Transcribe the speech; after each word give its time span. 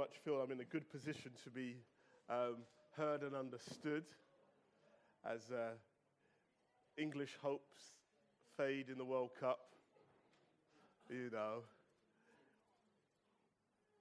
much 0.00 0.16
feel 0.24 0.36
I'm 0.36 0.50
in 0.50 0.60
a 0.60 0.64
good 0.64 0.90
position 0.90 1.30
to 1.44 1.50
be 1.50 1.76
um, 2.30 2.56
heard 2.96 3.20
and 3.20 3.36
understood 3.36 4.04
as 5.30 5.50
uh, 5.50 5.72
English 6.96 7.36
hopes 7.42 7.76
fade 8.56 8.88
in 8.88 8.96
the 8.96 9.04
World 9.04 9.32
Cup. 9.38 9.58
You 11.10 11.28
know, 11.30 11.64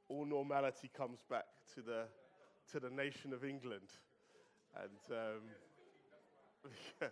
all 0.08 0.26
normality 0.26 0.90
comes 0.96 1.20
back 1.30 1.48
to 1.76 1.82
the, 1.82 2.04
to 2.72 2.80
the 2.80 2.90
nation 2.90 3.34
of 3.34 3.44
England. 3.44 3.90
And, 4.82 5.18
um, 5.18 5.42
yeah, 7.02 7.08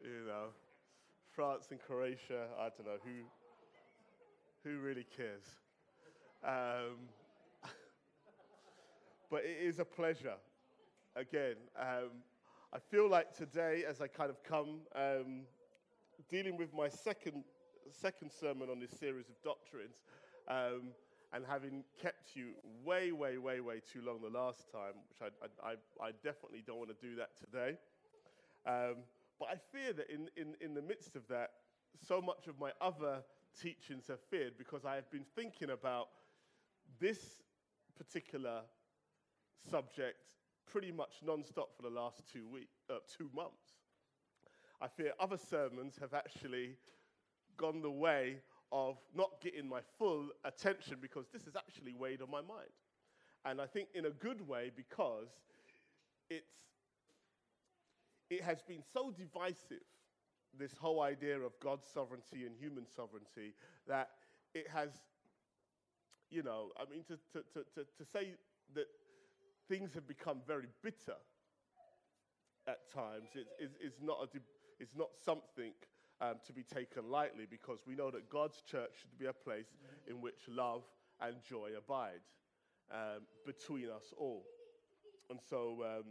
you 0.02 0.26
know, 0.26 0.46
France 1.32 1.66
and 1.70 1.78
Croatia, 1.86 2.46
I 2.58 2.70
don't 2.70 2.86
know, 2.86 2.98
who, 3.04 4.70
who 4.70 4.78
really 4.78 5.04
cares? 5.14 5.44
Um, 6.42 7.10
but 9.30 9.44
it 9.44 9.58
is 9.62 9.78
a 9.78 9.84
pleasure. 9.84 10.34
Again, 11.16 11.56
um, 11.78 12.22
I 12.72 12.78
feel 12.78 13.08
like 13.08 13.36
today, 13.36 13.84
as 13.88 14.00
I 14.00 14.06
kind 14.06 14.30
of 14.30 14.42
come, 14.42 14.80
um, 14.94 15.42
dealing 16.28 16.56
with 16.56 16.72
my 16.74 16.88
second, 16.88 17.44
second 17.90 18.30
sermon 18.30 18.68
on 18.70 18.80
this 18.80 18.90
series 18.98 19.28
of 19.28 19.40
doctrines, 19.42 19.96
um, 20.48 20.92
and 21.32 21.44
having 21.46 21.84
kept 22.00 22.34
you 22.34 22.52
way, 22.84 23.12
way, 23.12 23.36
way, 23.36 23.60
way 23.60 23.80
too 23.92 24.00
long 24.02 24.20
the 24.22 24.38
last 24.38 24.70
time, 24.72 24.94
which 25.08 25.20
I, 25.20 25.66
I, 25.66 25.72
I 26.02 26.10
definitely 26.24 26.62
don't 26.66 26.78
want 26.78 26.90
to 26.90 27.06
do 27.06 27.16
that 27.16 27.30
today. 27.38 27.76
Um, 28.66 28.96
but 29.38 29.48
I 29.50 29.56
fear 29.72 29.92
that 29.92 30.10
in, 30.10 30.28
in, 30.36 30.54
in 30.60 30.74
the 30.74 30.82
midst 30.82 31.16
of 31.16 31.28
that, 31.28 31.50
so 32.06 32.20
much 32.20 32.46
of 32.48 32.58
my 32.58 32.70
other 32.80 33.22
teachings 33.60 34.06
have 34.08 34.20
feared 34.30 34.56
because 34.56 34.84
I 34.84 34.94
have 34.94 35.10
been 35.10 35.24
thinking 35.36 35.70
about 35.70 36.08
this 37.00 37.42
particular 37.96 38.62
subject 39.70 40.34
pretty 40.70 40.92
much 40.92 41.20
non-stop 41.24 41.70
for 41.76 41.82
the 41.82 41.94
last 41.94 42.22
two 42.32 42.46
weeks, 42.46 42.76
uh, 42.90 42.98
two 43.16 43.30
months. 43.34 43.78
I 44.80 44.86
fear 44.88 45.12
other 45.18 45.38
sermons 45.38 45.98
have 46.00 46.14
actually 46.14 46.76
gone 47.56 47.82
the 47.82 47.90
way 47.90 48.36
of 48.70 48.98
not 49.14 49.40
getting 49.40 49.68
my 49.68 49.80
full 49.98 50.28
attention 50.44 50.98
because 51.00 51.26
this 51.32 51.44
has 51.44 51.56
actually 51.56 51.94
weighed 51.94 52.22
on 52.22 52.30
my 52.30 52.40
mind. 52.40 52.70
And 53.44 53.60
I 53.60 53.66
think 53.66 53.88
in 53.94 54.06
a 54.06 54.10
good 54.10 54.46
way 54.46 54.70
because 54.74 55.28
it's, 56.28 56.52
it 58.30 58.42
has 58.42 58.62
been 58.62 58.82
so 58.92 59.10
divisive, 59.10 59.86
this 60.58 60.72
whole 60.78 61.00
idea 61.00 61.38
of 61.38 61.58
God's 61.60 61.88
sovereignty 61.92 62.44
and 62.44 62.54
human 62.58 62.86
sovereignty, 62.86 63.54
that 63.86 64.10
it 64.54 64.66
has, 64.68 64.90
you 66.30 66.42
know, 66.42 66.70
I 66.76 66.84
mean, 66.90 67.04
to, 67.04 67.16
to, 67.32 67.44
to, 67.54 67.64
to, 67.74 67.84
to 67.84 68.04
say 68.12 68.34
that 68.74 68.86
things 69.68 69.94
have 69.94 70.06
become 70.08 70.38
very 70.46 70.66
bitter 70.82 71.16
at 72.66 72.90
times 72.92 73.30
is, 73.34 73.46
is, 73.58 73.76
is, 73.80 73.94
not, 74.02 74.18
a, 74.22 74.82
is 74.82 74.90
not 74.96 75.10
something 75.24 75.72
um, 76.20 76.34
to 76.46 76.52
be 76.52 76.62
taken 76.62 77.10
lightly 77.10 77.46
because 77.48 77.80
we 77.86 77.94
know 77.94 78.10
that 78.10 78.28
God's 78.28 78.62
church 78.62 78.90
should 79.00 79.18
be 79.18 79.26
a 79.26 79.32
place 79.32 79.68
in 80.06 80.20
which 80.20 80.40
love 80.48 80.82
and 81.20 81.36
joy 81.48 81.70
abide 81.76 82.20
um, 82.92 83.22
between 83.46 83.86
us 83.86 84.12
all. 84.16 84.44
And 85.30 85.38
so, 85.48 85.84
um, 85.84 86.04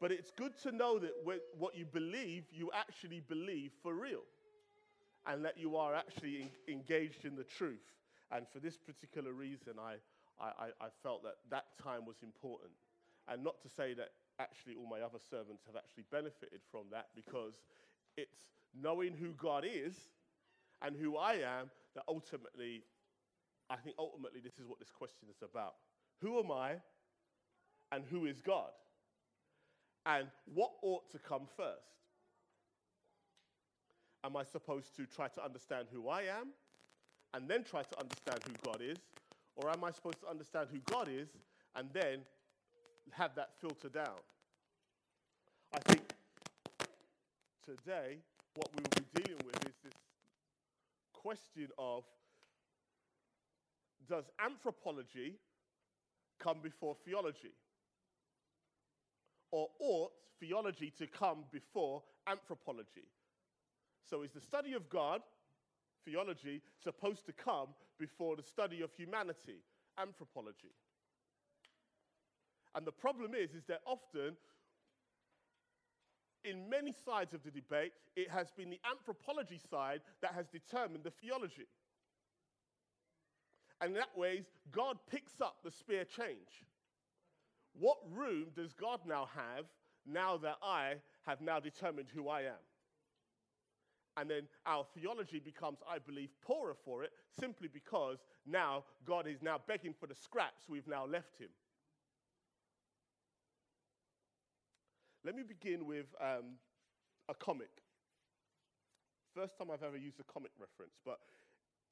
but 0.00 0.12
it's 0.12 0.30
good 0.30 0.58
to 0.62 0.72
know 0.72 0.98
that 0.98 1.12
what 1.58 1.76
you 1.76 1.86
believe, 1.86 2.44
you 2.52 2.70
actually 2.74 3.20
believe 3.20 3.72
for 3.82 3.94
real, 3.94 4.22
and 5.26 5.44
that 5.44 5.58
you 5.58 5.76
are 5.76 5.94
actually 5.94 6.50
in, 6.68 6.74
engaged 6.74 7.24
in 7.24 7.36
the 7.36 7.44
truth. 7.44 7.80
And 8.32 8.46
for 8.52 8.60
this 8.60 8.76
particular 8.76 9.32
reason, 9.32 9.74
I, 9.78 9.96
I, 10.40 10.70
I 10.80 10.88
felt 11.02 11.22
that 11.24 11.36
that 11.50 11.66
time 11.82 12.06
was 12.06 12.16
important. 12.22 12.72
And 13.28 13.44
not 13.44 13.60
to 13.62 13.68
say 13.68 13.94
that 13.94 14.10
actually 14.40 14.74
all 14.74 14.88
my 14.88 15.00
other 15.00 15.18
servants 15.30 15.64
have 15.66 15.76
actually 15.76 16.04
benefited 16.10 16.60
from 16.70 16.84
that 16.90 17.08
because 17.14 17.54
it's 18.16 18.38
knowing 18.74 19.14
who 19.14 19.32
God 19.32 19.64
is 19.66 19.94
and 20.82 20.96
who 20.96 21.16
I 21.16 21.34
am 21.34 21.70
that 21.94 22.04
ultimately, 22.08 22.82
I 23.68 23.76
think 23.76 23.96
ultimately 23.98 24.40
this 24.40 24.58
is 24.58 24.66
what 24.66 24.78
this 24.78 24.90
question 24.90 25.28
is 25.30 25.42
about. 25.42 25.74
Who 26.22 26.38
am 26.38 26.50
I 26.50 26.76
and 27.92 28.04
who 28.10 28.26
is 28.26 28.40
God? 28.40 28.70
And 30.06 30.28
what 30.54 30.70
ought 30.82 31.10
to 31.10 31.18
come 31.18 31.46
first? 31.56 32.00
Am 34.24 34.36
I 34.36 34.44
supposed 34.44 34.96
to 34.96 35.06
try 35.06 35.28
to 35.28 35.44
understand 35.44 35.88
who 35.92 36.08
I 36.08 36.22
am 36.22 36.48
and 37.34 37.48
then 37.48 37.64
try 37.64 37.82
to 37.82 38.00
understand 38.00 38.40
who 38.46 38.70
God 38.70 38.80
is? 38.82 38.98
Or 39.56 39.70
am 39.70 39.84
I 39.84 39.90
supposed 39.90 40.20
to 40.20 40.28
understand 40.28 40.68
who 40.72 40.78
God 40.90 41.08
is 41.08 41.28
and 41.76 41.88
then 41.92 42.20
have 43.12 43.34
that 43.34 43.50
filter 43.60 43.88
down? 43.88 44.18
I 45.74 45.78
think 45.80 46.02
today 47.64 48.18
what 48.54 48.68
we 48.74 48.82
will 48.82 49.04
be 49.04 49.22
dealing 49.22 49.40
with 49.44 49.56
is 49.68 49.74
this 49.84 49.92
question 51.12 51.68
of 51.78 52.04
does 54.08 54.24
anthropology 54.44 55.36
come 56.40 56.58
before 56.62 56.96
theology? 57.04 57.54
Or 59.52 59.68
ought 59.78 60.10
theology 60.40 60.92
to 60.98 61.06
come 61.06 61.44
before 61.52 62.02
anthropology? 62.26 63.06
So 64.08 64.22
is 64.22 64.32
the 64.32 64.40
study 64.40 64.72
of 64.72 64.88
God 64.88 65.20
theology 66.04 66.62
supposed 66.82 67.26
to 67.26 67.32
come 67.32 67.68
before 67.98 68.36
the 68.36 68.42
study 68.42 68.82
of 68.82 68.92
humanity, 68.92 69.62
anthropology. 69.98 70.74
And 72.74 72.86
the 72.86 72.92
problem 72.92 73.32
is, 73.34 73.54
is 73.54 73.64
that 73.66 73.80
often, 73.84 74.36
in 76.44 76.70
many 76.70 76.92
sides 77.04 77.34
of 77.34 77.42
the 77.42 77.50
debate, 77.50 77.92
it 78.16 78.30
has 78.30 78.50
been 78.56 78.70
the 78.70 78.80
anthropology 78.88 79.60
side 79.70 80.00
that 80.22 80.32
has 80.32 80.46
determined 80.48 81.04
the 81.04 81.10
theology. 81.10 81.66
And 83.80 83.90
in 83.90 83.96
that 83.96 84.16
ways, 84.16 84.44
God 84.70 84.98
picks 85.10 85.40
up 85.40 85.56
the 85.64 85.70
spare 85.70 86.04
change. 86.04 86.64
What 87.78 87.98
room 88.10 88.46
does 88.54 88.72
God 88.72 89.00
now 89.06 89.28
have 89.34 89.66
now 90.06 90.36
that 90.38 90.56
I 90.62 90.94
have 91.26 91.40
now 91.40 91.60
determined 91.60 92.08
who 92.14 92.28
I 92.28 92.42
am? 92.42 92.62
And 94.16 94.28
then 94.28 94.42
our 94.66 94.84
theology 94.94 95.38
becomes, 95.38 95.78
I 95.88 95.98
believe, 95.98 96.30
poorer 96.42 96.74
for 96.84 97.04
it 97.04 97.12
simply 97.38 97.68
because 97.72 98.18
now 98.46 98.84
God 99.06 99.26
is 99.26 99.42
now 99.42 99.58
begging 99.66 99.94
for 99.98 100.06
the 100.06 100.14
scraps 100.14 100.68
we've 100.68 100.88
now 100.88 101.06
left 101.06 101.38
him. 101.38 101.48
Let 105.24 105.36
me 105.36 105.42
begin 105.42 105.86
with 105.86 106.06
um, 106.20 106.56
a 107.28 107.34
comic. 107.34 107.70
First 109.34 109.58
time 109.58 109.68
I've 109.72 109.82
ever 109.82 109.96
used 109.96 110.18
a 110.18 110.24
comic 110.24 110.50
reference, 110.58 110.94
but 111.04 111.18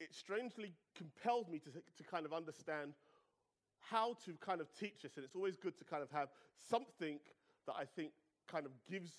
it 0.00 0.14
strangely 0.14 0.72
compelled 0.96 1.50
me 1.50 1.58
to, 1.60 1.70
to 1.70 2.10
kind 2.10 2.26
of 2.26 2.32
understand 2.32 2.94
how 3.80 4.16
to 4.24 4.32
kind 4.44 4.60
of 4.60 4.68
teach 4.78 5.02
this. 5.02 5.16
And 5.16 5.24
it's 5.24 5.36
always 5.36 5.56
good 5.56 5.78
to 5.78 5.84
kind 5.84 6.02
of 6.02 6.10
have 6.10 6.28
something 6.70 7.18
that 7.66 7.74
I 7.78 7.84
think 7.84 8.10
kind 8.50 8.66
of 8.66 8.72
gives, 8.90 9.12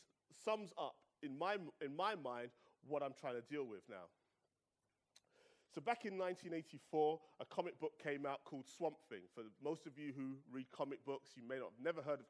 sums 0.44 0.74
up 0.78 0.96
in 1.22 1.38
my, 1.38 1.58
in 1.82 1.96
my 1.96 2.16
mind 2.16 2.50
what 2.88 3.04
I'm 3.04 3.14
trying 3.20 3.36
to 3.36 3.44
deal 3.50 3.66
with 3.66 3.82
now. 3.90 4.08
So 5.74 5.82
back 5.82 6.06
in 6.06 6.18
1984, 6.18 7.20
a 7.40 7.46
comic 7.46 7.80
book 7.80 7.94
came 8.04 8.26
out 8.26 8.44
called 8.44 8.66
Swamp 8.68 8.98
Thing. 9.08 9.22
For 9.36 9.44
most 9.64 9.86
of 9.86 9.98
you 9.98 10.14
who 10.18 10.38
read 10.52 10.66
comic 10.72 11.06
books, 11.06 11.32
you 11.36 11.44
may 11.48 11.58
not 11.58 11.72
have 11.78 11.84
never 11.84 12.02
heard 12.02 12.20
of 12.20 12.26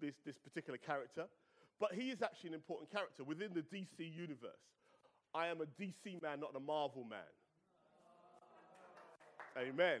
this, 0.00 0.14
this 0.24 0.38
particular 0.38 0.78
character, 0.78 1.26
but 1.80 1.92
he 1.92 2.10
is 2.10 2.22
actually 2.22 2.48
an 2.48 2.54
important 2.54 2.90
character 2.90 3.24
within 3.24 3.50
the 3.54 3.62
DC 3.62 3.98
universe. 3.98 4.70
I 5.34 5.48
am 5.48 5.60
a 5.60 5.66
DC 5.82 6.22
man, 6.22 6.40
not 6.40 6.54
a 6.54 6.60
Marvel 6.60 7.04
man. 7.04 7.20
Amen. 9.58 10.00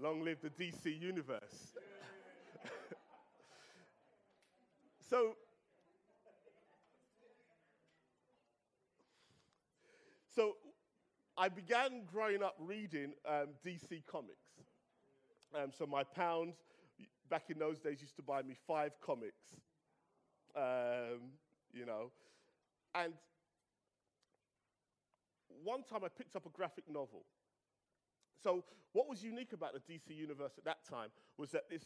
Long 0.00 0.22
live 0.22 0.38
the 0.42 0.50
DC 0.50 1.00
universe. 1.00 1.74
So, 5.08 5.36
so 10.34 10.54
I 11.36 11.50
began 11.50 12.04
growing 12.10 12.42
up 12.42 12.54
reading 12.58 13.12
um, 13.28 13.48
DC 13.64 14.02
comics. 14.06 14.38
Um, 15.54 15.70
so 15.76 15.86
my 15.86 16.04
pound, 16.04 16.54
back 17.28 17.50
in 17.50 17.58
those 17.58 17.80
days, 17.80 18.00
used 18.00 18.16
to 18.16 18.22
buy 18.22 18.42
me 18.42 18.54
five 18.66 18.92
comics. 19.04 19.54
Um, 20.56 21.32
you 21.72 21.84
know, 21.84 22.10
and 22.94 23.12
one 25.62 25.82
time 25.82 26.00
I 26.04 26.08
picked 26.08 26.34
up 26.34 26.46
a 26.46 26.50
graphic 26.50 26.84
novel. 26.88 27.26
So 28.42 28.64
what 28.92 29.08
was 29.08 29.22
unique 29.22 29.52
about 29.52 29.74
the 29.74 29.80
DC 29.80 30.16
universe 30.16 30.52
at 30.56 30.64
that 30.64 30.78
time 30.88 31.10
was 31.36 31.50
that 31.50 31.68
this, 31.68 31.82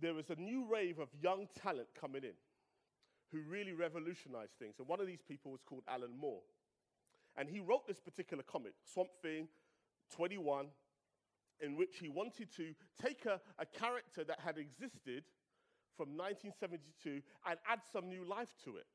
there 0.00 0.14
was 0.14 0.30
a 0.30 0.36
new 0.36 0.64
wave 0.68 0.98
of 1.00 1.08
young 1.20 1.48
talent 1.60 1.88
coming 1.98 2.22
in 2.22 2.34
who 3.32 3.40
really 3.48 3.72
revolutionized 3.72 4.52
things. 4.58 4.74
And 4.78 4.86
one 4.86 5.00
of 5.00 5.06
these 5.06 5.22
people 5.26 5.50
was 5.50 5.62
called 5.62 5.82
Alan 5.88 6.16
Moore. 6.18 6.42
And 7.36 7.48
he 7.48 7.60
wrote 7.60 7.86
this 7.86 7.98
particular 7.98 8.42
comic, 8.42 8.74
Swamp 8.92 9.10
Thing 9.22 9.48
21, 10.14 10.66
in 11.60 11.76
which 11.76 11.98
he 11.98 12.08
wanted 12.08 12.52
to 12.56 12.74
take 13.00 13.24
a, 13.24 13.40
a 13.58 13.64
character 13.64 14.22
that 14.24 14.40
had 14.40 14.58
existed 14.58 15.24
from 15.96 16.16
1972 16.16 17.22
and 17.46 17.58
add 17.66 17.80
some 17.92 18.08
new 18.08 18.24
life 18.24 18.54
to 18.64 18.76
it. 18.76 18.86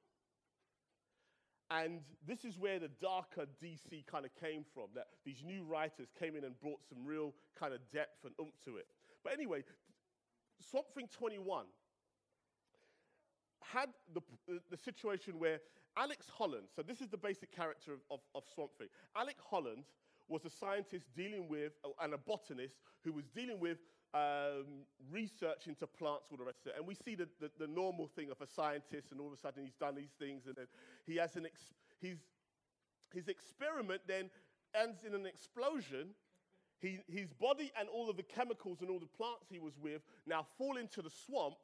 And 1.70 2.00
this 2.26 2.46
is 2.46 2.58
where 2.58 2.80
the 2.80 2.90
darker 3.02 3.46
DC 3.62 4.06
kind 4.06 4.24
of 4.26 4.32
came 4.36 4.64
from, 4.74 4.88
that 4.96 5.08
these 5.26 5.44
new 5.44 5.64
writers 5.64 6.08
came 6.18 6.36
in 6.36 6.46
and 6.46 6.58
brought 6.60 6.80
some 6.88 7.06
real 7.06 7.34
kind 7.60 7.74
of 7.74 7.80
depth 7.92 8.24
and 8.24 8.34
oomph 8.40 8.56
to 8.66 8.78
it. 8.78 8.86
But 9.24 9.34
anyway, 9.34 9.64
Swamp 10.62 10.88
Thing 10.96 11.08
21 11.12 11.66
had 13.74 13.90
the, 14.14 14.22
the, 14.70 14.78
situation 14.78 15.40
where 15.40 15.60
Alec 15.98 16.20
Holland, 16.38 16.68
so 16.76 16.82
this 16.82 17.02
is 17.02 17.10
the 17.10 17.18
basic 17.18 17.52
character 17.52 17.94
of, 17.94 18.00
of, 18.12 18.20
of 18.36 18.44
Swamp 18.54 18.72
Thing. 18.78 18.88
Alec 19.16 19.38
Holland 19.50 19.84
was 20.28 20.46
a 20.46 20.50
scientist 20.50 21.08
dealing 21.16 21.48
with, 21.48 21.74
and 22.02 22.14
a 22.14 22.18
botanist 22.18 22.76
who 23.04 23.14
was 23.14 23.26
dealing 23.28 23.60
with 23.60 23.78
um, 24.14 24.86
research 25.12 25.68
into 25.68 25.86
plants, 25.88 26.28
all 26.32 26.38
the 26.38 26.44
rest 26.44 26.62
of 26.66 26.68
it. 26.68 26.76
And 26.78 26.88
we 26.88 26.96
see 26.96 27.16
the, 27.16 27.28
the, 27.40 27.52
the, 27.60 27.68
normal 27.68 28.08
thing 28.08 28.30
of 28.32 28.42
a 28.42 28.48
scientist, 28.48 29.12
and 29.12 29.20
all 29.20 29.28
of 29.28 29.34
a 29.34 29.38
sudden 29.38 29.64
he's 29.64 29.76
done 29.76 29.96
these 29.96 30.16
things, 30.20 30.46
and 30.48 30.56
then 30.56 30.68
he 31.06 31.18
has 31.18 31.36
an 31.36 31.46
ex- 31.46 31.74
his, 32.02 32.18
his 33.14 33.28
experiment 33.28 34.02
then 34.08 34.30
ends 34.76 35.04
in 35.06 35.14
an 35.14 35.26
explosion. 35.26 36.10
He, 36.80 37.00
his 37.08 37.34
body 37.34 37.72
and 37.80 37.90
all 37.90 38.10
of 38.10 38.18
the 38.18 38.24
chemicals 38.24 38.82
and 38.82 38.90
all 38.90 39.00
the 39.00 39.08
plants 39.08 39.48
he 39.50 39.58
was 39.60 39.74
with 39.82 40.04
now 40.28 40.46
fall 40.58 40.78
into 40.78 41.02
the 41.02 41.10
swamp, 41.10 41.56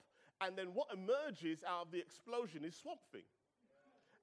and 0.43 0.57
then 0.57 0.67
what 0.73 0.87
emerges 0.93 1.63
out 1.67 1.85
of 1.85 1.91
the 1.91 1.99
explosion 1.99 2.65
is 2.65 2.75
Swamp 2.75 2.99
Thing. 3.11 3.23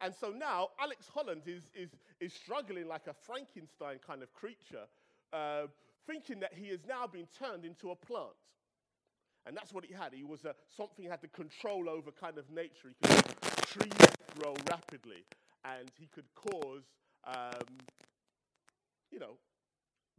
And 0.00 0.14
so 0.18 0.30
now 0.30 0.68
Alec 0.80 0.98
Holland 1.12 1.42
is, 1.46 1.64
is, 1.74 1.90
is 2.20 2.32
struggling 2.32 2.88
like 2.88 3.06
a 3.06 3.14
Frankenstein 3.14 3.98
kind 4.06 4.22
of 4.22 4.32
creature, 4.32 4.86
uh, 5.32 5.66
thinking 6.06 6.40
that 6.40 6.54
he 6.54 6.68
has 6.68 6.80
now 6.88 7.06
been 7.06 7.26
turned 7.38 7.64
into 7.64 7.90
a 7.90 7.96
plant. 7.96 8.36
And 9.46 9.56
that's 9.56 9.72
what 9.72 9.84
he 9.84 9.92
had. 9.92 10.12
He 10.12 10.24
was 10.24 10.44
a, 10.44 10.54
something 10.76 11.04
he 11.04 11.10
had 11.10 11.20
to 11.22 11.28
control 11.28 11.88
over 11.88 12.10
kind 12.10 12.38
of 12.38 12.50
nature. 12.50 12.88
He 12.88 13.08
could 13.08 13.24
trees 13.66 13.92
grow 14.38 14.54
rapidly, 14.68 15.24
and 15.64 15.90
he 15.98 16.06
could 16.06 16.26
cause, 16.34 16.82
um, 17.26 17.68
you 19.10 19.18
know, 19.18 19.38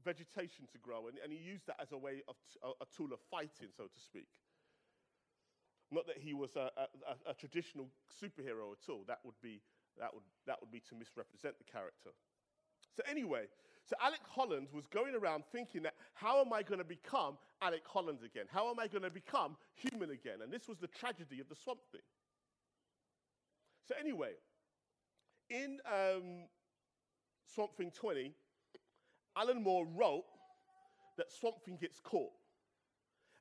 vegetation 0.04 0.66
to 0.72 0.78
grow. 0.80 1.08
And, 1.08 1.18
and 1.24 1.32
he 1.32 1.38
used 1.38 1.68
that 1.68 1.78
as 1.82 1.92
a 1.92 1.98
way 1.98 2.24
of 2.28 2.36
t- 2.52 2.60
a, 2.64 2.70
a 2.82 2.88
tool 2.96 3.14
of 3.14 3.20
fighting, 3.30 3.70
so 3.76 3.84
to 3.84 4.00
speak. 4.00 4.28
Not 5.92 6.08
that 6.08 6.18
he 6.18 6.34
was 6.34 6.56
a, 6.56 6.72
a, 6.78 7.32
a, 7.32 7.34
traditional 7.34 7.90
superhero 8.08 8.72
at 8.72 8.90
all. 8.90 9.04
That 9.08 9.20
would, 9.26 9.36
be, 9.44 9.62
that, 10.00 10.14
would, 10.14 10.24
that 10.48 10.56
would 10.62 10.72
be 10.72 10.80
to 10.88 10.96
misrepresent 10.96 11.56
the 11.58 11.66
character. 11.70 12.12
So, 12.96 13.04
anyway, 13.10 13.48
so 13.86 13.96
Alec 14.02 14.22
Holland 14.30 14.68
was 14.72 14.88
going 14.88 15.16
around 15.16 15.44
thinking 15.52 15.84
that 15.84 15.96
how 16.14 16.40
am 16.40 16.54
I 16.54 16.64
going 16.64 16.80
to 16.80 16.86
become 16.86 17.38
Alec 17.62 17.84
Holland 17.86 18.20
again? 18.24 18.46
How 18.48 18.70
am 18.70 18.80
I 18.80 18.88
going 18.88 19.04
to 19.04 19.10
become 19.10 19.58
human 19.76 20.12
again? 20.12 20.40
And 20.42 20.52
this 20.52 20.68
was 20.68 20.78
the 20.78 20.88
tragedy 20.88 21.42
of 21.42 21.50
the 21.50 21.56
Swamp 21.56 21.82
Thing. 21.92 22.02
So, 23.86 23.96
anyway, 24.00 24.32
in 25.50 25.80
um, 25.86 26.46
Swamp 27.54 27.76
Thing 27.76 27.92
20, 27.92 28.34
Alan 29.36 29.62
Moore 29.62 29.86
wrote 29.86 30.24
that 31.18 31.32
Swamp 31.32 31.62
Thing 31.66 31.78
gets 31.80 32.00
caught. 32.00 32.32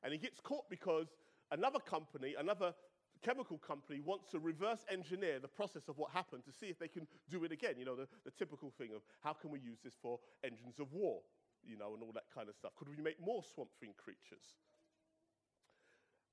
And 0.03 0.11
he 0.11 0.19
gets 0.19 0.39
caught 0.39 0.69
because 0.69 1.07
another 1.51 1.79
company, 1.79 2.35
another 2.37 2.73
chemical 3.21 3.57
company 3.57 4.01
wants 4.03 4.25
to 4.31 4.39
reverse 4.39 4.85
engineer 4.89 5.39
the 5.39 5.47
process 5.47 5.87
of 5.87 5.97
what 5.97 6.11
happened 6.11 6.43
to 6.45 6.51
see 6.51 6.67
if 6.67 6.79
they 6.79 6.87
can 6.87 7.05
do 7.29 7.43
it 7.43 7.51
again. 7.51 7.75
You 7.77 7.85
know, 7.85 7.95
the, 7.95 8.07
the 8.25 8.31
typical 8.31 8.71
thing 8.77 8.89
of 8.95 9.01
how 9.21 9.33
can 9.33 9.51
we 9.51 9.59
use 9.59 9.79
this 9.83 9.93
for 10.01 10.19
engines 10.43 10.79
of 10.79 10.91
war, 10.91 11.21
you 11.63 11.77
know, 11.77 11.93
and 11.93 12.01
all 12.01 12.11
that 12.13 12.25
kind 12.33 12.49
of 12.49 12.55
stuff. 12.55 12.71
Could 12.75 12.89
we 12.89 13.01
make 13.01 13.23
more 13.23 13.43
swamp 13.53 13.69
thing 13.79 13.93
creatures? 13.97 14.55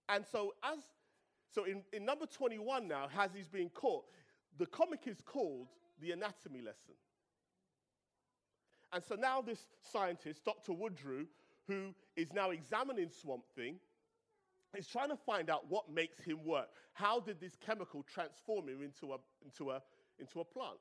And 0.09 0.25
so 0.31 0.55
as 0.65 0.79
so 1.51 1.65
in, 1.65 1.83
in 1.93 2.05
number 2.05 2.27
21 2.27 2.89
now, 2.89 3.09
as 3.19 3.31
he's 3.35 3.49
being 3.49 3.71
caught, 3.71 4.05
the 4.59 4.67
comic 4.67 5.07
is 5.07 5.21
called 5.25 5.69
The 6.01 6.13
Anatomy 6.13 6.61
Lesson. 6.61 6.95
And 8.93 9.03
so 9.03 9.15
now 9.15 9.41
this 9.41 9.67
scientist, 9.81 10.45
Dr. 10.45 10.73
Woodrue, 10.73 11.27
who 11.67 11.95
is 12.17 12.33
now 12.33 12.51
examining 12.51 13.11
Swamp 13.11 13.45
Thing, 13.55 13.77
is 14.77 14.87
trying 14.87 15.09
to 15.09 15.17
find 15.17 15.51
out 15.51 15.65
what 15.69 15.91
makes 15.91 16.21
him 16.21 16.45
work. 16.45 16.69
How 16.93 17.21
did 17.21 17.41
this 17.41 17.57
chemical 17.65 18.03
transform 18.03 18.69
him 18.69 18.83
into 18.83 19.15
a, 19.15 19.19
into 19.45 19.71
a, 19.71 19.83
into 20.19 20.41
a 20.41 20.45
plant? 20.45 20.79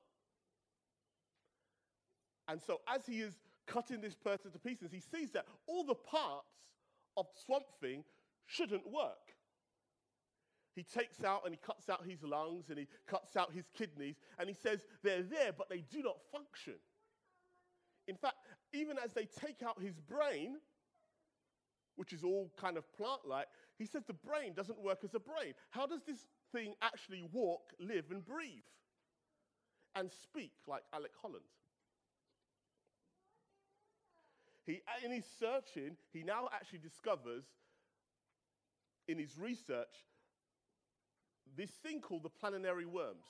And 2.47 2.61
so, 2.65 2.79
as 2.87 3.05
he 3.05 3.19
is 3.19 3.33
cutting 3.65 4.01
this 4.01 4.15
person 4.15 4.51
to 4.51 4.59
pieces, 4.59 4.91
he 4.91 4.99
sees 4.99 5.31
that 5.31 5.45
all 5.67 5.83
the 5.83 5.95
parts 5.95 6.47
of 7.17 7.27
Swamp 7.45 7.65
Thing 7.81 8.03
shouldn't 8.45 8.89
work. 8.89 9.33
He 10.75 10.83
takes 10.83 11.23
out 11.23 11.41
and 11.43 11.53
he 11.53 11.59
cuts 11.65 11.89
out 11.89 12.05
his 12.05 12.21
lungs 12.23 12.65
and 12.69 12.77
he 12.77 12.87
cuts 13.07 13.35
out 13.35 13.51
his 13.51 13.65
kidneys 13.75 14.15
and 14.37 14.47
he 14.47 14.53
says 14.53 14.85
they're 15.03 15.23
there, 15.23 15.51
but 15.57 15.69
they 15.69 15.83
do 15.91 16.03
not 16.03 16.17
function. 16.31 16.75
In 18.07 18.15
fact, 18.15 18.35
even 18.73 18.97
as 19.03 19.11
they 19.13 19.25
take 19.25 19.63
out 19.67 19.81
his 19.81 19.99
brain, 19.99 20.57
which 21.95 22.13
is 22.13 22.23
all 22.23 22.51
kind 22.61 22.77
of 22.77 22.91
plant 22.93 23.21
like, 23.27 23.47
he 23.77 23.85
says 23.85 24.03
the 24.05 24.13
brain 24.13 24.53
doesn't 24.53 24.79
work 24.79 24.99
as 25.03 25.13
a 25.13 25.19
brain. 25.19 25.53
How 25.69 25.85
does 25.85 26.01
this 26.05 26.25
thing 26.51 26.73
actually 26.81 27.23
walk, 27.31 27.73
live, 27.79 28.05
and 28.11 28.25
breathe? 28.25 28.63
And 29.95 30.11
speak 30.11 30.53
like 30.67 30.83
Alec 30.93 31.11
Holland? 31.21 31.43
He, 34.65 34.81
in 35.05 35.11
his 35.11 35.25
searching, 35.39 35.95
he 36.11 36.23
now 36.23 36.49
actually 36.53 36.79
discovers 36.79 37.45
in 39.07 39.17
his 39.17 39.37
research 39.37 40.03
this 41.55 41.69
thing 41.69 42.01
called 42.01 42.23
the 42.23 42.29
planarian 42.29 42.91
worms. 42.91 43.25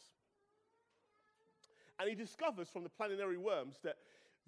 And 2.00 2.10
he 2.10 2.16
discovers 2.16 2.70
from 2.70 2.84
the 2.84 2.90
planarian 2.90 3.44
worms 3.44 3.76
that 3.84 3.98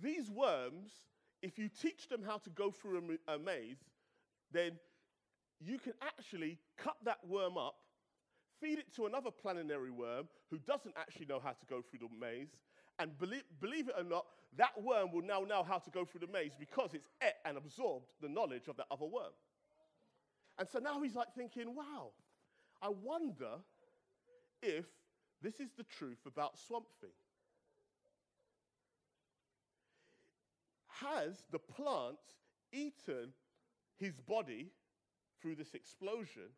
these 0.01 0.29
worms, 0.29 0.91
if 1.41 1.59
you 1.59 1.69
teach 1.69 2.07
them 2.09 2.23
how 2.25 2.37
to 2.37 2.49
go 2.49 2.71
through 2.71 3.17
a, 3.27 3.35
a 3.35 3.39
maze, 3.39 3.77
then 4.51 4.79
you 5.59 5.77
can 5.79 5.93
actually 6.01 6.57
cut 6.77 6.95
that 7.03 7.19
worm 7.27 7.57
up, 7.57 7.75
feed 8.61 8.79
it 8.79 8.93
to 8.95 9.05
another 9.05 9.29
planarian 9.29 9.95
worm 9.95 10.27
who 10.49 10.57
doesn't 10.59 10.95
actually 10.97 11.25
know 11.25 11.39
how 11.39 11.51
to 11.51 11.65
go 11.69 11.81
through 11.81 11.99
the 11.99 12.09
maze, 12.19 12.49
and 12.99 13.17
believe, 13.17 13.43
believe 13.61 13.87
it 13.87 13.95
or 13.97 14.03
not, 14.03 14.25
that 14.57 14.81
worm 14.81 15.11
will 15.11 15.21
now 15.21 15.41
know 15.41 15.63
how 15.63 15.77
to 15.77 15.89
go 15.89 16.03
through 16.05 16.21
the 16.21 16.31
maze 16.31 16.51
because 16.59 16.93
it's 16.93 17.07
ate 17.23 17.33
and 17.45 17.57
absorbed 17.57 18.07
the 18.21 18.27
knowledge 18.27 18.67
of 18.67 18.77
that 18.77 18.87
other 18.91 19.05
worm. 19.05 19.31
And 20.57 20.67
so 20.67 20.79
now 20.79 21.01
he's 21.01 21.15
like 21.15 21.33
thinking, 21.35 21.75
wow, 21.75 22.11
I 22.81 22.89
wonder 22.89 23.55
if 24.61 24.85
this 25.41 25.59
is 25.61 25.69
the 25.77 25.85
truth 25.97 26.19
about 26.25 26.59
Swamp 26.59 26.87
Thing. 26.99 27.11
Has 30.87 31.43
the 31.51 31.59
plant 31.59 32.17
eaten 32.73 33.31
his 33.97 34.19
body 34.19 34.71
through 35.41 35.55
this 35.55 35.73
explosion. 35.73 36.49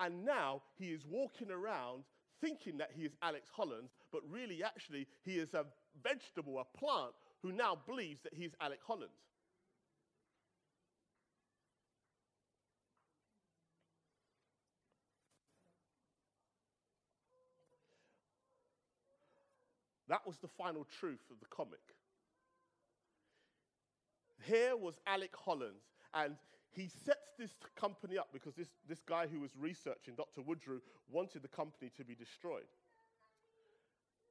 And 0.00 0.24
now 0.24 0.62
he 0.78 0.86
is 0.86 1.04
walking 1.08 1.50
around 1.50 2.04
thinking 2.40 2.78
that 2.78 2.90
he 2.94 3.02
is 3.02 3.16
Alec 3.22 3.44
Holland, 3.52 3.88
but 4.12 4.22
really, 4.28 4.62
actually, 4.62 5.06
he 5.24 5.32
is 5.32 5.54
a 5.54 5.64
vegetable, 6.02 6.60
a 6.60 6.78
plant, 6.78 7.14
who 7.42 7.52
now 7.52 7.76
believes 7.86 8.20
that 8.22 8.34
he 8.34 8.44
is 8.44 8.54
Alec 8.60 8.80
Holland. 8.86 9.10
That 20.08 20.26
was 20.26 20.38
the 20.38 20.48
final 20.48 20.86
truth 21.00 21.20
of 21.30 21.38
the 21.38 21.46
comic. 21.46 21.80
Here 24.42 24.74
was 24.74 24.94
Alec 25.06 25.34
Holland, 25.36 25.76
and 26.14 26.36
he 26.72 26.88
sets 26.88 27.32
this 27.38 27.50
company 27.76 28.18
up 28.18 28.28
because 28.32 28.54
this, 28.54 28.68
this 28.88 29.00
guy 29.00 29.26
who 29.26 29.40
was 29.40 29.50
researching, 29.58 30.14
Dr. 30.16 30.42
Woodrue, 30.42 30.80
wanted 31.10 31.42
the 31.42 31.48
company 31.48 31.90
to 31.96 32.04
be 32.04 32.14
destroyed 32.14 32.68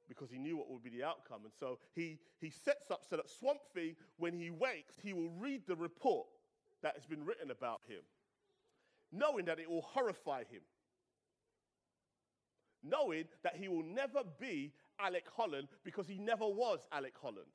because 0.08 0.30
he 0.30 0.38
knew 0.38 0.56
what 0.56 0.70
would 0.70 0.82
be 0.82 0.90
the 0.90 1.04
outcome. 1.04 1.40
And 1.44 1.52
so 1.58 1.78
he, 1.94 2.18
he 2.40 2.50
sets 2.50 2.90
up 2.90 3.02
so 3.08 3.16
that 3.16 3.28
Swamp 3.28 3.60
Thing, 3.74 3.94
when 4.16 4.32
he 4.32 4.50
wakes, 4.50 4.94
he 5.02 5.12
will 5.12 5.30
read 5.38 5.62
the 5.66 5.76
report 5.76 6.26
that 6.82 6.94
has 6.94 7.04
been 7.04 7.24
written 7.24 7.50
about 7.50 7.80
him, 7.86 8.00
knowing 9.12 9.44
that 9.44 9.58
it 9.58 9.68
will 9.68 9.82
horrify 9.82 10.40
him, 10.50 10.62
knowing 12.82 13.24
that 13.42 13.56
he 13.56 13.68
will 13.68 13.82
never 13.82 14.20
be 14.40 14.72
Alec 14.98 15.26
Holland 15.36 15.68
because 15.84 16.06
he 16.06 16.18
never 16.18 16.46
was 16.46 16.86
Alec 16.92 17.14
Holland. 17.20 17.46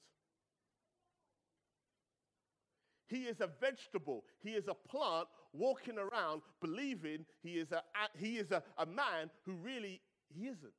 He 3.13 3.25
is 3.25 3.41
a 3.41 3.49
vegetable. 3.61 4.23
He 4.41 4.51
is 4.51 4.67
a 4.67 4.73
plant 4.73 5.27
walking 5.53 5.99
around 5.99 6.41
believing 6.59 7.25
he 7.43 7.51
is 7.51 7.71
a, 7.71 7.83
he 8.17 8.37
is 8.37 8.49
a, 8.51 8.63
a 8.79 8.87
man 8.87 9.29
who 9.45 9.53
really 9.53 10.01
he 10.33 10.47
isn't. 10.47 10.73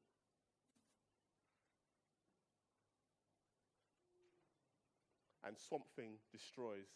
and 5.47 5.57
Swamp 5.59 5.85
Thing 5.95 6.17
destroys 6.33 6.89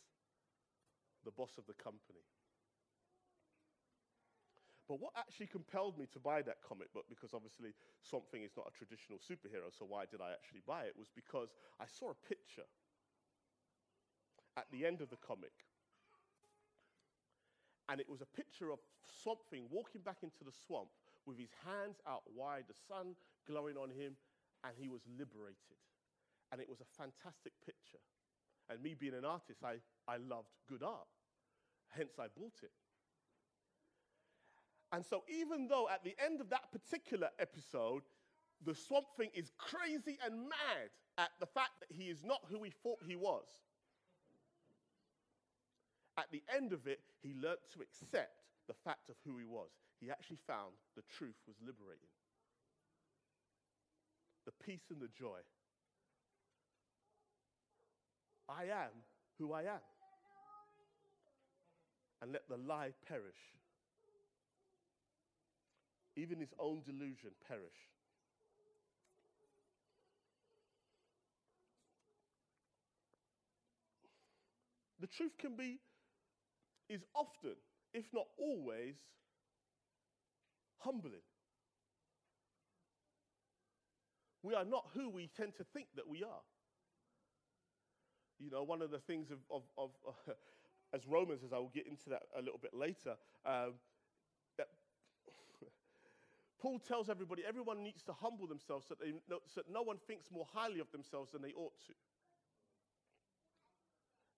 the 1.25 1.30
boss 1.30 1.52
of 1.59 1.66
the 1.66 1.76
company. 1.76 2.25
But 4.88 5.00
what 5.04 5.12
actually 5.21 5.52
compelled 5.52 5.99
me 6.00 6.09
to 6.16 6.18
buy 6.18 6.40
that 6.40 6.64
comic 6.64 6.88
book, 6.95 7.04
because 7.12 7.37
obviously 7.37 7.76
Swamp 8.00 8.25
Thing 8.33 8.42
is 8.42 8.57
not 8.57 8.64
a 8.64 8.73
traditional 8.73 9.21
superhero, 9.21 9.68
so 9.68 9.85
why 9.85 10.09
did 10.09 10.25
I 10.25 10.33
actually 10.33 10.64
buy 10.66 10.88
it, 10.88 10.97
was 10.97 11.12
because 11.14 11.52
I 11.78 11.85
saw 11.85 12.11
a 12.11 12.18
picture 12.26 12.64
at 14.59 14.67
the 14.75 14.85
end 14.85 15.00
of 15.00 15.09
the 15.09 15.23
comic. 15.23 15.55
And 17.88 18.00
it 18.00 18.11
was 18.11 18.21
a 18.21 18.37
picture 18.37 18.71
of 18.71 18.81
Swamp 19.23 19.41
Thing 19.49 19.71
walking 19.71 20.03
back 20.03 20.19
into 20.23 20.43
the 20.45 20.53
swamp 20.67 20.91
with 21.25 21.38
his 21.38 21.55
hands 21.65 22.03
out 22.07 22.23
wide, 22.35 22.65
the 22.67 22.75
sun 22.75 23.15
glowing 23.47 23.77
on 23.77 23.88
him, 23.88 24.19
and 24.65 24.75
he 24.77 24.88
was 24.88 25.00
liberated. 25.07 25.79
And 26.50 26.61
it 26.61 26.69
was 26.69 26.81
a 26.81 26.91
fantastic 26.99 27.53
picture. 27.65 28.03
And 28.69 28.83
me 28.83 28.95
being 28.99 29.15
an 29.15 29.25
artist, 29.25 29.62
I, 29.65 29.81
I 30.11 30.19
loved 30.19 30.50
good 30.69 30.83
art. 30.83 31.09
Hence, 31.88 32.19
I 32.19 32.27
bought 32.37 32.61
it. 32.62 32.75
And 34.93 35.05
so, 35.05 35.23
even 35.29 35.69
though 35.69 35.88
at 35.88 36.03
the 36.03 36.17
end 36.23 36.41
of 36.41 36.50
that 36.50 36.73
particular 36.73 37.29
episode, 37.38 38.03
the 38.65 38.75
Swamp 38.75 39.07
Thing 39.17 39.31
is 39.35 39.53
crazy 39.57 40.19
and 40.25 40.49
mad 40.49 40.91
at 41.17 41.31
the 41.41 41.47
fact 41.47 41.81
that 41.81 41.95
he 41.95 42.05
is 42.05 42.25
not 42.25 42.41
who 42.50 42.62
he 42.62 42.71
thought 42.71 42.99
he 43.07 43.17
was, 43.17 43.45
at 46.18 46.26
the 46.32 46.42
end 46.54 46.72
of 46.72 46.87
it, 46.87 47.00
he 47.22 47.32
learnt 47.40 47.60
to 47.72 47.80
accept 47.80 48.42
the 48.66 48.75
fact 48.84 49.08
of 49.08 49.16
who 49.25 49.38
he 49.38 49.46
was. 49.46 49.70
He 50.00 50.10
actually 50.10 50.38
found 50.46 50.75
the 50.96 51.06
truth 51.16 51.38
was 51.46 51.56
liberating. 51.64 52.10
The 54.44 54.52
peace 54.64 54.90
and 54.90 55.00
the 55.00 55.08
joy. 55.18 55.40
I 58.48 58.64
am 58.64 58.92
who 59.38 59.52
I 59.52 59.62
am. 59.62 59.84
And 62.20 62.32
let 62.32 62.48
the 62.48 62.56
lie 62.56 62.90
perish 63.06 63.38
even 66.18 66.40
his 66.40 66.52
own 66.58 66.82
delusion 66.84 67.30
perish. 67.46 67.78
The 75.00 75.06
truth 75.06 75.38
can 75.38 75.54
be, 75.54 75.78
is 76.88 77.04
often, 77.14 77.54
if 77.92 78.07
not 78.12 78.26
always, 78.38 78.97
humbling. 80.78 81.23
We 84.42 84.54
are 84.54 84.64
not 84.64 84.87
who 84.95 85.11
we 85.11 85.28
tend 85.37 85.57
to 85.57 85.64
think 85.64 85.88
that 85.97 86.09
we 86.09 86.23
are. 86.23 86.45
You 88.38 88.50
know, 88.50 88.62
one 88.62 88.83
of 88.83 88.90
the 88.90 89.00
things 89.00 89.30
of, 89.30 89.38
of, 89.50 89.62
of 89.76 89.90
uh, 90.07 90.33
as 90.95 91.07
Romans, 91.07 91.42
as 91.45 91.52
I 91.52 91.59
will 91.59 91.73
get 91.75 91.87
into 91.87 92.11
that 92.11 92.23
a 92.37 92.40
little 92.40 92.61
bit 92.61 92.73
later, 92.73 93.16
um, 93.45 93.75
Paul 96.61 96.78
tells 96.78 97.09
everybody 97.11 97.42
everyone 97.47 97.83
needs 97.83 98.02
to 98.04 98.12
humble 98.12 98.47
themselves 98.47 98.87
so 98.88 98.95
that, 98.95 99.04
they, 99.04 99.12
so 99.28 99.61
that 99.62 99.71
no 99.71 99.83
one 99.83 99.99
thinks 100.07 100.30
more 100.30 100.47
highly 100.52 100.80
of 100.80 100.90
themselves 100.92 101.33
than 101.33 101.42
they 101.42 101.52
ought 101.52 101.78
to. 101.87 101.92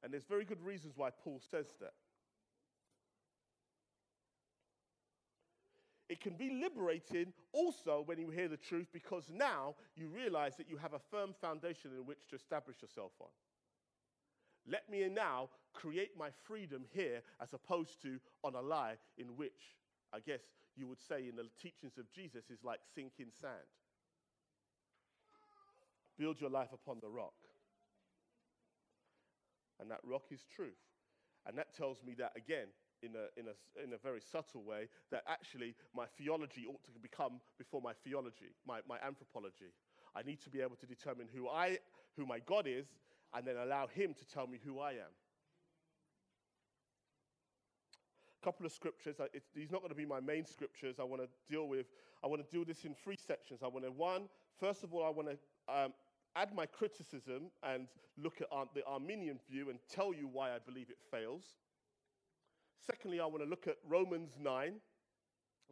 And 0.02 0.12
there's 0.12 0.24
very 0.24 0.44
good 0.46 0.62
reasons 0.62 0.94
why 0.96 1.10
Paul 1.10 1.40
says 1.50 1.66
that. 1.80 1.92
It 6.10 6.20
can 6.20 6.34
be 6.34 6.50
liberating 6.50 7.32
also 7.52 8.02
when 8.04 8.18
you 8.18 8.30
hear 8.30 8.48
the 8.48 8.56
truth 8.56 8.88
because 8.92 9.30
now 9.32 9.76
you 9.94 10.08
realize 10.08 10.56
that 10.56 10.68
you 10.68 10.76
have 10.76 10.92
a 10.92 10.98
firm 10.98 11.32
foundation 11.40 11.92
in 11.96 12.04
which 12.04 12.26
to 12.30 12.36
establish 12.36 12.82
yourself 12.82 13.12
on. 13.20 13.28
Let 14.66 14.90
me 14.90 15.08
now 15.08 15.50
create 15.72 16.18
my 16.18 16.30
freedom 16.48 16.84
here 16.92 17.22
as 17.40 17.52
opposed 17.52 18.02
to 18.02 18.18
on 18.42 18.56
a 18.56 18.60
lie 18.60 18.96
in 19.18 19.36
which 19.36 19.76
I 20.12 20.18
guess 20.18 20.40
you 20.74 20.88
would 20.88 20.98
say 21.00 21.28
in 21.28 21.36
the 21.36 21.46
teachings 21.62 21.96
of 21.96 22.10
Jesus 22.10 22.50
is 22.50 22.64
like 22.64 22.80
sinking 22.92 23.30
sand. 23.40 23.70
Build 26.18 26.40
your 26.40 26.50
life 26.50 26.72
upon 26.74 26.98
the 27.00 27.08
rock. 27.08 27.34
And 29.80 29.88
that 29.92 30.00
rock 30.02 30.24
is 30.32 30.44
truth. 30.54 30.74
And 31.46 31.56
that 31.56 31.72
tells 31.74 32.02
me 32.04 32.14
that, 32.18 32.32
again, 32.36 32.66
in 33.02 33.10
a, 33.16 33.40
in, 33.40 33.46
a, 33.48 33.84
in 33.84 33.92
a 33.92 33.98
very 33.98 34.20
subtle 34.20 34.62
way, 34.62 34.88
that 35.10 35.22
actually 35.28 35.74
my 35.94 36.06
theology 36.18 36.66
ought 36.68 36.84
to 36.84 36.90
become 37.00 37.40
before 37.58 37.80
my 37.80 37.92
theology, 38.04 38.54
my, 38.66 38.80
my 38.88 38.96
anthropology. 39.06 39.72
I 40.14 40.22
need 40.22 40.40
to 40.42 40.50
be 40.50 40.60
able 40.60 40.76
to 40.76 40.86
determine 40.86 41.28
who, 41.34 41.48
I, 41.48 41.78
who 42.16 42.26
my 42.26 42.40
God 42.40 42.66
is 42.66 42.86
and 43.34 43.46
then 43.46 43.56
allow 43.56 43.86
Him 43.86 44.14
to 44.14 44.26
tell 44.26 44.46
me 44.46 44.58
who 44.64 44.80
I 44.80 44.92
am. 44.92 45.12
A 48.40 48.44
couple 48.44 48.64
of 48.64 48.72
scriptures. 48.72 49.16
these 49.54 49.70
not 49.70 49.80
going 49.80 49.90
to 49.90 49.96
be 49.96 50.06
my 50.06 50.20
main 50.20 50.46
scriptures. 50.46 50.96
I 50.98 51.04
want 51.04 51.22
to 51.22 51.28
deal 51.52 51.68
with. 51.68 51.86
I 52.24 52.26
want 52.26 52.42
to 52.42 52.50
deal 52.50 52.64
this 52.64 52.84
in 52.84 52.94
three 52.94 53.16
sections. 53.16 53.60
I 53.62 53.68
want 53.68 53.84
to 53.84 53.92
one. 53.92 54.28
First 54.58 54.82
of 54.82 54.94
all, 54.94 55.04
I 55.04 55.10
want 55.10 55.28
to 55.28 55.74
um, 55.74 55.92
add 56.36 56.54
my 56.54 56.66
criticism 56.66 57.50
and 57.62 57.86
look 58.16 58.40
at 58.40 58.48
the 58.74 58.84
Arminian 58.86 59.38
view 59.50 59.70
and 59.70 59.78
tell 59.90 60.14
you 60.14 60.28
why 60.30 60.54
I 60.54 60.58
believe 60.58 60.88
it 60.90 60.98
fails. 61.10 61.44
Secondly, 62.86 63.20
I 63.20 63.26
want 63.26 63.42
to 63.42 63.48
look 63.48 63.66
at 63.66 63.76
Romans 63.88 64.30
9 64.40 64.74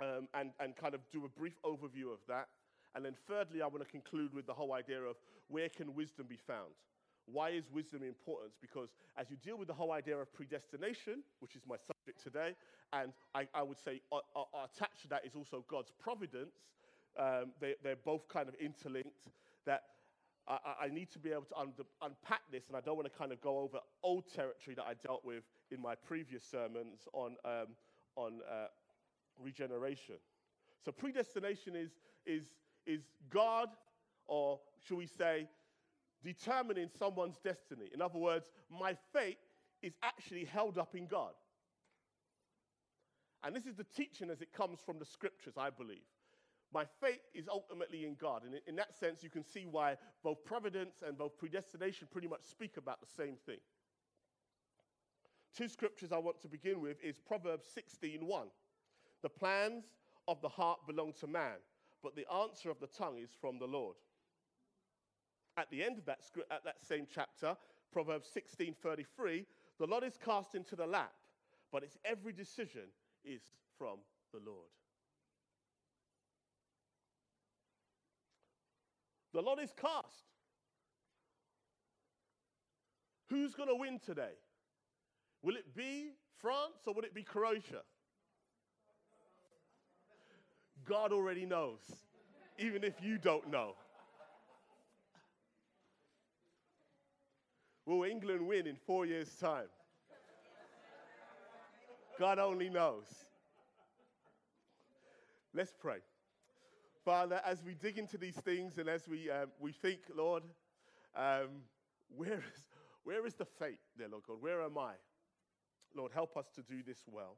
um, 0.00 0.28
and, 0.34 0.50
and 0.60 0.76
kind 0.76 0.94
of 0.94 1.00
do 1.10 1.24
a 1.24 1.28
brief 1.28 1.60
overview 1.64 2.12
of 2.12 2.18
that. 2.28 2.48
And 2.94 3.04
then 3.04 3.14
thirdly, 3.26 3.62
I 3.62 3.66
want 3.66 3.80
to 3.80 3.90
conclude 3.90 4.34
with 4.34 4.46
the 4.46 4.54
whole 4.54 4.72
idea 4.72 5.00
of 5.00 5.16
where 5.48 5.68
can 5.68 5.94
wisdom 5.94 6.26
be 6.28 6.36
found? 6.36 6.74
Why 7.26 7.50
is 7.50 7.64
wisdom 7.72 8.02
important? 8.02 8.52
Because 8.60 8.88
as 9.16 9.30
you 9.30 9.36
deal 9.36 9.58
with 9.58 9.68
the 9.68 9.74
whole 9.74 9.92
idea 9.92 10.16
of 10.16 10.32
predestination, 10.32 11.22
which 11.40 11.56
is 11.56 11.62
my 11.68 11.76
subject 11.76 12.22
today, 12.22 12.54
and 12.92 13.12
I, 13.34 13.46
I 13.54 13.62
would 13.62 13.78
say 13.78 14.00
uh, 14.10 14.16
uh, 14.34 14.64
attached 14.64 15.02
to 15.02 15.08
that 15.08 15.26
is 15.26 15.34
also 15.34 15.64
God's 15.68 15.92
providence, 15.98 16.54
um, 17.18 17.52
they, 17.60 17.74
are 17.90 17.96
both 18.04 18.28
kind 18.28 18.48
of 18.48 18.54
interlinked, 18.54 19.28
that 19.66 19.82
I, 20.46 20.58
I 20.84 20.88
need 20.88 21.10
to 21.12 21.18
be 21.18 21.30
able 21.32 21.42
to 21.42 21.58
un- 21.58 21.72
unpack 22.00 22.40
this, 22.50 22.68
and 22.68 22.76
I 22.76 22.80
don't 22.80 22.96
want 22.96 23.12
to 23.12 23.18
kind 23.18 23.32
of 23.32 23.40
go 23.42 23.58
over 23.58 23.78
old 24.02 24.24
territory 24.34 24.74
that 24.76 24.84
I 24.84 24.94
dealt 24.94 25.24
with 25.24 25.44
in 25.70 25.80
my 25.80 25.94
previous 25.94 26.42
sermons 26.44 27.06
on, 27.12 27.36
um, 27.44 27.66
on 28.16 28.40
uh, 28.50 28.66
regeneration. 29.42 30.16
So 30.84 30.92
predestination 30.92 31.76
is, 31.76 31.90
is, 32.26 32.44
is 32.86 33.02
God, 33.30 33.68
or 34.26 34.60
should 34.86 34.98
we 34.98 35.06
say, 35.06 35.48
determining 36.24 36.88
someone's 36.98 37.38
destiny. 37.38 37.90
In 37.92 38.02
other 38.02 38.18
words, 38.18 38.50
my 38.70 38.96
fate 39.12 39.38
is 39.82 39.94
actually 40.02 40.44
held 40.44 40.78
up 40.78 40.94
in 40.94 41.06
God. 41.06 41.32
And 43.44 43.54
this 43.54 43.66
is 43.66 43.76
the 43.76 43.84
teaching 43.84 44.30
as 44.30 44.40
it 44.40 44.52
comes 44.52 44.80
from 44.84 44.98
the 44.98 45.04
scriptures, 45.04 45.54
I 45.56 45.70
believe. 45.70 46.02
My 46.72 46.84
fate 47.00 47.22
is 47.34 47.48
ultimately 47.48 48.04
in 48.04 48.16
God. 48.20 48.42
And 48.44 48.60
in 48.66 48.76
that 48.76 48.98
sense, 48.98 49.22
you 49.22 49.30
can 49.30 49.44
see 49.44 49.66
why 49.70 49.96
both 50.22 50.44
providence 50.44 50.96
and 51.06 51.16
both 51.16 51.38
predestination 51.38 52.08
pretty 52.10 52.28
much 52.28 52.42
speak 52.44 52.76
about 52.76 53.00
the 53.00 53.06
same 53.06 53.36
thing. 53.46 53.58
Two 55.54 55.68
scriptures 55.68 56.12
I 56.12 56.18
want 56.18 56.40
to 56.42 56.48
begin 56.48 56.80
with 56.80 57.02
is 57.02 57.18
Proverbs 57.18 57.68
16:1. 57.68 58.50
The 59.22 59.28
plans 59.28 59.84
of 60.28 60.40
the 60.40 60.48
heart 60.48 60.86
belong 60.86 61.12
to 61.14 61.26
man, 61.26 61.56
but 62.02 62.14
the 62.14 62.26
answer 62.32 62.70
of 62.70 62.78
the 62.78 62.86
tongue 62.86 63.18
is 63.18 63.30
from 63.40 63.58
the 63.58 63.66
Lord 63.66 63.96
at 65.58 65.70
the 65.70 65.82
end 65.82 65.98
of 65.98 66.04
that, 66.06 66.20
at 66.50 66.64
that 66.64 66.84
same 66.84 67.06
chapter, 67.12 67.56
Proverbs 67.92 68.28
16:33, 68.28 69.44
the 69.78 69.86
lot 69.86 70.04
is 70.04 70.16
cast 70.16 70.54
into 70.54 70.76
the 70.76 70.86
lap, 70.86 71.14
but 71.72 71.82
its 71.82 71.98
every 72.04 72.32
decision 72.32 72.88
is 73.24 73.42
from 73.76 73.98
the 74.32 74.38
Lord. 74.38 74.70
The 79.32 79.42
lot 79.42 79.58
is 79.58 79.72
cast. 79.72 80.32
Who's 83.28 83.54
going 83.54 83.68
to 83.68 83.74
win 83.74 83.98
today? 83.98 84.34
Will 85.42 85.56
it 85.56 85.74
be 85.74 86.10
France 86.38 86.86
or 86.86 86.94
will 86.94 87.04
it 87.04 87.14
be 87.14 87.22
Croatia? 87.22 87.82
God 90.84 91.12
already 91.12 91.44
knows, 91.44 91.80
even 92.58 92.82
if 92.82 92.94
you 93.02 93.18
don't 93.18 93.50
know. 93.50 93.74
Will 97.84 98.04
England 98.04 98.46
win 98.46 98.66
in 98.66 98.76
four 98.76 99.06
years' 99.06 99.34
time? 99.40 99.68
God 102.18 102.38
only 102.38 102.68
knows. 102.68 103.06
Let's 105.54 105.72
pray. 105.78 105.98
Father, 107.04 107.40
as 107.44 107.62
we 107.64 107.74
dig 107.74 107.96
into 107.96 108.18
these 108.18 108.34
things 108.36 108.76
and 108.76 108.88
as 108.88 109.08
we, 109.08 109.30
um, 109.30 109.46
we 109.58 109.72
think, 109.72 110.00
Lord, 110.14 110.42
um, 111.16 111.62
where, 112.14 112.38
is, 112.38 112.66
where 113.04 113.26
is 113.26 113.34
the 113.34 113.46
fate 113.46 113.80
there, 113.96 114.08
Lord 114.08 114.24
God? 114.26 114.36
Where 114.40 114.62
am 114.62 114.76
I? 114.76 114.92
Lord, 115.94 116.12
help 116.12 116.36
us 116.36 116.46
to 116.54 116.62
do 116.62 116.82
this 116.86 116.98
well. 117.06 117.36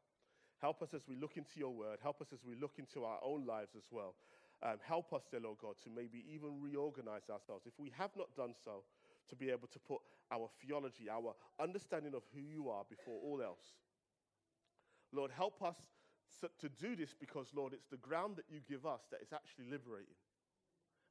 Help 0.60 0.82
us 0.82 0.92
as 0.94 1.02
we 1.08 1.16
look 1.16 1.36
into 1.36 1.56
your 1.56 1.70
word. 1.70 1.98
Help 2.02 2.20
us 2.20 2.28
as 2.32 2.40
we 2.44 2.54
look 2.54 2.74
into 2.78 3.04
our 3.04 3.18
own 3.24 3.46
lives 3.46 3.72
as 3.76 3.84
well. 3.90 4.14
Um, 4.62 4.76
help 4.86 5.12
us, 5.12 5.22
dear 5.30 5.40
Lord 5.40 5.56
God, 5.62 5.76
to 5.84 5.90
maybe 5.90 6.24
even 6.28 6.60
reorganize 6.60 7.30
ourselves. 7.30 7.64
If 7.66 7.72
we 7.78 7.90
have 7.96 8.10
not 8.16 8.34
done 8.36 8.52
so, 8.62 8.84
to 9.30 9.36
be 9.36 9.48
able 9.48 9.68
to 9.68 9.78
put 9.78 10.00
our 10.32 10.50
theology, 10.60 11.08
our 11.08 11.34
understanding 11.58 12.14
of 12.14 12.22
who 12.34 12.40
you 12.40 12.68
are 12.68 12.82
before 12.90 13.20
all 13.22 13.40
else. 13.42 13.78
Lord, 15.12 15.30
help 15.30 15.62
us 15.62 15.76
to 16.60 16.68
do 16.68 16.96
this 16.96 17.14
because, 17.18 17.48
Lord, 17.54 17.72
it's 17.72 17.88
the 17.90 17.96
ground 17.96 18.36
that 18.36 18.46
you 18.48 18.60
give 18.68 18.86
us 18.86 19.00
that 19.10 19.22
is 19.22 19.32
actually 19.32 19.70
liberating 19.70 20.18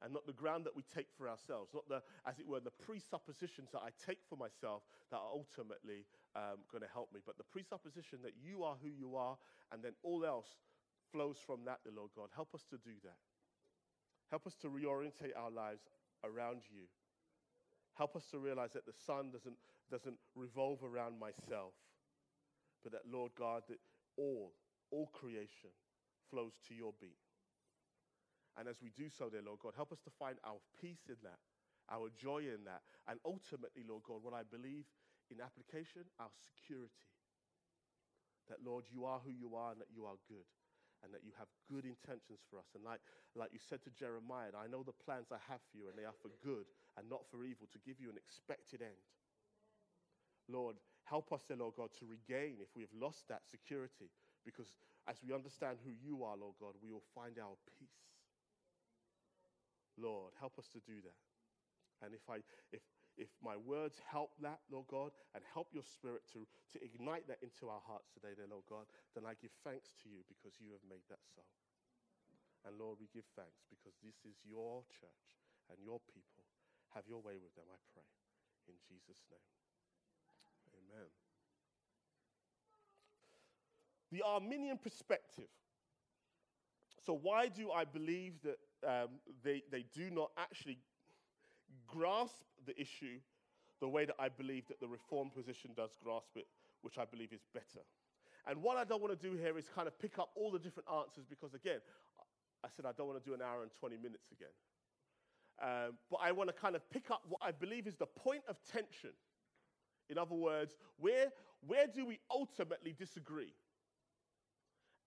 and 0.01 0.13
not 0.13 0.25
the 0.25 0.33
ground 0.33 0.65
that 0.65 0.75
we 0.75 0.83
take 0.83 1.07
for 1.17 1.27
ourselves, 1.27 1.71
not 1.73 1.87
the, 1.89 2.01
as 2.25 2.39
it 2.39 2.47
were, 2.47 2.59
the 2.59 2.71
presuppositions 2.71 3.69
that 3.71 3.81
I 3.83 3.89
take 4.05 4.19
for 4.29 4.37
myself 4.37 4.83
that 5.11 5.17
are 5.17 5.31
ultimately 5.31 6.05
um, 6.35 6.63
going 6.71 6.83
to 6.83 6.93
help 6.93 7.11
me, 7.13 7.19
but 7.25 7.37
the 7.37 7.43
presupposition 7.43 8.19
that 8.23 8.33
you 8.41 8.63
are 8.63 8.77
who 8.81 8.89
you 8.89 9.15
are, 9.15 9.37
and 9.71 9.83
then 9.83 9.93
all 10.03 10.25
else 10.25 10.47
flows 11.11 11.37
from 11.45 11.65
that, 11.65 11.79
the 11.85 11.91
Lord 11.91 12.11
God. 12.15 12.29
Help 12.33 12.55
us 12.55 12.63
to 12.69 12.77
do 12.77 12.95
that. 13.03 13.17
Help 14.29 14.45
us 14.45 14.55
to 14.61 14.67
reorientate 14.67 15.35
our 15.35 15.51
lives 15.51 15.81
around 16.23 16.61
you. 16.69 16.85
Help 17.95 18.15
us 18.15 18.25
to 18.31 18.39
realize 18.39 18.71
that 18.73 18.85
the 18.85 18.93
sun 19.05 19.31
doesn't, 19.31 19.57
doesn't 19.91 20.17
revolve 20.35 20.83
around 20.83 21.19
myself, 21.19 21.73
but 22.83 22.91
that, 22.93 23.01
Lord 23.11 23.31
God, 23.37 23.63
that 23.67 23.79
all, 24.17 24.53
all 24.91 25.07
creation 25.07 25.71
flows 26.29 26.53
to 26.67 26.75
your 26.75 26.93
beat. 27.01 27.17
And 28.59 28.67
as 28.67 28.83
we 28.83 28.91
do 28.91 29.07
so, 29.07 29.31
dear 29.31 29.39
Lord 29.39 29.63
God, 29.63 29.71
help 29.79 29.95
us 29.95 30.03
to 30.03 30.11
find 30.19 30.35
our 30.43 30.59
peace 30.83 31.07
in 31.07 31.15
that, 31.23 31.39
our 31.87 32.11
joy 32.11 32.43
in 32.43 32.67
that, 32.67 32.83
and 33.07 33.15
ultimately, 33.23 33.87
Lord 33.87 34.03
God, 34.03 34.19
what 34.19 34.35
I 34.35 34.43
believe 34.43 34.83
in 35.31 35.39
application, 35.39 36.03
our 36.19 36.33
security. 36.43 37.07
That, 38.51 38.59
Lord, 38.65 38.83
you 38.91 39.05
are 39.05 39.23
who 39.23 39.31
you 39.31 39.55
are 39.55 39.71
and 39.71 39.79
that 39.79 39.93
you 39.93 40.03
are 40.03 40.19
good 40.27 40.43
and 41.05 41.15
that 41.15 41.23
you 41.23 41.31
have 41.39 41.47
good 41.71 41.87
intentions 41.87 42.43
for 42.51 42.59
us. 42.59 42.67
And 42.75 42.83
like, 42.83 42.99
like 43.31 43.55
you 43.55 43.61
said 43.63 43.79
to 43.87 43.91
Jeremiah, 43.95 44.51
I 44.51 44.67
know 44.67 44.83
the 44.83 44.91
plans 45.05 45.31
I 45.31 45.39
have 45.47 45.63
for 45.71 45.79
you, 45.79 45.87
and 45.87 45.95
they 45.95 46.03
are 46.03 46.17
for 46.19 46.27
good 46.43 46.67
and 46.99 47.07
not 47.07 47.23
for 47.31 47.47
evil, 47.47 47.71
to 47.71 47.79
give 47.87 48.03
you 48.03 48.11
an 48.11 48.19
expected 48.19 48.83
end. 48.83 48.99
Lord, 50.51 50.75
help 51.07 51.31
us, 51.31 51.47
dear 51.47 51.55
Lord 51.55 51.79
God, 51.79 51.95
to 52.03 52.09
regain 52.09 52.59
if 52.59 52.75
we 52.75 52.83
have 52.83 52.91
lost 52.91 53.23
that 53.31 53.47
security, 53.47 54.11
because 54.43 54.75
as 55.07 55.23
we 55.23 55.31
understand 55.31 55.79
who 55.79 55.95
you 55.95 56.27
are, 56.27 56.35
Lord 56.35 56.59
God, 56.59 56.75
we 56.83 56.91
will 56.91 57.05
find 57.15 57.39
our 57.39 57.55
peace. 57.79 58.18
Lord, 59.99 60.33
help 60.39 60.57
us 60.57 60.71
to 60.71 60.79
do 60.79 61.03
that. 61.03 61.19
And 61.99 62.15
if, 62.15 62.23
I, 62.31 62.39
if, 62.71 62.79
if 63.19 63.27
my 63.43 63.59
words 63.59 63.99
help 64.07 64.31
that, 64.39 64.63
Lord 64.71 64.87
God, 64.87 65.11
and 65.35 65.43
help 65.43 65.75
your 65.75 65.83
spirit 65.83 66.23
to, 66.31 66.47
to 66.71 66.77
ignite 66.79 67.27
that 67.27 67.43
into 67.43 67.67
our 67.67 67.83
hearts 67.83 68.07
today, 68.15 68.31
then, 68.39 68.55
Lord 68.55 68.63
God, 68.71 68.87
then 69.13 69.27
I 69.27 69.35
give 69.35 69.51
thanks 69.67 69.91
to 70.03 70.07
you 70.07 70.23
because 70.31 70.55
you 70.63 70.71
have 70.71 70.83
made 70.87 71.03
that 71.11 71.19
so. 71.35 71.43
And 72.63 72.75
Lord, 72.79 72.99
we 72.99 73.07
give 73.11 73.27
thanks 73.35 73.67
because 73.67 73.95
this 74.03 74.23
is 74.27 74.39
your 74.43 74.83
church 74.87 75.27
and 75.71 75.79
your 75.83 75.99
people. 76.11 76.43
Have 76.95 77.07
your 77.07 77.19
way 77.19 77.35
with 77.39 77.55
them, 77.55 77.67
I 77.71 77.79
pray. 77.91 78.07
In 78.67 78.75
Jesus' 78.87 79.23
name. 79.31 79.47
Amen. 80.75 81.07
The 84.11 84.23
Arminian 84.23 84.77
perspective. 84.77 85.51
So, 87.05 87.13
why 87.13 87.47
do 87.47 87.71
I 87.71 87.85
believe 87.85 88.41
that 88.43 88.57
um, 88.87 89.19
they, 89.43 89.63
they 89.71 89.85
do 89.93 90.09
not 90.09 90.31
actually 90.37 90.79
grasp 91.87 92.43
the 92.65 92.79
issue 92.79 93.19
the 93.79 93.87
way 93.87 94.05
that 94.05 94.15
I 94.19 94.29
believe 94.29 94.67
that 94.67 94.79
the 94.79 94.87
reform 94.87 95.29
position 95.29 95.71
does 95.75 95.91
grasp 96.03 96.35
it, 96.35 96.47
which 96.81 96.97
I 96.97 97.05
believe 97.05 97.31
is 97.31 97.41
better. 97.53 97.83
And 98.47 98.61
what 98.61 98.77
I 98.77 98.83
don't 98.83 99.01
want 99.01 99.19
to 99.19 99.29
do 99.29 99.35
here 99.35 99.57
is 99.57 99.69
kind 99.73 99.87
of 99.87 99.97
pick 99.99 100.19
up 100.19 100.29
all 100.35 100.51
the 100.51 100.59
different 100.59 100.87
answers 100.89 101.25
because, 101.29 101.53
again, 101.53 101.79
I 102.63 102.67
said 102.75 102.85
I 102.85 102.91
don't 102.91 103.07
want 103.07 103.23
to 103.23 103.29
do 103.29 103.33
an 103.33 103.41
hour 103.41 103.61
and 103.61 103.71
20 103.79 103.97
minutes 103.97 104.27
again. 104.31 104.49
Um, 105.61 105.97
but 106.09 106.19
I 106.23 106.31
want 106.31 106.49
to 106.49 106.53
kind 106.53 106.75
of 106.75 106.89
pick 106.89 107.11
up 107.11 107.21
what 107.27 107.41
I 107.43 107.51
believe 107.51 107.87
is 107.87 107.95
the 107.95 108.05
point 108.05 108.43
of 108.47 108.57
tension. 108.63 109.11
In 110.09 110.17
other 110.17 110.35
words, 110.35 110.75
where, 110.97 111.27
where 111.65 111.85
do 111.87 112.05
we 112.05 112.19
ultimately 112.31 112.93
disagree? 112.97 113.53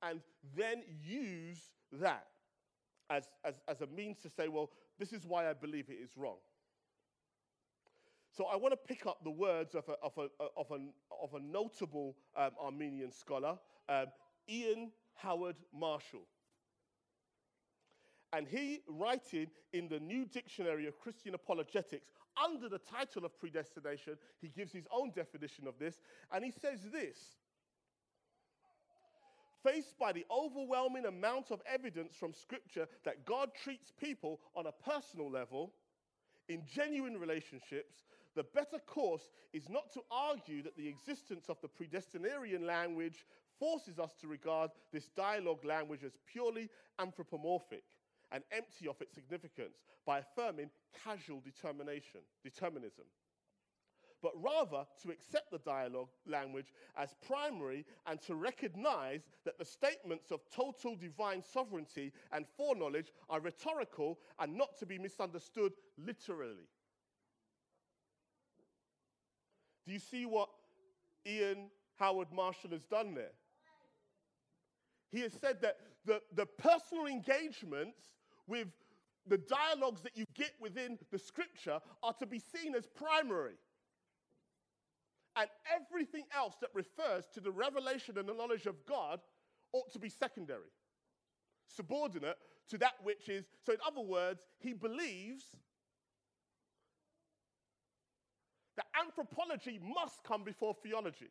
And 0.02 0.20
then 0.56 0.82
use 1.02 1.58
that 1.92 2.26
as, 3.12 3.24
as, 3.44 3.54
as 3.68 3.80
a 3.82 3.86
means 3.86 4.18
to 4.20 4.30
say, 4.30 4.48
well, 4.48 4.70
this 4.98 5.12
is 5.12 5.26
why 5.26 5.48
I 5.48 5.52
believe 5.52 5.88
it 5.88 5.98
is 6.02 6.16
wrong. 6.16 6.38
So 8.34 8.46
I 8.46 8.56
want 8.56 8.72
to 8.72 8.94
pick 8.94 9.06
up 9.06 9.18
the 9.22 9.30
words 9.30 9.74
of 9.74 9.84
a, 9.88 9.92
of 10.02 10.12
a, 10.16 10.28
of 10.56 10.70
a, 10.70 10.78
of 11.22 11.34
a 11.34 11.40
notable 11.40 12.16
um, 12.34 12.50
Arminian 12.58 13.12
scholar, 13.12 13.58
um, 13.90 14.06
Ian 14.48 14.90
Howard 15.14 15.56
Marshall. 15.78 16.26
And 18.32 18.48
he, 18.48 18.80
writing 18.88 19.48
in 19.74 19.88
the 19.88 20.00
New 20.00 20.24
Dictionary 20.24 20.86
of 20.86 20.98
Christian 20.98 21.34
Apologetics, 21.34 22.08
under 22.42 22.70
the 22.70 22.78
title 22.78 23.26
of 23.26 23.38
predestination, 23.38 24.16
he 24.40 24.48
gives 24.48 24.72
his 24.72 24.86
own 24.90 25.10
definition 25.14 25.66
of 25.66 25.78
this. 25.78 26.00
And 26.32 26.42
he 26.42 26.50
says 26.50 26.78
this 26.90 27.18
Faced 29.62 29.98
by 29.98 30.12
the 30.12 30.26
overwhelming 30.30 31.06
amount 31.06 31.50
of 31.50 31.60
evidence 31.66 32.14
from 32.16 32.34
Scripture 32.34 32.88
that 33.04 33.24
God 33.24 33.50
treats 33.62 33.92
people 34.00 34.40
on 34.56 34.66
a 34.66 34.72
personal 34.72 35.30
level, 35.30 35.72
in 36.48 36.62
genuine 36.66 37.18
relationships, 37.18 38.04
the 38.34 38.42
better 38.42 38.78
course 38.86 39.30
is 39.52 39.68
not 39.68 39.92
to 39.92 40.00
argue 40.10 40.62
that 40.62 40.76
the 40.76 40.88
existence 40.88 41.48
of 41.48 41.58
the 41.60 41.68
predestinarian 41.68 42.66
language 42.66 43.26
forces 43.58 43.98
us 43.98 44.12
to 44.20 44.26
regard 44.26 44.70
this 44.92 45.08
dialogue 45.16 45.64
language 45.64 46.02
as 46.02 46.12
purely 46.26 46.68
anthropomorphic 46.98 47.84
and 48.32 48.42
empty 48.50 48.88
of 48.88 49.00
its 49.00 49.14
significance 49.14 49.76
by 50.06 50.18
affirming 50.18 50.70
casual 51.04 51.40
determination, 51.40 52.20
determinism 52.42 53.04
but 54.22 54.32
rather 54.40 54.84
to 55.02 55.10
accept 55.10 55.50
the 55.50 55.58
dialogue 55.58 56.08
language 56.26 56.72
as 56.96 57.14
primary 57.26 57.84
and 58.06 58.20
to 58.22 58.34
recognize 58.34 59.22
that 59.44 59.58
the 59.58 59.64
statements 59.64 60.30
of 60.30 60.40
total 60.54 60.96
divine 60.96 61.42
sovereignty 61.42 62.12
and 62.32 62.46
foreknowledge 62.56 63.12
are 63.28 63.40
rhetorical 63.40 64.18
and 64.38 64.56
not 64.56 64.78
to 64.78 64.86
be 64.86 64.98
misunderstood 64.98 65.72
literally. 65.98 66.68
Do 69.84 69.92
you 69.92 69.98
see 69.98 70.26
what 70.26 70.48
Ian 71.26 71.70
Howard 71.98 72.28
Marshall 72.32 72.70
has 72.70 72.84
done 72.84 73.14
there? 73.14 73.32
He 75.10 75.20
has 75.20 75.32
said 75.32 75.60
that 75.62 75.76
the, 76.04 76.20
the 76.34 76.46
personal 76.46 77.06
engagements 77.06 77.98
with 78.46 78.68
the 79.26 79.38
dialogues 79.38 80.00
that 80.02 80.16
you 80.16 80.24
get 80.34 80.52
within 80.60 80.98
the 81.10 81.18
scripture 81.18 81.80
are 82.02 82.12
to 82.14 82.26
be 82.26 82.38
seen 82.38 82.74
as 82.74 82.86
primary. 82.86 83.54
And 85.36 85.48
everything 85.74 86.24
else 86.36 86.54
that 86.60 86.70
refers 86.74 87.26
to 87.34 87.40
the 87.40 87.50
revelation 87.50 88.18
and 88.18 88.28
the 88.28 88.34
knowledge 88.34 88.66
of 88.66 88.84
God 88.86 89.20
ought 89.72 89.90
to 89.92 89.98
be 89.98 90.10
secondary, 90.10 90.70
subordinate 91.66 92.36
to 92.68 92.78
that 92.78 92.94
which 93.02 93.28
is. 93.28 93.46
So, 93.64 93.72
in 93.72 93.78
other 93.86 94.02
words, 94.02 94.40
he 94.58 94.74
believes 94.74 95.44
that 98.76 98.86
anthropology 99.00 99.80
must 99.82 100.22
come 100.22 100.44
before 100.44 100.74
theology. 100.82 101.30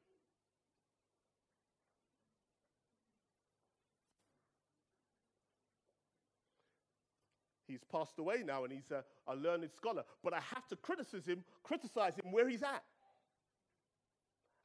He's 7.68 7.84
passed 7.90 8.20
away 8.20 8.44
now 8.46 8.66
and 8.66 8.74
he's 8.74 8.92
a, 8.92 9.04
a 9.28 9.36
learned 9.36 9.72
scholar, 9.72 10.04
but 10.24 10.34
I 10.34 10.42
have 10.54 10.68
to 10.68 10.76
criticize 10.76 11.26
him, 11.26 11.44
criticize 11.64 12.16
him 12.16 12.32
where 12.32 12.50
he's 12.50 12.64
at 12.64 12.84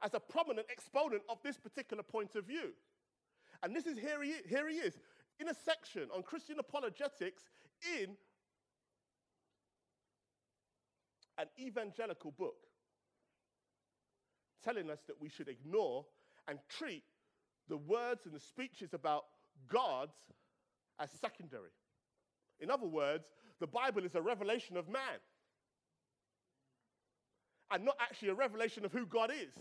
as 0.07 0.15
a 0.15 0.21
prominent 0.21 0.69
exponent 0.71 1.21
of 1.29 1.39
this 1.43 1.59
particular 1.59 2.03
point 2.05 2.37
of 2.37 2.45
view. 2.45 2.71
And 3.65 3.75
this 3.75 3.87
is 3.87 3.99
here 3.99 4.23
he, 4.23 4.35
here 4.49 4.69
he 4.69 4.77
is 4.77 4.95
in 5.41 5.49
a 5.49 5.55
section 5.55 6.09
on 6.15 6.23
Christian 6.23 6.61
apologetics 6.61 7.43
in 7.99 8.11
an 11.39 11.47
evangelical 11.59 12.31
book 12.31 12.55
telling 14.65 14.91
us 14.91 15.01
that 15.09 15.21
we 15.21 15.29
should 15.29 15.49
ignore 15.49 16.07
and 16.47 16.61
treat 16.69 17.03
the 17.69 17.77
words 17.77 18.21
and 18.27 18.35
the 18.35 18.41
speeches 18.41 18.95
about 18.95 19.25
God 19.69 20.11
as 21.01 21.11
secondary. 21.21 21.71
In 22.61 22.71
other 22.71 22.87
words, 22.87 23.25
the 23.59 23.67
Bible 23.67 24.05
is 24.05 24.15
a 24.15 24.23
revelation 24.23 24.77
of 24.77 24.89
man 24.89 25.19
and 27.73 27.85
not 27.85 27.97
actually 28.01 28.29
a 28.29 28.35
revelation 28.35 28.85
of 28.85 28.93
who 28.93 29.05
God 29.05 29.33
is. 29.33 29.55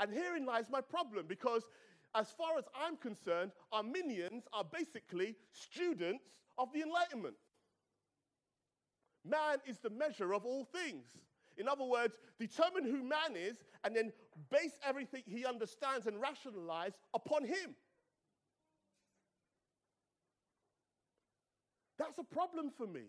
And 0.00 0.12
herein 0.12 0.46
lies 0.46 0.64
my 0.70 0.80
problem 0.80 1.26
because, 1.28 1.62
as 2.14 2.30
far 2.30 2.58
as 2.58 2.64
I'm 2.74 2.96
concerned, 2.96 3.52
Arminians 3.70 4.44
are 4.52 4.64
basically 4.64 5.36
students 5.52 6.24
of 6.58 6.72
the 6.72 6.80
Enlightenment. 6.80 7.36
Man 9.24 9.58
is 9.66 9.78
the 9.78 9.90
measure 9.90 10.32
of 10.32 10.46
all 10.46 10.64
things. 10.64 11.04
In 11.58 11.68
other 11.68 11.84
words, 11.84 12.14
determine 12.38 12.84
who 12.84 13.04
man 13.04 13.36
is 13.36 13.58
and 13.84 13.94
then 13.94 14.12
base 14.50 14.78
everything 14.82 15.22
he 15.26 15.44
understands 15.44 16.06
and 16.06 16.18
rationalize 16.18 16.92
upon 17.12 17.44
him. 17.44 17.76
That's 21.98 22.16
a 22.16 22.24
problem 22.24 22.70
for 22.74 22.86
me. 22.86 23.02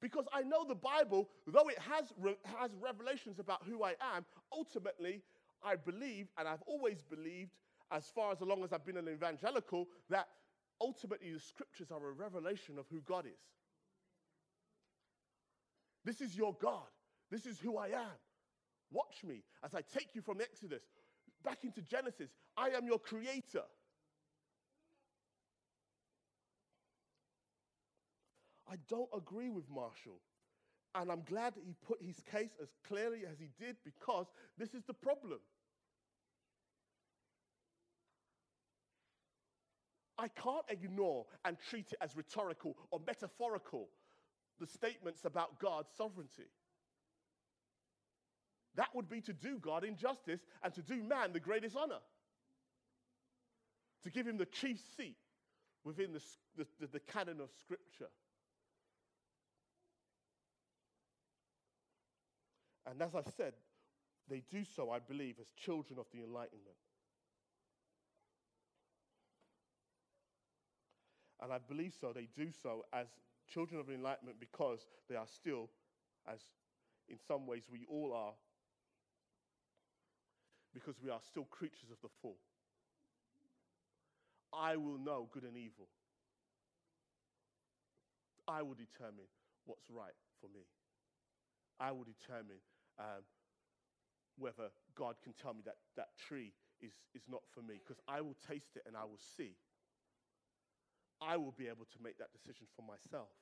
Because 0.00 0.26
I 0.32 0.42
know 0.42 0.64
the 0.66 0.74
Bible, 0.74 1.28
though 1.46 1.68
it 1.68 1.78
has, 1.78 2.12
re- 2.20 2.36
has 2.58 2.70
revelations 2.80 3.38
about 3.38 3.62
who 3.68 3.82
I 3.82 3.94
am, 4.14 4.24
ultimately, 4.52 5.22
I 5.62 5.76
believe, 5.76 6.28
and 6.38 6.46
I've 6.46 6.62
always 6.66 7.02
believed, 7.02 7.50
as 7.90 8.06
far 8.14 8.32
as 8.32 8.40
long 8.40 8.62
as 8.62 8.72
I've 8.72 8.86
been 8.86 8.96
an 8.96 9.08
evangelical, 9.08 9.88
that 10.10 10.28
ultimately 10.80 11.32
the 11.32 11.40
scriptures 11.40 11.90
are 11.90 12.06
a 12.06 12.12
revelation 12.12 12.78
of 12.78 12.86
who 12.90 13.00
God 13.00 13.26
is. 13.26 13.40
This 16.04 16.20
is 16.20 16.36
your 16.36 16.56
God. 16.60 16.86
This 17.30 17.44
is 17.44 17.58
who 17.58 17.76
I 17.76 17.88
am. 17.88 18.18
Watch 18.90 19.24
me 19.24 19.42
as 19.64 19.74
I 19.74 19.82
take 19.82 20.14
you 20.14 20.22
from 20.22 20.40
Exodus 20.40 20.82
back 21.44 21.64
into 21.64 21.82
Genesis. 21.82 22.30
I 22.56 22.70
am 22.70 22.86
your 22.86 22.98
creator. 22.98 23.64
I 28.70 28.76
don't 28.88 29.08
agree 29.16 29.50
with 29.50 29.68
Marshall. 29.70 30.20
And 30.94 31.10
I'm 31.10 31.22
glad 31.22 31.54
that 31.54 31.64
he 31.64 31.74
put 31.86 32.02
his 32.02 32.20
case 32.30 32.50
as 32.62 32.68
clearly 32.86 33.20
as 33.30 33.38
he 33.38 33.50
did 33.58 33.76
because 33.84 34.26
this 34.58 34.74
is 34.74 34.82
the 34.86 34.94
problem. 34.94 35.38
I 40.18 40.28
can't 40.28 40.64
ignore 40.68 41.26
and 41.44 41.56
treat 41.70 41.92
it 41.92 41.98
as 42.00 42.16
rhetorical 42.16 42.76
or 42.90 43.00
metaphorical, 43.06 43.88
the 44.58 44.66
statements 44.66 45.24
about 45.24 45.60
God's 45.60 45.88
sovereignty. 45.96 46.50
That 48.74 48.88
would 48.94 49.08
be 49.08 49.20
to 49.22 49.32
do 49.32 49.58
God 49.58 49.84
injustice 49.84 50.40
and 50.62 50.74
to 50.74 50.82
do 50.82 51.02
man 51.02 51.32
the 51.32 51.40
greatest 51.40 51.76
honor. 51.76 52.00
To 54.02 54.10
give 54.10 54.26
him 54.26 54.38
the 54.38 54.46
chief 54.46 54.80
seat 54.96 55.16
within 55.84 56.12
the, 56.12 56.20
the, 56.56 56.86
the 56.86 57.00
canon 57.00 57.40
of 57.40 57.50
Scripture. 57.60 58.10
And 62.90 63.02
as 63.02 63.14
I 63.14 63.22
said, 63.36 63.52
they 64.30 64.42
do 64.50 64.64
so, 64.64 64.90
I 64.90 64.98
believe, 64.98 65.36
as 65.40 65.46
children 65.56 65.98
of 65.98 66.06
the 66.12 66.22
Enlightenment. 66.22 66.76
And 71.40 71.52
I 71.52 71.58
believe 71.58 71.94
so, 72.00 72.12
they 72.12 72.28
do 72.34 72.48
so 72.62 72.84
as 72.92 73.06
children 73.52 73.80
of 73.80 73.86
the 73.86 73.94
Enlightenment 73.94 74.38
because 74.40 74.86
they 75.08 75.16
are 75.16 75.26
still, 75.26 75.70
as 76.26 76.40
in 77.08 77.18
some 77.26 77.46
ways 77.46 77.64
we 77.70 77.86
all 77.88 78.12
are, 78.12 78.32
because 80.74 80.96
we 81.02 81.10
are 81.10 81.20
still 81.26 81.44
creatures 81.44 81.90
of 81.90 81.98
the 82.02 82.08
fall. 82.20 82.38
I 84.52 84.76
will 84.76 84.98
know 84.98 85.28
good 85.32 85.44
and 85.44 85.56
evil. 85.56 85.88
I 88.46 88.62
will 88.62 88.74
determine 88.74 89.28
what's 89.66 89.90
right 89.90 90.16
for 90.40 90.48
me. 90.48 90.64
I 91.78 91.92
will 91.92 92.04
determine 92.04 92.58
um, 92.98 93.22
whether 94.36 94.70
God 94.94 95.16
can 95.22 95.32
tell 95.34 95.54
me 95.54 95.62
that 95.64 95.76
that 95.96 96.16
tree 96.18 96.52
is, 96.80 96.92
is 97.14 97.22
not 97.28 97.42
for 97.52 97.62
me, 97.62 97.80
because 97.82 98.00
I 98.08 98.20
will 98.20 98.36
taste 98.46 98.76
it 98.76 98.82
and 98.86 98.96
I 98.96 99.04
will 99.04 99.20
see. 99.36 99.56
I 101.20 101.36
will 101.36 101.54
be 101.56 101.66
able 101.66 101.86
to 101.90 101.98
make 102.02 102.18
that 102.18 102.32
decision 102.32 102.66
for 102.76 102.82
myself. 102.82 103.34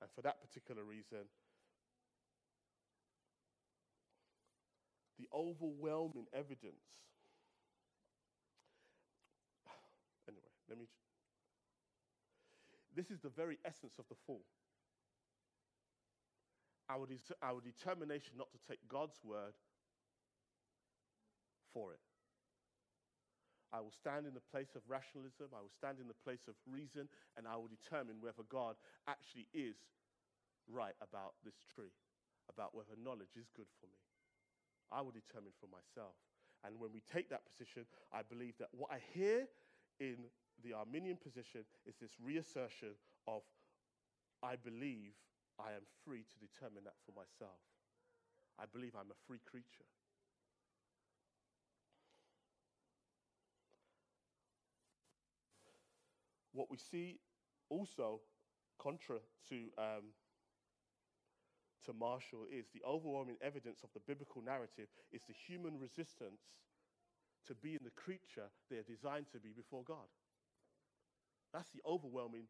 And 0.00 0.10
for 0.14 0.22
that 0.22 0.40
particular 0.40 0.84
reason, 0.84 1.26
the 5.18 5.28
overwhelming 5.34 6.26
evidence. 6.32 6.84
Anyway, 10.28 10.52
let 10.68 10.78
me. 10.78 10.84
This 12.94 13.10
is 13.10 13.20
the 13.20 13.30
very 13.30 13.58
essence 13.64 13.94
of 13.98 14.04
the 14.08 14.14
fall 14.26 14.44
our, 16.90 17.06
de- 17.06 17.38
our 17.42 17.60
determination 17.60 18.34
not 18.36 18.50
to 18.52 18.58
take 18.68 18.80
God's 18.88 19.18
word 19.24 19.54
for 21.72 21.92
it. 21.92 22.00
I 23.72 23.80
will 23.84 23.92
stand 23.92 24.24
in 24.24 24.32
the 24.32 24.48
place 24.48 24.72
of 24.72 24.80
rationalism, 24.88 25.52
I 25.52 25.60
will 25.60 25.76
stand 25.76 26.00
in 26.00 26.08
the 26.08 26.16
place 26.24 26.48
of 26.48 26.56
reason, 26.64 27.08
and 27.36 27.44
I 27.44 27.56
will 27.60 27.68
determine 27.68 28.16
whether 28.24 28.40
God 28.48 28.80
actually 29.04 29.44
is 29.52 29.76
right 30.64 30.96
about 31.04 31.36
this 31.44 31.60
tree, 31.68 31.92
about 32.48 32.72
whether 32.72 32.96
knowledge 32.96 33.36
is 33.36 33.52
good 33.52 33.68
for 33.76 33.86
me. 33.92 34.00
I 34.88 35.04
will 35.04 35.12
determine 35.12 35.52
for 35.60 35.68
myself. 35.68 36.16
And 36.64 36.80
when 36.80 36.96
we 36.96 37.04
take 37.04 37.28
that 37.28 37.44
position, 37.44 37.84
I 38.08 38.24
believe 38.24 38.56
that 38.58 38.72
what 38.72 38.90
I 38.90 39.04
hear 39.12 39.46
in 40.00 40.32
the 40.64 40.72
Arminian 40.72 41.16
position 41.20 41.68
is 41.86 41.94
this 42.00 42.16
reassertion 42.16 42.96
of 43.28 43.42
I 44.42 44.56
believe 44.56 45.12
I 45.58 45.74
am 45.74 45.82
free 46.04 46.22
to 46.22 46.36
determine 46.38 46.84
that 46.84 46.98
for 47.04 47.12
myself. 47.12 47.58
I 48.58 48.64
believe 48.70 48.94
I'm 48.94 49.10
a 49.10 49.26
free 49.26 49.40
creature. 49.44 49.86
What 56.52 56.70
we 56.70 56.78
see 56.78 57.20
also, 57.70 58.20
contra 58.78 59.18
to, 59.50 59.56
um, 59.78 60.14
to 61.84 61.92
Marshall, 61.92 62.46
is 62.50 62.66
the 62.74 62.82
overwhelming 62.86 63.36
evidence 63.42 63.82
of 63.84 63.90
the 63.94 64.00
biblical 64.00 64.42
narrative 64.42 64.88
is 65.12 65.22
the 65.28 65.34
human 65.34 65.78
resistance 65.78 66.40
to 67.46 67.54
being 67.54 67.78
the 67.84 67.94
creature 67.94 68.50
they 68.70 68.76
are 68.76 68.82
designed 68.82 69.26
to 69.32 69.38
be 69.38 69.50
before 69.54 69.84
God. 69.84 70.10
That's 71.52 71.70
the 71.70 71.82
overwhelming 71.86 72.48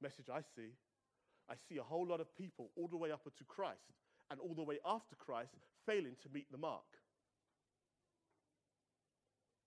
message 0.00 0.28
I 0.32 0.40
see 0.42 0.76
I 1.48 1.54
see 1.68 1.78
a 1.78 1.82
whole 1.82 2.06
lot 2.06 2.20
of 2.20 2.34
people 2.36 2.70
all 2.76 2.88
the 2.88 2.96
way 2.96 3.12
up 3.12 3.24
to 3.24 3.44
Christ 3.44 3.92
and 4.30 4.40
all 4.40 4.54
the 4.54 4.62
way 4.62 4.78
after 4.84 5.14
Christ 5.16 5.52
failing 5.86 6.16
to 6.22 6.28
meet 6.32 6.50
the 6.50 6.58
mark. 6.58 6.82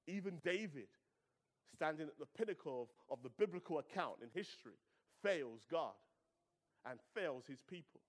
Even 0.08 0.40
David, 0.44 0.90
standing 1.76 2.08
at 2.08 2.20
the 2.20 2.26
pinnacle 2.26 2.90
of, 3.10 3.18
of 3.18 3.24
the 3.24 3.30
biblical 3.38 3.80
account 3.80 4.18
in 4.22 4.30
history, 4.34 4.74
fails 5.24 5.62
God 5.70 5.94
and 6.90 7.00
fails 7.14 7.44
his 7.48 7.62
people. 7.70 8.02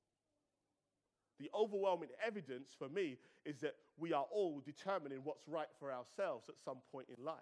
The 1.38 1.50
overwhelming 1.54 2.10
evidence 2.24 2.68
for 2.78 2.88
me 2.88 3.16
is 3.44 3.60
that 3.60 3.74
we 3.96 4.12
are 4.12 4.26
all 4.30 4.60
determining 4.64 5.20
what's 5.24 5.48
right 5.48 5.68
for 5.78 5.92
ourselves 5.92 6.48
at 6.48 6.56
some 6.64 6.78
point 6.92 7.06
in 7.16 7.24
life. 7.24 7.38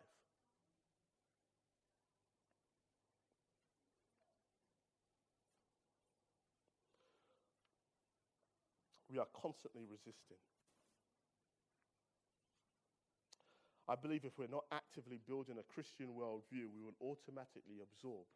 We 9.11 9.18
are 9.18 9.29
constantly 9.33 9.85
resisting. 9.88 10.38
I 13.88 13.97
believe 13.97 14.25
if 14.25 14.37
we're 14.37 14.53
not 14.53 14.68
actively 14.71 15.18
building 15.27 15.57
a 15.57 15.73
Christian 15.73 16.12
worldview, 16.12 16.68
we 16.68 16.85
will 16.85 16.97
automatically 17.01 17.81
absorb 17.81 18.29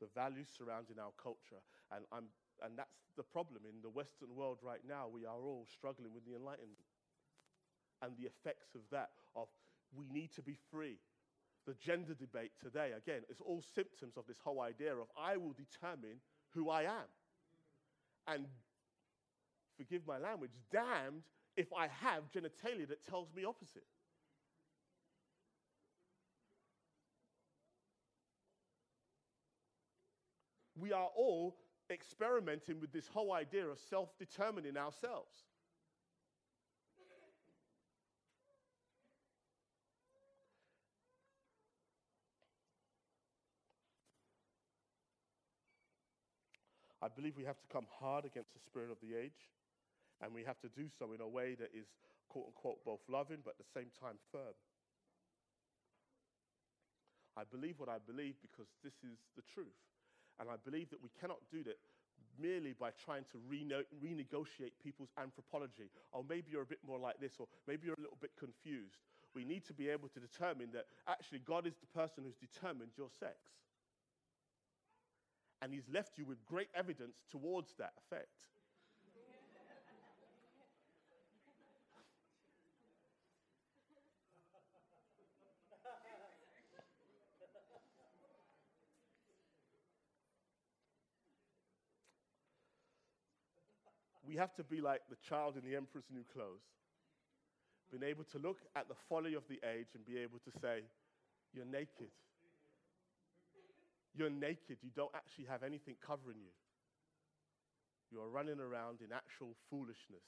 the 0.00 0.10
values 0.14 0.50
surrounding 0.50 0.98
our 0.98 1.14
culture. 1.14 1.62
And, 1.94 2.04
I'm, 2.10 2.26
and 2.62 2.74
that's 2.74 3.06
the 3.16 3.22
problem. 3.22 3.62
In 3.62 3.82
the 3.82 3.90
Western 3.90 4.34
world 4.34 4.58
right 4.62 4.82
now, 4.82 5.06
we 5.06 5.26
are 5.26 5.38
all 5.38 5.66
struggling 5.70 6.12
with 6.12 6.26
the 6.26 6.34
Enlightenment 6.34 6.90
and 8.02 8.12
the 8.18 8.26
effects 8.26 8.74
of 8.74 8.82
that, 8.90 9.10
of 9.34 9.46
we 9.94 10.06
need 10.10 10.32
to 10.34 10.42
be 10.42 10.58
free. 10.70 10.98
The 11.66 11.74
gender 11.74 12.14
debate 12.14 12.52
today, 12.60 12.92
again, 12.96 13.22
is 13.28 13.40
all 13.40 13.62
symptoms 13.74 14.16
of 14.16 14.26
this 14.26 14.38
whole 14.42 14.60
idea 14.60 14.94
of 14.94 15.06
I 15.16 15.36
will 15.36 15.54
determine 15.54 16.18
who 16.54 16.70
I 16.70 16.82
am. 16.82 17.08
And 18.26 18.46
forgive 19.78 20.02
my 20.06 20.18
language, 20.18 20.50
damned 20.70 21.22
if 21.56 21.68
I 21.72 21.86
have 22.02 22.24
genitalia 22.30 22.86
that 22.88 23.06
tells 23.08 23.28
me 23.34 23.44
opposite. 23.44 23.86
We 30.78 30.92
are 30.92 31.08
all 31.16 31.56
experimenting 31.90 32.80
with 32.80 32.92
this 32.92 33.08
whole 33.08 33.32
idea 33.32 33.66
of 33.66 33.78
self 33.78 34.16
determining 34.18 34.76
ourselves. 34.76 35.44
I 47.00 47.06
believe 47.06 47.36
we 47.36 47.44
have 47.44 47.60
to 47.60 47.66
come 47.72 47.86
hard 48.00 48.24
against 48.24 48.52
the 48.52 48.60
spirit 48.60 48.90
of 48.90 48.98
the 49.00 49.16
age. 49.16 49.48
And 50.22 50.34
we 50.34 50.44
have 50.44 50.60
to 50.60 50.68
do 50.68 50.88
so 50.98 51.12
in 51.12 51.20
a 51.20 51.28
way 51.28 51.54
that 51.56 51.70
is, 51.74 51.86
quote 52.28 52.46
unquote, 52.48 52.84
both 52.84 53.00
loving 53.08 53.38
but 53.44 53.54
at 53.58 53.66
the 53.66 53.72
same 53.80 53.90
time 54.00 54.18
firm. 54.32 54.54
I 57.36 57.44
believe 57.44 57.78
what 57.78 57.88
I 57.88 57.98
believe 58.04 58.34
because 58.42 58.66
this 58.82 58.94
is 59.04 59.18
the 59.36 59.42
truth. 59.42 59.78
And 60.40 60.50
I 60.50 60.56
believe 60.64 60.90
that 60.90 61.02
we 61.02 61.10
cannot 61.20 61.38
do 61.50 61.62
that 61.64 61.78
merely 62.38 62.74
by 62.74 62.90
trying 63.04 63.24
to 63.32 63.38
rene- 63.48 63.86
renegotiate 64.02 64.72
people's 64.82 65.10
anthropology. 65.18 65.90
Or 66.12 66.24
maybe 66.28 66.50
you're 66.52 66.62
a 66.62 66.66
bit 66.66 66.80
more 66.86 66.98
like 66.98 67.20
this, 67.20 67.34
or 67.38 67.46
maybe 67.66 67.86
you're 67.86 67.98
a 67.98 68.00
little 68.02 68.18
bit 68.20 68.32
confused. 68.38 68.98
We 69.34 69.44
need 69.44 69.64
to 69.66 69.74
be 69.74 69.88
able 69.88 70.08
to 70.10 70.20
determine 70.20 70.70
that 70.72 70.86
actually 71.06 71.40
God 71.40 71.66
is 71.66 71.74
the 71.78 71.86
person 71.86 72.24
who's 72.24 72.36
determined 72.36 72.92
your 72.96 73.10
sex. 73.20 73.36
and 75.60 75.72
he's 75.72 75.88
left 75.92 76.18
you 76.18 76.24
with 76.24 76.44
great 76.46 76.68
evidence 76.74 77.16
towards 77.30 77.74
that 77.78 77.92
effect. 77.98 78.46
We 94.38 94.40
have 94.40 94.54
to 94.54 94.62
be 94.62 94.80
like 94.80 95.02
the 95.10 95.18
child 95.18 95.58
in 95.58 95.68
the 95.68 95.74
emperor's 95.74 96.06
new 96.14 96.22
clothes, 96.30 96.62
being 97.90 98.06
able 98.06 98.22
to 98.30 98.38
look 98.38 98.62
at 98.78 98.86
the 98.86 98.94
folly 99.10 99.34
of 99.34 99.42
the 99.50 99.58
age 99.66 99.90
and 99.98 100.06
be 100.06 100.14
able 100.14 100.38
to 100.46 100.52
say, 100.62 100.86
You're 101.50 101.66
naked. 101.66 102.14
You're 104.14 104.30
naked. 104.30 104.78
You 104.78 104.94
don't 104.94 105.10
actually 105.10 105.50
have 105.50 105.66
anything 105.66 105.98
covering 105.98 106.38
you. 106.38 106.54
You 108.14 108.22
are 108.22 108.30
running 108.30 108.62
around 108.62 109.02
in 109.02 109.10
actual 109.10 109.58
foolishness. 109.70 110.22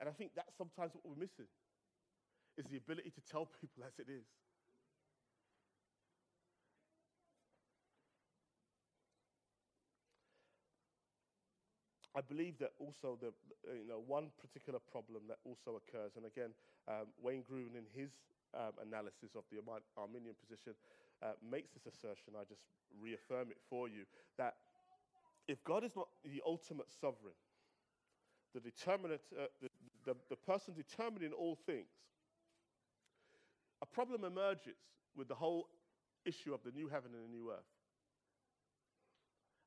And 0.00 0.10
I 0.10 0.12
think 0.18 0.32
that's 0.34 0.58
sometimes 0.58 0.90
what 0.90 1.06
we're 1.06 1.22
missing 1.22 1.46
is 2.58 2.66
the 2.66 2.82
ability 2.82 3.14
to 3.14 3.22
tell 3.30 3.46
people 3.46 3.86
as 3.86 3.94
it 4.02 4.10
is. 4.10 4.26
I 12.14 12.20
believe 12.20 12.58
that 12.60 12.72
also 12.78 13.16
the 13.20 13.32
you 13.72 13.88
know 13.88 14.02
one 14.06 14.28
particular 14.40 14.78
problem 14.78 15.22
that 15.28 15.38
also 15.44 15.80
occurs, 15.80 16.12
and 16.16 16.26
again, 16.26 16.50
um, 16.88 17.08
Wayne 17.22 17.42
Grudem 17.48 17.76
in 17.76 17.88
his 17.96 18.10
um, 18.54 18.76
analysis 18.84 19.32
of 19.34 19.44
the 19.50 19.58
Arminian 19.96 20.34
position 20.36 20.74
uh, 21.22 21.32
makes 21.40 21.72
this 21.72 21.86
assertion. 21.86 22.34
I 22.36 22.44
just 22.44 22.60
reaffirm 23.00 23.50
it 23.50 23.58
for 23.70 23.88
you 23.88 24.04
that 24.36 24.54
if 25.48 25.64
God 25.64 25.84
is 25.84 25.96
not 25.96 26.08
the 26.24 26.42
ultimate 26.46 26.92
sovereign, 27.00 27.34
the 28.54 28.60
determinate, 28.60 29.22
uh, 29.32 29.46
the, 29.60 29.68
the, 30.04 30.16
the 30.28 30.36
person 30.36 30.74
determining 30.74 31.32
all 31.32 31.56
things, 31.56 31.88
a 33.80 33.86
problem 33.86 34.24
emerges 34.24 34.76
with 35.16 35.28
the 35.28 35.34
whole 35.34 35.68
issue 36.24 36.52
of 36.52 36.60
the 36.62 36.70
new 36.70 36.88
heaven 36.88 37.10
and 37.14 37.24
the 37.24 37.36
new 37.36 37.50
earth 37.50 37.81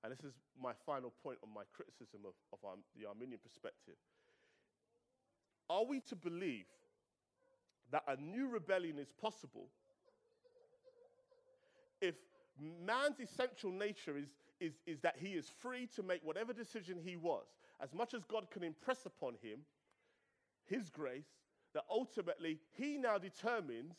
and 0.05 0.13
this 0.13 0.23
is 0.23 0.33
my 0.61 0.71
final 0.85 1.11
point 1.23 1.39
on 1.43 1.49
my 1.51 1.63
criticism 1.73 2.21
of, 2.25 2.33
of 2.53 2.59
our, 2.63 2.75
the 2.95 3.07
Arminian 3.07 3.39
perspective. 3.41 3.95
Are 5.67 5.83
we 5.83 5.99
to 6.01 6.15
believe 6.15 6.65
that 7.91 8.03
a 8.07 8.15
new 8.21 8.47
rebellion 8.47 8.99
is 8.99 9.11
possible 9.19 9.67
if 12.01 12.13
man's 12.85 13.19
essential 13.19 13.71
nature 13.71 14.15
is, 14.15 14.27
is, 14.59 14.73
is 14.85 14.99
that 15.01 15.15
he 15.17 15.29
is 15.29 15.49
free 15.59 15.87
to 15.95 16.03
make 16.03 16.23
whatever 16.23 16.53
decision 16.53 16.99
he 17.03 17.15
was, 17.15 17.45
as 17.81 17.91
much 17.91 18.13
as 18.13 18.23
God 18.25 18.51
can 18.51 18.63
impress 18.63 19.07
upon 19.07 19.33
him 19.41 19.61
his 20.65 20.91
grace, 20.91 21.25
that 21.73 21.83
ultimately 21.89 22.59
he 22.77 22.97
now 22.97 23.17
determines 23.17 23.95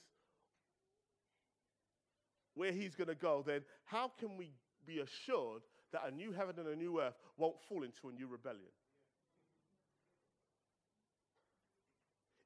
where 2.55 2.71
he's 2.71 2.95
going 2.95 3.09
to 3.09 3.17
go, 3.17 3.43
then 3.45 3.63
how 3.85 4.13
can 4.19 4.37
we 4.37 4.53
be 4.87 5.01
assured 5.01 5.63
that 5.93 6.03
a 6.07 6.11
new 6.11 6.33
heaven 6.33 6.57
and 6.59 6.69
a 6.69 6.77
new 6.77 7.01
earth 7.01 7.17
won't 7.37 7.61
fall 7.69 7.83
into 7.83 8.09
a 8.09 8.13
new 8.13 8.27
rebellion. 8.27 8.73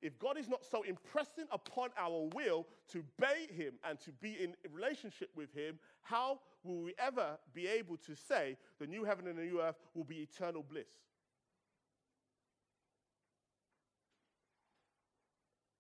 If 0.03 0.18
God 0.18 0.38
is 0.38 0.48
not 0.48 0.64
so 0.64 0.83
impressing 0.83 1.44
upon 1.53 1.90
our 1.98 2.29
will 2.35 2.66
to 2.92 3.05
obey 3.18 3.53
Him 3.53 3.74
and 3.85 4.00
to 4.00 4.12
be 4.12 4.42
in 4.42 4.55
relationship 4.72 5.29
with 5.37 5.53
Him, 5.53 5.79
how 6.03 6.40
will 6.64 6.81
we 6.83 6.94
ever 6.98 7.38
be 7.53 7.66
able 7.66 7.98
to 7.98 8.14
say 8.14 8.57
the 8.79 8.87
new 8.87 9.05
heaven 9.05 9.26
and 9.26 9.38
the 9.38 9.42
new 9.42 9.61
earth 9.61 9.76
will 9.94 10.05
be 10.05 10.16
eternal 10.16 10.62
bliss? 10.62 10.88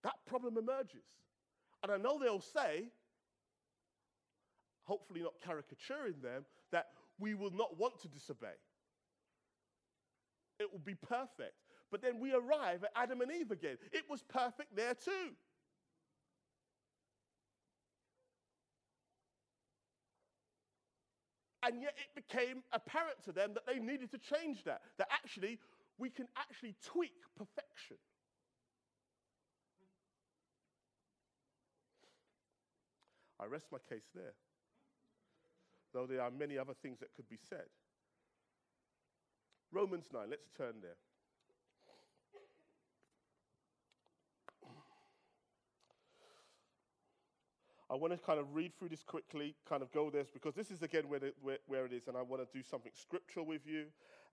That 0.02 0.16
problem 0.26 0.56
emerges. 0.58 1.04
And 1.82 1.90
I 1.90 1.96
know 1.96 2.18
they'll 2.18 2.40
say, 2.40 2.88
hopefully 4.84 5.22
not 5.22 5.34
caricaturing 5.44 6.20
them, 6.22 6.44
that 6.72 6.88
we 7.20 7.34
will 7.34 7.52
not 7.52 7.78
want 7.78 8.00
to 8.00 8.08
disobey. 8.08 8.58
It 10.58 10.72
will 10.72 10.80
be 10.80 10.94
perfect. 10.94 11.54
But 11.90 12.02
then 12.02 12.20
we 12.20 12.32
arrive 12.32 12.84
at 12.84 12.90
Adam 12.96 13.20
and 13.20 13.32
Eve 13.32 13.50
again. 13.50 13.76
It 13.92 14.04
was 14.08 14.22
perfect 14.22 14.74
there 14.76 14.94
too. 14.94 15.34
And 21.62 21.82
yet 21.82 21.94
it 21.96 22.26
became 22.26 22.62
apparent 22.72 23.22
to 23.24 23.32
them 23.32 23.52
that 23.54 23.66
they 23.66 23.78
needed 23.78 24.10
to 24.12 24.18
change 24.18 24.64
that. 24.64 24.80
That 24.98 25.08
actually, 25.12 25.58
we 25.98 26.08
can 26.08 26.26
actually 26.38 26.74
tweak 26.86 27.12
perfection. 27.36 27.96
I 33.38 33.46
rest 33.46 33.66
my 33.72 33.78
case 33.88 34.08
there 34.14 34.32
though 35.92 36.06
there 36.06 36.22
are 36.22 36.30
many 36.30 36.58
other 36.58 36.74
things 36.82 36.98
that 37.00 37.14
could 37.14 37.28
be 37.28 37.38
said. 37.48 37.66
Romans 39.72 40.06
9, 40.12 40.22
let's 40.28 40.48
turn 40.56 40.74
there. 40.82 40.96
I 47.90 47.96
want 47.96 48.12
to 48.12 48.18
kind 48.18 48.38
of 48.38 48.54
read 48.54 48.72
through 48.78 48.90
this 48.90 49.02
quickly, 49.02 49.56
kind 49.68 49.82
of 49.82 49.90
go 49.90 50.10
there, 50.10 50.24
because 50.32 50.54
this 50.54 50.70
is 50.70 50.82
again 50.82 51.08
where, 51.08 51.18
the, 51.18 51.32
where, 51.42 51.58
where, 51.66 51.84
it 51.86 51.92
is, 51.92 52.06
and 52.06 52.16
I 52.16 52.22
want 52.22 52.40
to 52.40 52.48
do 52.56 52.62
something 52.62 52.92
scriptural 52.94 53.44
with 53.44 53.66
you, 53.66 53.86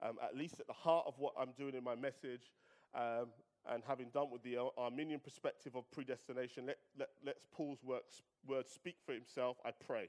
um, 0.04 0.18
at 0.24 0.38
least 0.38 0.60
at 0.60 0.68
the 0.68 0.74
heart 0.74 1.06
of 1.08 1.16
what 1.18 1.34
I'm 1.40 1.54
doing 1.58 1.74
in 1.74 1.84
my 1.84 1.96
message. 1.96 2.52
Um, 2.94 3.30
and 3.70 3.84
having 3.86 4.10
done 4.14 4.30
with 4.32 4.44
the 4.44 4.58
Arminian 4.78 5.20
perspective 5.20 5.76
of 5.76 5.90
predestination, 5.92 6.68
let, 6.68 6.78
let, 6.98 7.10
let's 7.26 7.46
Paul's 7.52 7.84
works, 7.84 8.22
word 8.48 8.68
speak 8.68 8.96
for 9.06 9.14
himself, 9.14 9.58
I 9.66 9.72
pray. 9.72 10.08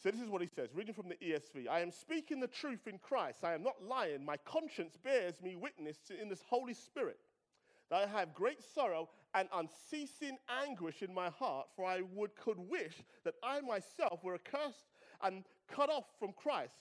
So 0.00 0.12
this 0.12 0.20
is 0.20 0.28
what 0.28 0.42
he 0.42 0.46
says, 0.46 0.68
reading 0.74 0.94
from 0.94 1.08
the 1.08 1.16
ESV. 1.16 1.68
I 1.68 1.80
am 1.80 1.90
speaking 1.90 2.38
the 2.38 2.46
truth 2.46 2.86
in 2.86 2.98
Christ. 2.98 3.40
I 3.42 3.54
am 3.54 3.64
not 3.64 3.82
lying. 3.82 4.24
My 4.24 4.36
conscience 4.36 4.96
bears 5.02 5.42
me 5.42 5.56
witness 5.56 5.96
in 6.20 6.28
this 6.28 6.44
Holy 6.48 6.74
Spirit 6.74 7.18
that 7.90 8.04
I 8.04 8.06
have 8.06 8.32
great 8.32 8.62
sorrow 8.62 9.08
and 9.34 9.48
unceasing 9.52 10.38
anguish 10.64 11.02
in 11.02 11.12
my 11.12 11.30
heart, 11.30 11.66
for 11.74 11.84
I 11.84 12.02
would 12.14 12.36
could 12.36 12.58
wish 12.58 12.94
that 13.24 13.34
I 13.42 13.60
myself 13.60 14.22
were 14.22 14.34
accursed 14.34 14.86
and 15.22 15.44
cut 15.66 15.90
off 15.90 16.04
from 16.20 16.32
Christ 16.32 16.74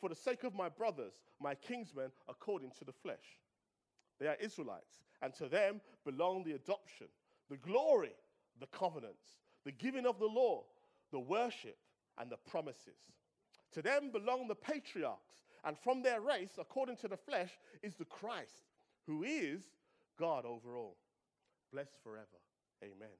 for 0.00 0.08
the 0.08 0.14
sake 0.14 0.44
of 0.44 0.54
my 0.54 0.70
brothers, 0.70 1.14
my 1.40 1.54
kinsmen, 1.54 2.10
according 2.28 2.70
to 2.78 2.84
the 2.84 2.92
flesh. 2.92 3.38
They 4.20 4.26
are 4.26 4.36
Israelites, 4.40 5.02
and 5.20 5.34
to 5.34 5.48
them 5.48 5.82
belong 6.04 6.44
the 6.44 6.52
adoption, 6.52 7.08
the 7.50 7.56
glory, 7.58 8.14
the 8.58 8.66
covenants, 8.68 9.26
the 9.64 9.72
giving 9.72 10.06
of 10.06 10.18
the 10.18 10.26
law, 10.26 10.64
the 11.10 11.20
worship 11.20 11.76
and 12.18 12.30
the 12.30 12.36
promises. 12.36 12.98
To 13.72 13.82
them 13.82 14.10
belong 14.12 14.48
the 14.48 14.54
patriarchs, 14.54 15.42
and 15.64 15.76
from 15.78 16.02
their 16.02 16.20
race, 16.20 16.52
according 16.58 16.96
to 16.98 17.08
the 17.08 17.16
flesh, 17.16 17.50
is 17.82 17.94
the 17.94 18.04
Christ, 18.04 18.68
who 19.06 19.24
is 19.24 19.62
God 20.18 20.44
over 20.44 20.76
all, 20.76 20.96
blessed 21.72 21.96
forever. 22.02 22.26
Amen. 22.82 23.16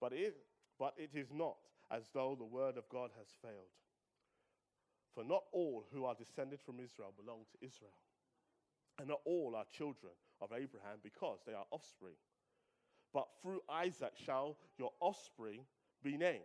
But 0.00 0.12
it, 0.12 0.36
but 0.78 0.94
it 0.96 1.10
is 1.14 1.28
not 1.32 1.56
as 1.90 2.04
though 2.14 2.34
the 2.38 2.44
word 2.44 2.76
of 2.76 2.88
God 2.88 3.10
has 3.18 3.28
failed. 3.42 3.74
For 5.14 5.24
not 5.24 5.42
all 5.52 5.84
who 5.92 6.04
are 6.04 6.14
descended 6.14 6.60
from 6.60 6.80
Israel 6.80 7.12
belong 7.16 7.40
to 7.52 7.66
Israel, 7.66 7.92
and 8.98 9.08
not 9.08 9.20
all 9.24 9.54
are 9.56 9.64
children 9.76 10.12
of 10.40 10.50
Abraham 10.52 10.98
because 11.02 11.40
they 11.46 11.52
are 11.52 11.66
offspring. 11.70 12.14
But 13.12 13.26
through 13.42 13.60
Isaac 13.68 14.12
shall 14.24 14.56
your 14.78 14.92
offspring 15.00 15.62
be 16.02 16.16
named. 16.16 16.44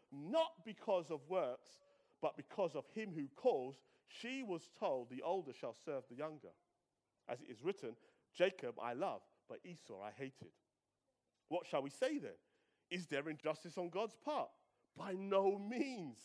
not 0.11 0.51
because 0.65 1.09
of 1.09 1.19
works, 1.29 1.69
but 2.21 2.37
because 2.37 2.75
of 2.75 2.85
him 2.93 3.11
who 3.15 3.27
calls, 3.35 3.75
she 4.07 4.43
was 4.43 4.69
told, 4.79 5.09
The 5.09 5.21
older 5.21 5.53
shall 5.53 5.75
serve 5.85 6.03
the 6.09 6.15
younger. 6.15 6.49
As 7.29 7.39
it 7.41 7.49
is 7.49 7.63
written, 7.63 7.95
Jacob 8.35 8.75
I 8.81 8.93
love, 8.93 9.21
but 9.49 9.59
Esau 9.63 10.01
I 10.01 10.11
hated. 10.17 10.51
What 11.49 11.65
shall 11.67 11.81
we 11.81 11.89
say 11.89 12.17
then? 12.17 12.31
Is 12.89 13.07
there 13.07 13.29
injustice 13.29 13.77
on 13.77 13.89
God's 13.89 14.15
part? 14.23 14.49
By 14.97 15.13
no 15.13 15.57
means. 15.57 16.17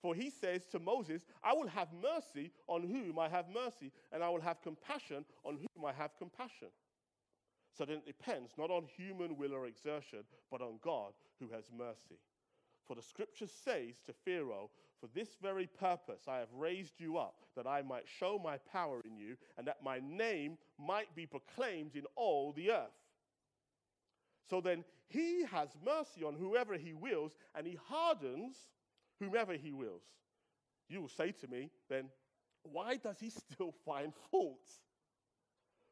For 0.00 0.14
he 0.14 0.30
says 0.30 0.66
to 0.66 0.78
Moses, 0.78 1.24
I 1.42 1.52
will 1.52 1.68
have 1.68 1.88
mercy 1.92 2.52
on 2.68 2.82
whom 2.82 3.18
I 3.18 3.28
have 3.28 3.46
mercy, 3.48 3.92
and 4.12 4.22
I 4.22 4.28
will 4.28 4.40
have 4.40 4.62
compassion 4.62 5.24
on 5.44 5.56
whom 5.56 5.84
I 5.84 5.92
have 5.92 6.16
compassion. 6.18 6.68
So 7.76 7.84
then 7.84 7.98
it 7.98 8.06
depends 8.06 8.52
not 8.56 8.70
on 8.70 8.84
human 8.96 9.36
will 9.36 9.52
or 9.52 9.66
exertion, 9.66 10.20
but 10.50 10.62
on 10.62 10.78
God 10.82 11.12
who 11.40 11.48
has 11.48 11.64
mercy. 11.76 12.20
For 12.86 12.94
the 12.94 13.02
scripture 13.02 13.46
says 13.46 14.00
to 14.06 14.12
Pharaoh, 14.24 14.70
For 15.00 15.08
this 15.14 15.36
very 15.42 15.66
purpose 15.66 16.22
I 16.28 16.38
have 16.38 16.52
raised 16.56 17.00
you 17.00 17.18
up, 17.18 17.44
that 17.56 17.66
I 17.66 17.82
might 17.82 18.04
show 18.06 18.38
my 18.42 18.58
power 18.72 19.00
in 19.04 19.16
you, 19.16 19.36
and 19.58 19.66
that 19.66 19.82
my 19.82 20.00
name 20.00 20.56
might 20.78 21.14
be 21.14 21.26
proclaimed 21.26 21.96
in 21.96 22.04
all 22.14 22.52
the 22.52 22.70
earth. 22.70 22.90
So 24.48 24.60
then 24.60 24.84
he 25.08 25.44
has 25.50 25.68
mercy 25.84 26.22
on 26.24 26.34
whoever 26.34 26.74
he 26.74 26.92
wills, 26.92 27.36
and 27.54 27.66
he 27.66 27.78
hardens 27.88 28.56
whomever 29.18 29.54
he 29.54 29.72
wills. 29.72 30.04
You 30.88 31.00
will 31.00 31.08
say 31.08 31.32
to 31.32 31.48
me, 31.48 31.70
then, 31.88 32.08
why 32.62 32.96
does 32.96 33.18
he 33.18 33.30
still 33.30 33.72
find 33.84 34.12
faults? 34.30 34.70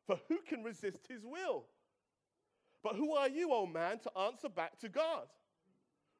For 0.06 0.20
who 0.28 0.38
can 0.46 0.62
resist 0.62 1.06
his 1.08 1.24
will? 1.24 1.64
But 2.82 2.96
who 2.96 3.14
are 3.14 3.28
you, 3.28 3.52
O 3.52 3.66
man, 3.66 3.98
to 4.00 4.18
answer 4.18 4.48
back 4.48 4.78
to 4.80 4.88
God? 4.88 5.26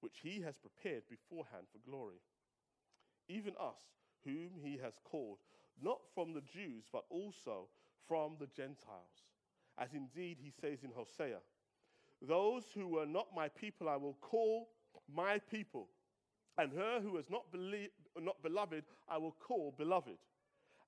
which 0.00 0.18
he 0.22 0.40
has 0.40 0.56
prepared 0.56 1.02
beforehand 1.08 1.66
for 1.72 1.90
glory. 1.90 2.20
Even 3.28 3.54
us, 3.60 3.78
whom 4.24 4.50
he 4.62 4.78
has 4.82 4.94
called, 5.04 5.38
not 5.82 6.00
from 6.14 6.32
the 6.32 6.40
Jews, 6.40 6.84
but 6.92 7.04
also 7.10 7.68
from 8.06 8.36
the 8.38 8.46
Gentiles. 8.46 9.26
As 9.78 9.90
indeed 9.94 10.38
he 10.40 10.50
says 10.50 10.82
in 10.82 10.90
Hosea, 10.90 11.38
Those 12.20 12.64
who 12.74 12.88
were 12.88 13.06
not 13.06 13.28
my 13.34 13.48
people 13.48 13.88
I 13.88 13.96
will 13.96 14.16
call 14.20 14.68
my 15.12 15.38
people, 15.50 15.88
and 16.56 16.72
her 16.72 17.00
who 17.00 17.12
was 17.12 17.30
not, 17.30 17.52
belie- 17.52 17.90
not 18.20 18.42
beloved 18.42 18.84
I 19.08 19.18
will 19.18 19.36
call 19.38 19.74
beloved. 19.76 20.18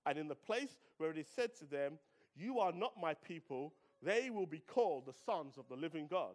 And 0.07 0.19
in 0.19 0.29
the 0.29 0.35
place 0.35 0.79
where 0.99 1.11
it 1.11 1.19
is 1.19 1.29
said 1.29 1.55
to 1.57 1.67
them, 1.67 1.99
You 2.35 2.59
are 2.59 2.73
not 2.73 2.95
my 3.01 3.15
people, 3.15 3.75
they 4.03 4.31
will 4.31 4.47
be 4.47 4.63
called 4.67 5.07
the 5.07 5.13
sons 5.13 5.59
of 5.59 5.69
the 5.69 5.77
living 5.77 6.07
God. 6.09 6.35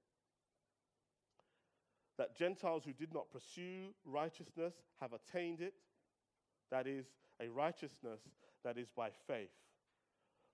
That 2.17 2.35
Gentiles 2.35 2.83
who 2.85 2.93
did 2.93 3.13
not 3.13 3.31
pursue 3.31 3.93
righteousness 4.05 4.73
have 4.99 5.11
attained 5.13 5.61
it, 5.61 5.73
that 6.69 6.87
is, 6.87 7.05
a 7.41 7.49
righteousness 7.49 8.21
that 8.63 8.77
is 8.77 8.89
by 8.89 9.09
faith. 9.27 9.49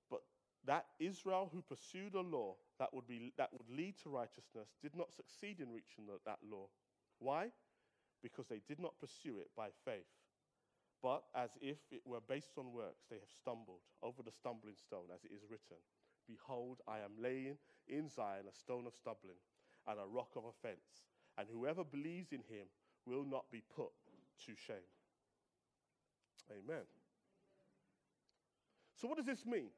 But 0.09 0.21
that 0.65 0.85
Israel 0.99 1.49
who 1.53 1.61
pursued 1.61 2.13
a 2.15 2.21
law 2.21 2.55
that 2.79 2.93
would, 2.93 3.07
be, 3.07 3.33
that 3.37 3.51
would 3.51 3.69
lead 3.69 3.95
to 4.03 4.09
righteousness 4.09 4.69
did 4.81 4.95
not 4.95 5.13
succeed 5.13 5.59
in 5.59 5.71
reaching 5.71 6.05
the, 6.05 6.19
that 6.25 6.39
law. 6.49 6.67
Why? 7.19 7.49
Because 8.21 8.47
they 8.47 8.61
did 8.67 8.79
not 8.79 8.99
pursue 8.99 9.39
it 9.39 9.49
by 9.55 9.69
faith. 9.83 10.07
But 11.01 11.23
as 11.35 11.51
if 11.61 11.77
it 11.91 12.01
were 12.05 12.21
based 12.27 12.57
on 12.57 12.73
works, 12.73 13.05
they 13.09 13.17
have 13.17 13.29
stumbled 13.29 13.85
over 14.01 14.23
the 14.23 14.31
stumbling 14.31 14.75
stone, 14.77 15.13
as 15.13 15.23
it 15.23 15.31
is 15.33 15.43
written 15.49 15.77
Behold, 16.27 16.81
I 16.87 16.99
am 16.99 17.15
laying 17.21 17.57
in 17.87 18.09
Zion 18.09 18.45
a 18.49 18.53
stone 18.53 18.85
of 18.85 18.95
stumbling 18.95 19.39
and 19.87 19.99
a 19.99 20.07
rock 20.07 20.35
of 20.35 20.43
offense, 20.43 21.07
and 21.37 21.47
whoever 21.51 21.83
believes 21.83 22.31
in 22.31 22.39
him 22.39 22.67
will 23.05 23.25
not 23.25 23.45
be 23.51 23.61
put 23.75 23.91
to 24.45 24.53
shame. 24.55 24.75
Amen. 26.51 26.83
So, 28.95 29.07
what 29.07 29.17
does 29.17 29.25
this 29.25 29.45
mean? 29.45 29.69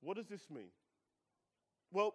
What 0.00 0.16
does 0.16 0.26
this 0.26 0.50
mean? 0.50 0.68
Well, 1.90 2.14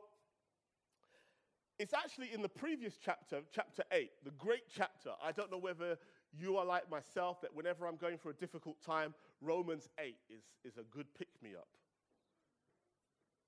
it's 1.80 1.94
actually 1.94 2.34
in 2.34 2.42
the 2.42 2.50
previous 2.50 3.00
chapter, 3.04 3.40
chapter 3.52 3.84
8, 3.92 4.12
the 4.24 4.32
great 4.32 4.64
chapter. 4.76 5.12
I 5.24 5.32
don't 5.32 5.50
know 5.52 5.58
whether 5.58 5.98
you 6.32 6.58
are 6.58 6.66
like 6.66 6.90
myself, 6.92 7.42
that 7.42 7.56
whenever 7.56 7.88
I'm 7.88 7.96
going 7.96 8.18
through 8.18 8.32
a 8.32 8.36
difficult 8.36 8.82
time, 8.86 9.16
Romans 9.42 9.90
8 9.98 10.16
is, 10.30 10.44
is 10.64 10.78
a 10.78 10.84
good 10.92 11.08
pick 11.18 11.30
me 11.42 11.52
up. 11.58 11.68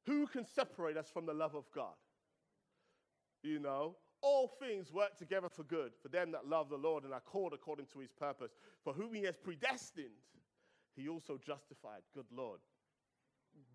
Who 0.05 0.27
can 0.27 0.45
separate 0.45 0.97
us 0.97 1.09
from 1.09 1.25
the 1.25 1.33
love 1.33 1.55
of 1.55 1.71
God? 1.73 1.95
You 3.43 3.59
know, 3.59 3.95
all 4.21 4.47
things 4.47 4.91
work 4.91 5.17
together 5.17 5.49
for 5.49 5.63
good 5.63 5.93
for 6.01 6.09
them 6.09 6.31
that 6.31 6.47
love 6.47 6.69
the 6.69 6.77
Lord 6.77 7.03
and 7.03 7.13
are 7.13 7.19
called 7.19 7.53
according 7.53 7.87
to 7.93 7.99
his 7.99 8.11
purpose. 8.11 8.51
For 8.83 8.93
whom 8.93 9.13
he 9.13 9.23
has 9.23 9.37
predestined, 9.37 10.09
he 10.95 11.07
also 11.07 11.39
justified. 11.43 12.01
Good 12.13 12.27
Lord. 12.35 12.59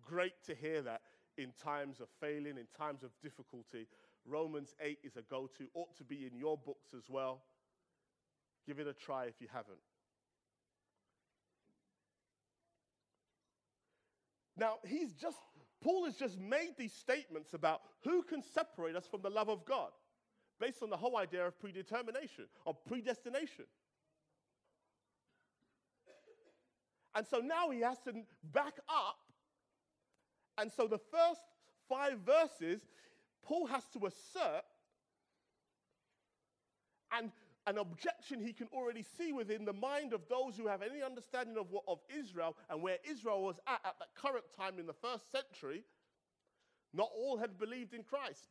Great 0.05 0.43
to 0.45 0.55
hear 0.55 0.81
that 0.81 1.01
in 1.37 1.51
times 1.61 1.99
of 1.99 2.07
failing, 2.19 2.57
in 2.57 2.67
times 2.77 3.03
of 3.03 3.11
difficulty. 3.21 3.87
Romans 4.25 4.73
8 4.81 4.99
is 5.03 5.15
a 5.15 5.21
go 5.21 5.49
to, 5.57 5.67
ought 5.73 5.95
to 5.97 6.03
be 6.03 6.25
in 6.25 6.37
your 6.37 6.57
books 6.57 6.93
as 6.95 7.03
well. 7.09 7.43
Give 8.65 8.79
it 8.79 8.87
a 8.87 8.93
try 8.93 9.25
if 9.25 9.35
you 9.39 9.47
haven't. 9.51 9.77
Now, 14.57 14.79
he's 14.85 15.13
just, 15.13 15.37
Paul 15.81 16.05
has 16.05 16.15
just 16.15 16.39
made 16.39 16.71
these 16.77 16.93
statements 16.93 17.53
about 17.53 17.81
who 18.03 18.23
can 18.23 18.41
separate 18.41 18.95
us 18.95 19.05
from 19.05 19.21
the 19.21 19.29
love 19.29 19.49
of 19.49 19.65
God 19.65 19.91
based 20.59 20.81
on 20.81 20.89
the 20.89 20.97
whole 20.97 21.17
idea 21.17 21.45
of 21.45 21.59
predetermination, 21.59 22.45
of 22.65 22.83
predestination. 22.85 23.65
And 27.15 27.25
so 27.25 27.39
now 27.39 27.69
he 27.69 27.81
has 27.81 27.97
to 28.05 28.13
back 28.53 28.79
up. 28.89 29.17
And 30.57 30.71
so 30.71 30.87
the 30.87 30.99
first 30.99 31.41
five 31.87 32.19
verses, 32.19 32.81
Paul 33.43 33.67
has 33.67 33.83
to 33.93 34.05
assert 34.07 34.63
and 37.11 37.31
an 37.67 37.77
objection 37.77 38.39
he 38.39 38.53
can 38.53 38.67
already 38.73 39.03
see 39.17 39.33
within 39.33 39.65
the 39.65 39.73
mind 39.73 40.13
of 40.13 40.21
those 40.29 40.55
who 40.57 40.67
have 40.67 40.81
any 40.81 41.03
understanding 41.03 41.57
of, 41.57 41.69
what, 41.69 41.83
of 41.87 41.99
Israel 42.17 42.55
and 42.69 42.81
where 42.81 42.97
Israel 43.07 43.43
was 43.43 43.59
at 43.67 43.81
at 43.85 43.95
that 43.99 44.15
current 44.15 44.45
time 44.57 44.79
in 44.79 44.87
the 44.87 44.93
first 44.93 45.29
century. 45.31 45.83
Not 46.93 47.09
all 47.13 47.37
had 47.37 47.59
believed 47.59 47.93
in 47.93 48.03
Christ. 48.03 48.47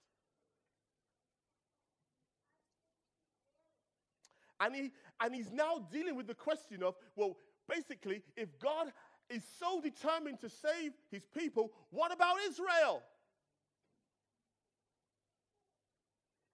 And, 4.60 4.74
he, 4.74 4.92
and 5.20 5.34
he's 5.34 5.50
now 5.50 5.86
dealing 5.90 6.14
with 6.14 6.26
the 6.26 6.34
question 6.34 6.82
of, 6.82 6.94
well, 7.16 7.36
basically, 7.68 8.22
if 8.36 8.58
God 8.58 8.92
is 9.30 9.42
so 9.58 9.80
determined 9.80 10.40
to 10.40 10.48
save 10.50 10.92
his 11.10 11.22
people, 11.36 11.72
what 11.90 12.12
about 12.12 12.36
Israel? 12.48 13.02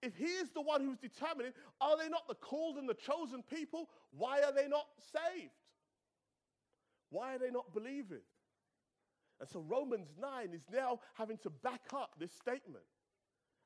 If 0.03 0.17
he 0.17 0.25
is 0.25 0.49
the 0.49 0.61
one 0.61 0.81
who's 0.81 0.97
determining, 0.97 1.53
are 1.79 1.97
they 1.97 2.09
not 2.09 2.27
the 2.27 2.35
called 2.35 2.77
and 2.77 2.89
the 2.89 2.93
chosen 2.93 3.41
people? 3.41 3.89
Why 4.11 4.41
are 4.41 4.51
they 4.51 4.67
not 4.67 4.85
saved? 4.99 5.51
Why 7.09 7.35
are 7.35 7.39
they 7.39 7.51
not 7.51 7.73
believing? 7.73 8.21
And 9.39 9.49
so 9.49 9.61
Romans 9.61 10.09
9 10.19 10.49
is 10.53 10.63
now 10.71 10.99
having 11.13 11.37
to 11.39 11.49
back 11.49 11.81
up 11.93 12.15
this 12.19 12.33
statement. 12.33 12.83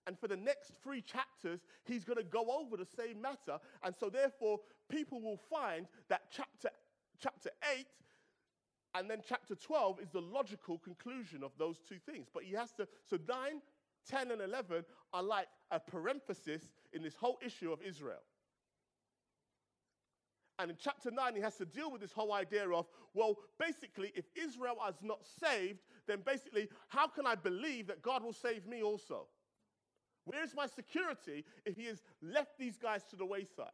And 0.05 0.17
for 0.17 0.27
the 0.27 0.37
next 0.37 0.73
three 0.83 1.01
chapters, 1.01 1.61
he's 1.85 2.03
going 2.03 2.17
to 2.17 2.23
go 2.23 2.45
over 2.61 2.77
the 2.77 2.85
same 2.85 3.19
matter. 3.19 3.57
And 3.83 3.93
so, 3.99 4.09
therefore, 4.09 4.59
people 4.89 5.21
will 5.21 5.39
find 5.49 5.87
that 6.07 6.21
chapter, 6.31 6.69
chapter 7.19 7.49
8 7.77 7.85
and 8.95 9.09
then 9.09 9.21
chapter 9.27 9.53
12 9.53 9.99
is 9.99 10.09
the 10.09 10.21
logical 10.21 10.77
conclusion 10.77 11.43
of 11.43 11.51
those 11.57 11.77
two 11.87 11.99
things. 12.09 12.27
But 12.33 12.43
he 12.43 12.53
has 12.53 12.71
to, 12.73 12.87
so 13.05 13.17
9, 13.27 13.61
10, 14.09 14.31
and 14.31 14.41
11 14.41 14.85
are 15.13 15.23
like 15.23 15.47
a 15.71 15.79
parenthesis 15.79 16.61
in 16.93 17.03
this 17.03 17.15
whole 17.15 17.39
issue 17.45 17.71
of 17.71 17.81
Israel. 17.81 18.21
And 20.59 20.71
in 20.71 20.77
chapter 20.79 21.11
9, 21.11 21.35
he 21.35 21.41
has 21.41 21.55
to 21.57 21.65
deal 21.65 21.91
with 21.91 22.01
this 22.01 22.11
whole 22.11 22.33
idea 22.33 22.67
of, 22.69 22.87
well, 23.13 23.35
basically, 23.59 24.11
if 24.15 24.25
Israel 24.35 24.77
is 24.89 24.95
not 25.03 25.19
saved, 25.39 25.79
then 26.07 26.21
basically, 26.25 26.67
how 26.87 27.07
can 27.07 27.27
I 27.27 27.35
believe 27.35 27.87
that 27.87 28.01
God 28.01 28.23
will 28.23 28.33
save 28.33 28.65
me 28.65 28.81
also? 28.81 29.27
Where 30.25 30.43
is 30.43 30.55
my 30.55 30.65
security 30.65 31.45
if 31.65 31.77
he 31.77 31.85
has 31.85 32.01
left 32.21 32.57
these 32.57 32.77
guys 32.77 33.03
to 33.11 33.15
the 33.15 33.25
wayside? 33.25 33.67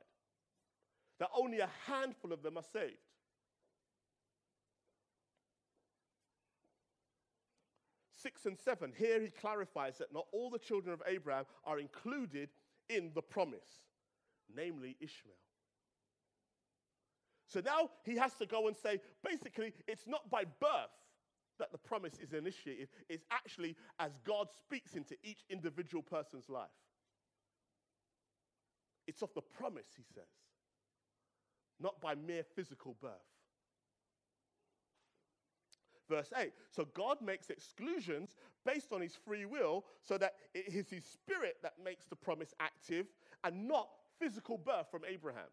That 1.20 1.30
only 1.36 1.60
a 1.60 1.70
handful 1.88 2.34
of 2.34 2.44
them 2.44 2.58
are 2.58 2.64
saved. 2.64 2.98
Six 8.24 8.45
and 8.45 8.57
seven, 8.57 8.93
here 8.97 9.19
he 9.19 9.28
clarifies 9.28 9.97
that 9.97 10.13
not 10.13 10.28
all 10.32 10.49
the 10.49 10.57
children 10.57 10.93
of 10.93 11.01
Abraham 11.05 11.43
are 11.65 11.78
included 11.78 12.47
in 12.88 13.11
the 13.13 13.21
promise, 13.21 13.84
namely 14.55 14.95
Ishmael. 15.01 15.36
So 17.49 17.59
now 17.59 17.89
he 18.05 18.15
has 18.15 18.34
to 18.36 18.45
go 18.45 18.67
and 18.67 18.78
say, 18.78 19.01
basically, 19.24 19.74
it's 19.89 20.07
not 20.07 20.30
by 20.30 20.45
birth 20.45 20.95
that 21.59 21.74
the 21.74 21.78
promise 21.78 22.13
is 22.17 22.32
initiated, 22.32 22.88
it's 23.09 23.26
actually 23.30 23.76
as 23.99 24.11
God 24.24 24.47
speaks 24.57 24.93
into 24.95 25.15
each 25.21 25.43
individual 25.49 26.01
person's 26.01 26.49
life. 26.49 26.69
It's 29.05 29.21
of 29.21 29.34
the 29.36 29.41
promise, 29.41 29.88
he 29.97 30.03
says, 30.15 30.24
not 31.80 31.99
by 31.99 32.15
mere 32.15 32.43
physical 32.55 32.95
birth. 33.01 33.33
Verse 36.10 36.32
8 36.38 36.51
So 36.72 36.86
God 36.93 37.18
makes 37.22 37.49
exclusions 37.49 38.36
based 38.66 38.91
on 38.91 39.01
his 39.01 39.16
free 39.16 39.45
will 39.45 39.86
so 40.01 40.18
that 40.18 40.36
it 40.54 40.74
is 40.74 40.89
his 40.89 41.06
spirit 41.06 41.58
that 41.64 41.74
makes 41.84 42.06
the 42.06 42.16
promise 42.16 42.54
active 42.60 43.08
and 43.43 43.68
not 43.68 43.89
physical 44.20 44.58
birth 44.58 44.89
from 44.91 45.01
Abraham. 45.08 45.49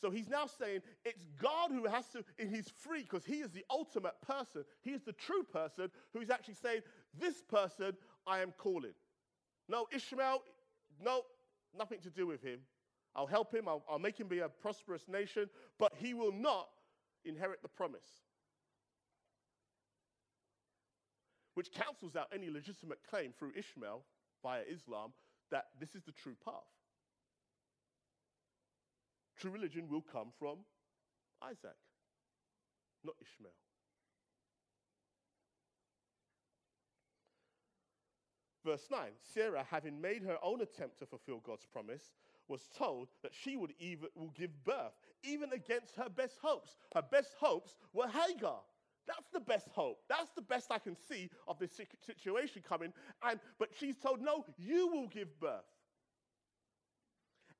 So 0.00 0.10
he's 0.10 0.28
now 0.28 0.46
saying 0.46 0.80
it's 1.04 1.24
God 1.40 1.72
who 1.72 1.86
has 1.86 2.06
to, 2.10 2.24
and 2.38 2.54
he's 2.54 2.68
free 2.68 3.02
because 3.02 3.24
he 3.24 3.40
is 3.40 3.50
the 3.50 3.64
ultimate 3.70 4.20
person. 4.22 4.64
He 4.82 4.90
is 4.90 5.02
the 5.02 5.12
true 5.12 5.42
person 5.42 5.90
who's 6.12 6.30
actually 6.30 6.54
saying, 6.54 6.82
This 7.18 7.42
person 7.42 7.96
I 8.26 8.40
am 8.40 8.52
calling. 8.56 8.92
No, 9.68 9.86
Ishmael, 9.92 10.42
no, 11.04 11.22
nothing 11.76 12.00
to 12.00 12.10
do 12.10 12.26
with 12.26 12.42
him. 12.42 12.60
I'll 13.16 13.26
help 13.26 13.52
him, 13.52 13.66
I'll, 13.66 13.82
I'll 13.90 13.98
make 13.98 14.18
him 14.18 14.28
be 14.28 14.38
a 14.38 14.48
prosperous 14.48 15.08
nation, 15.08 15.50
but 15.78 15.92
he 15.96 16.14
will 16.14 16.32
not 16.32 16.68
inherit 17.28 17.62
the 17.62 17.68
promise. 17.68 18.08
Which 21.54 21.72
cancels 21.72 22.16
out 22.16 22.28
any 22.32 22.50
legitimate 22.50 22.98
claim 23.08 23.32
through 23.32 23.52
Ishmael 23.56 24.04
via 24.42 24.62
Islam 24.70 25.12
that 25.50 25.66
this 25.80 25.94
is 25.94 26.02
the 26.04 26.12
true 26.12 26.36
path. 26.44 26.54
True 29.38 29.50
religion 29.50 29.88
will 29.88 30.02
come 30.02 30.28
from 30.38 30.58
Isaac, 31.42 31.76
not 33.04 33.14
Ishmael. 33.20 33.52
Verse 38.64 38.88
9 38.90 39.00
Sarah, 39.22 39.66
having 39.70 40.00
made 40.00 40.22
her 40.22 40.36
own 40.42 40.60
attempt 40.60 40.98
to 40.98 41.06
fulfill 41.06 41.38
God's 41.38 41.64
promise, 41.64 42.12
was 42.48 42.68
told 42.76 43.08
that 43.22 43.32
she 43.32 43.56
would 43.56 43.72
even 43.78 44.08
will 44.14 44.32
give 44.36 44.64
birth, 44.64 45.07
even 45.22 45.52
against 45.52 45.96
her 45.96 46.08
best 46.08 46.38
hopes. 46.42 46.76
Her 46.94 47.02
best 47.02 47.34
hopes 47.38 47.74
were 47.92 48.08
Hagar. 48.08 48.60
That's 49.06 49.28
the 49.32 49.40
best 49.40 49.68
hope. 49.74 50.00
That's 50.08 50.30
the 50.36 50.42
best 50.42 50.70
I 50.70 50.78
can 50.78 50.96
see 51.08 51.30
of 51.46 51.58
this 51.58 51.70
situation 52.06 52.62
coming. 52.68 52.92
And 53.22 53.40
but 53.58 53.70
she's 53.78 53.96
told, 53.96 54.20
no, 54.20 54.44
you 54.58 54.88
will 54.88 55.08
give 55.08 55.40
birth. 55.40 55.64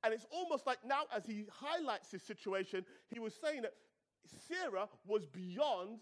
And 0.03 0.13
it's 0.13 0.27
almost 0.31 0.65
like 0.65 0.77
now, 0.85 1.01
as 1.13 1.25
he 1.25 1.45
highlights 1.51 2.09
this 2.09 2.23
situation, 2.23 2.85
he 3.07 3.19
was 3.19 3.33
saying 3.43 3.63
that 3.63 3.73
Sarah 4.47 4.87
was 5.05 5.25
beyond 5.25 5.99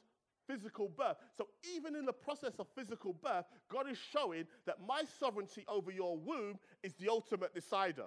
physical 0.47 0.89
birth. 0.89 1.17
So, 1.35 1.47
even 1.75 1.95
in 1.95 2.05
the 2.05 2.13
process 2.13 2.53
of 2.59 2.67
physical 2.75 3.13
birth, 3.13 3.45
God 3.71 3.89
is 3.89 3.97
showing 3.97 4.45
that 4.65 4.77
my 4.85 5.03
sovereignty 5.19 5.65
over 5.67 5.91
your 5.91 6.17
womb 6.17 6.59
is 6.83 6.93
the 6.95 7.09
ultimate 7.09 7.53
decider. 7.53 8.05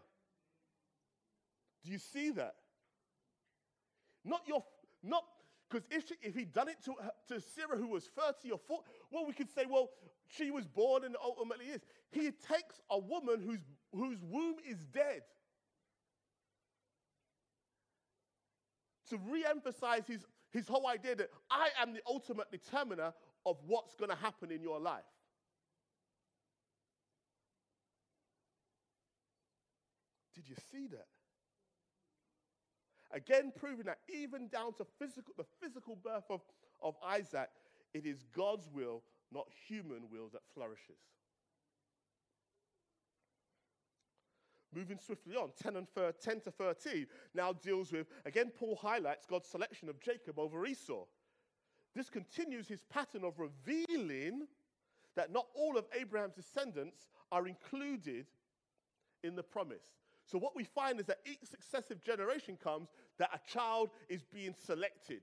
Do 1.84 1.90
you 1.90 1.98
see 1.98 2.30
that? 2.32 2.54
Not 4.24 4.42
your, 4.46 4.64
not 5.02 5.24
because 5.70 5.86
if, 5.90 6.10
if 6.20 6.34
he'd 6.34 6.52
done 6.52 6.68
it 6.68 6.82
to, 6.84 6.94
to 7.28 7.40
Sarah, 7.40 7.76
who 7.76 7.88
was 7.88 8.04
30 8.16 8.50
or 8.50 8.58
40, 8.58 8.82
well, 9.12 9.24
we 9.26 9.32
could 9.32 9.48
say, 9.54 9.66
well, 9.68 9.90
she 10.26 10.50
was 10.50 10.66
born 10.66 11.04
and 11.04 11.16
ultimately 11.22 11.66
is. 11.66 11.80
He 12.10 12.22
takes 12.22 12.80
a 12.90 12.98
woman 12.98 13.40
whose, 13.40 13.60
whose 13.94 14.18
womb 14.22 14.56
is 14.68 14.78
dead 14.86 15.22
to 19.10 19.18
re 19.28 19.44
emphasize 19.48 20.02
his, 20.06 20.26
his 20.50 20.66
whole 20.66 20.88
idea 20.88 21.14
that 21.14 21.30
I 21.50 21.68
am 21.80 21.92
the 21.92 22.00
ultimate 22.06 22.50
determiner 22.50 23.12
of 23.46 23.56
what's 23.66 23.94
going 23.94 24.10
to 24.10 24.16
happen 24.16 24.50
in 24.50 24.62
your 24.62 24.80
life. 24.80 25.02
Did 30.34 30.48
you 30.48 30.56
see 30.72 30.86
that? 30.88 31.06
Again, 33.12 33.52
proving 33.58 33.86
that 33.86 33.98
even 34.08 34.48
down 34.48 34.74
to 34.74 34.86
physical, 34.98 35.34
the 35.36 35.46
physical 35.60 35.96
birth 35.96 36.24
of, 36.30 36.42
of 36.82 36.94
Isaac, 37.04 37.50
it 37.92 38.06
is 38.06 38.24
God's 38.34 38.68
will, 38.72 39.02
not 39.32 39.48
human 39.66 40.02
will, 40.10 40.28
that 40.32 40.42
flourishes. 40.54 40.98
Moving 44.72 45.00
swiftly 45.04 45.34
on, 45.34 45.50
10, 45.60 45.76
and 45.76 45.86
10 46.20 46.40
to 46.42 46.50
13 46.52 47.06
now 47.34 47.52
deals 47.52 47.90
with, 47.90 48.06
again, 48.24 48.52
Paul 48.56 48.78
highlights 48.80 49.26
God's 49.26 49.48
selection 49.48 49.88
of 49.88 50.00
Jacob 50.00 50.38
over 50.38 50.64
Esau. 50.64 51.04
This 51.96 52.08
continues 52.08 52.68
his 52.68 52.84
pattern 52.84 53.24
of 53.24 53.40
revealing 53.40 54.46
that 55.16 55.32
not 55.32 55.46
all 55.54 55.76
of 55.76 55.86
Abraham's 55.98 56.36
descendants 56.36 57.08
are 57.32 57.48
included 57.48 58.26
in 59.24 59.34
the 59.34 59.42
promise. 59.42 59.82
So, 60.30 60.38
what 60.38 60.54
we 60.54 60.62
find 60.62 61.00
is 61.00 61.06
that 61.06 61.18
each 61.26 61.40
successive 61.44 62.00
generation 62.04 62.56
comes 62.62 62.88
that 63.18 63.30
a 63.34 63.50
child 63.50 63.90
is 64.08 64.22
being 64.32 64.54
selected. 64.64 65.22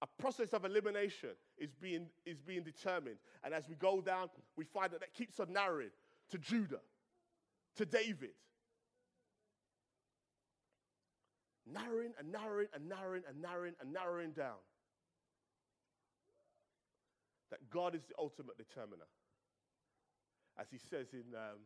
A 0.00 0.06
process 0.22 0.52
of 0.52 0.64
elimination 0.64 1.30
is 1.58 1.74
being, 1.74 2.06
is 2.24 2.40
being 2.40 2.62
determined. 2.62 3.16
And 3.42 3.52
as 3.52 3.68
we 3.68 3.74
go 3.74 4.00
down, 4.00 4.28
we 4.56 4.64
find 4.64 4.92
that 4.92 5.00
that 5.00 5.12
keeps 5.12 5.40
on 5.40 5.52
narrowing 5.52 5.90
to 6.30 6.38
Judah, 6.38 6.80
to 7.76 7.84
David. 7.84 8.30
Narrowing 11.66 12.12
and 12.20 12.30
narrowing 12.30 12.68
and 12.74 12.88
narrowing 12.88 13.22
and 13.28 13.42
narrowing 13.42 13.74
and 13.80 13.92
narrowing 13.92 14.30
down. 14.30 14.62
That 17.50 17.70
God 17.70 17.96
is 17.96 18.02
the 18.04 18.14
ultimate 18.20 18.56
determiner. 18.56 19.08
As 20.60 20.68
he 20.70 20.78
says 20.78 21.08
in 21.12 21.34
um, 21.34 21.58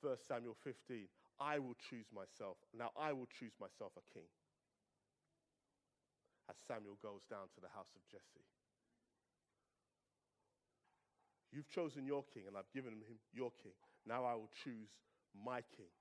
1 0.00 0.16
Samuel 0.26 0.56
15, 0.62 1.08
I 1.40 1.58
will 1.58 1.76
choose 1.90 2.06
myself. 2.14 2.56
Now 2.76 2.90
I 2.98 3.12
will 3.12 3.28
choose 3.38 3.52
myself 3.60 3.92
a 3.96 4.04
king. 4.12 4.28
As 6.48 6.56
Samuel 6.66 6.96
goes 7.02 7.22
down 7.28 7.50
to 7.54 7.60
the 7.60 7.68
house 7.74 7.90
of 7.94 8.02
Jesse. 8.10 8.46
You've 11.52 11.68
chosen 11.68 12.06
your 12.06 12.24
king, 12.34 12.44
and 12.46 12.56
I've 12.56 12.70
given 12.74 12.92
him 12.92 13.18
your 13.32 13.50
king. 13.62 13.72
Now 14.06 14.24
I 14.24 14.34
will 14.34 14.50
choose 14.64 14.88
my 15.44 15.60
king. 15.76 15.92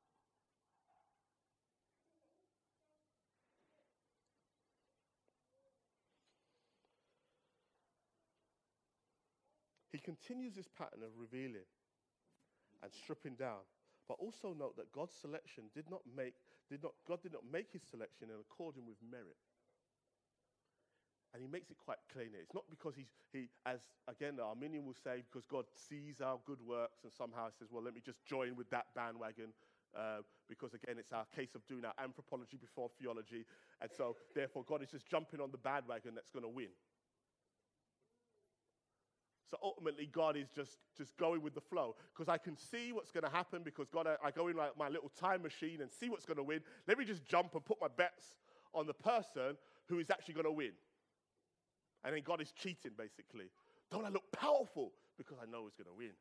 He 9.91 9.99
continues 9.99 10.53
this 10.53 10.67
pattern 10.77 11.01
of 11.01 11.09
revealing 11.17 11.65
and 12.83 12.91
stripping 12.93 13.33
down. 13.33 13.65
But 14.07 14.17
also 14.19 14.55
note 14.57 14.77
that 14.77 14.91
God's 14.91 15.13
selection 15.13 15.65
did 15.75 15.89
not 15.89 16.01
make, 16.15 16.35
did 16.69 16.81
not, 16.83 16.93
God 17.07 17.21
did 17.21 17.33
not 17.33 17.43
make 17.51 17.71
his 17.71 17.83
selection 17.83 18.29
in 18.29 18.39
accordance 18.39 18.87
with 18.87 18.97
merit. 19.03 19.35
And 21.33 21.43
he 21.43 21.47
makes 21.47 21.69
it 21.69 21.77
quite 21.77 21.99
clear 22.11 22.25
here. 22.31 22.39
It's 22.41 22.53
not 22.55 22.63
because 22.69 22.95
he's, 22.95 23.11
he, 23.33 23.49
as 23.65 23.81
again, 24.07 24.37
the 24.37 24.43
Arminian 24.43 24.85
will 24.85 24.95
say, 24.95 25.23
because 25.27 25.45
God 25.45 25.65
sees 25.75 26.21
our 26.21 26.39
good 26.45 26.61
works 26.63 27.03
and 27.03 27.11
somehow 27.11 27.49
says, 27.51 27.67
well, 27.69 27.83
let 27.83 27.93
me 27.93 28.01
just 28.03 28.25
join 28.25 28.55
with 28.55 28.69
that 28.71 28.87
bandwagon. 28.95 29.51
Uh, 29.95 30.23
because 30.47 30.73
again, 30.73 30.95
it's 30.97 31.11
our 31.11 31.25
case 31.35 31.55
of 31.55 31.65
doing 31.67 31.83
our 31.83 31.93
anthropology 32.01 32.55
before 32.55 32.89
theology. 32.99 33.45
And 33.81 33.91
so, 33.91 34.15
therefore, 34.33 34.63
God 34.67 34.81
is 34.83 34.89
just 34.89 35.07
jumping 35.07 35.41
on 35.41 35.51
the 35.51 35.57
bandwagon 35.57 36.15
that's 36.15 36.29
going 36.29 36.43
to 36.43 36.49
win. 36.49 36.71
So 39.49 39.57
ultimately, 39.63 40.09
God 40.11 40.35
is 40.35 40.49
just, 40.53 40.77
just 40.97 41.15
going 41.17 41.41
with 41.41 41.55
the 41.55 41.61
flow 41.61 41.95
because 42.13 42.27
I 42.27 42.37
can 42.37 42.57
see 42.57 42.91
what's 42.91 43.11
going 43.11 43.23
to 43.23 43.29
happen 43.29 43.61
because 43.63 43.87
God, 43.89 44.05
I, 44.05 44.15
I, 44.27 44.31
go 44.31 44.49
in 44.49 44.57
like 44.57 44.77
my 44.77 44.89
little 44.89 45.09
time 45.17 45.41
machine 45.41 45.79
and 45.81 45.89
see 45.89 46.09
what's 46.09 46.25
going 46.25 46.37
to 46.37 46.43
win. 46.43 46.59
Let 46.85 46.97
me 46.97 47.05
just 47.05 47.23
jump 47.25 47.55
and 47.55 47.63
put 47.63 47.77
my 47.79 47.87
bets 47.87 48.35
on 48.73 48.87
the 48.87 48.93
person 48.93 49.55
who 49.87 49.99
is 49.99 50.09
actually 50.09 50.33
going 50.33 50.45
to 50.45 50.51
win. 50.51 50.73
And 52.03 52.13
then 52.13 52.23
God 52.23 52.41
is 52.41 52.51
cheating, 52.51 52.91
basically. 52.97 53.45
Don't 53.89 54.05
I 54.05 54.09
look 54.09 54.29
powerful? 54.33 54.91
Because 55.17 55.37
I 55.41 55.49
know 55.49 55.63
who's 55.63 55.75
going 55.75 55.87
to 55.87 55.97
win. 55.97 56.11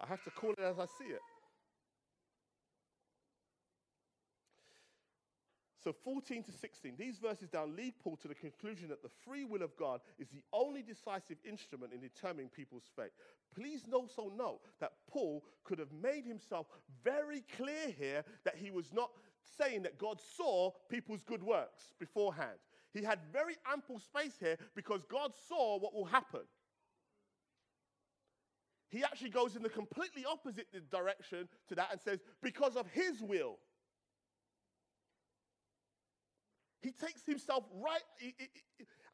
I 0.00 0.06
have 0.06 0.22
to 0.22 0.30
call 0.30 0.52
it 0.52 0.60
as 0.60 0.78
I 0.78 0.86
see 0.86 1.10
it. 1.10 1.20
So 5.82 5.92
14 5.92 6.42
to 6.44 6.52
16, 6.52 6.94
these 6.98 7.18
verses 7.18 7.48
down 7.48 7.76
lead 7.76 7.94
Paul 8.02 8.16
to 8.16 8.28
the 8.28 8.34
conclusion 8.34 8.88
that 8.88 9.02
the 9.02 9.10
free 9.24 9.44
will 9.44 9.62
of 9.62 9.76
God 9.76 10.00
is 10.18 10.28
the 10.28 10.42
only 10.52 10.82
decisive 10.82 11.38
instrument 11.48 11.92
in 11.92 12.00
determining 12.00 12.48
people's 12.48 12.90
fate. 12.96 13.12
Please 13.54 13.82
also 13.92 14.32
note 14.36 14.60
that 14.80 14.92
Paul 15.08 15.44
could 15.62 15.78
have 15.78 15.92
made 15.92 16.24
himself 16.24 16.66
very 17.04 17.44
clear 17.56 17.94
here 17.96 18.24
that 18.44 18.56
he 18.56 18.70
was 18.72 18.92
not 18.92 19.10
saying 19.56 19.82
that 19.82 19.98
God 19.98 20.20
saw 20.36 20.72
people's 20.90 21.22
good 21.22 21.44
works 21.44 21.94
beforehand. 21.98 22.58
He 22.92 23.04
had 23.04 23.20
very 23.32 23.56
ample 23.70 24.00
space 24.00 24.34
here 24.40 24.56
because 24.74 25.04
God 25.04 25.32
saw 25.48 25.78
what 25.78 25.94
will 25.94 26.06
happen. 26.06 26.42
He 28.90 29.04
actually 29.04 29.30
goes 29.30 29.54
in 29.54 29.62
the 29.62 29.68
completely 29.68 30.24
opposite 30.24 30.66
direction 30.90 31.48
to 31.68 31.74
that 31.74 31.92
and 31.92 32.00
says, 32.00 32.20
because 32.42 32.74
of 32.74 32.86
his 32.88 33.20
will. 33.20 33.58
He 36.88 37.06
takes 37.06 37.22
himself 37.26 37.64
right. 37.84 38.00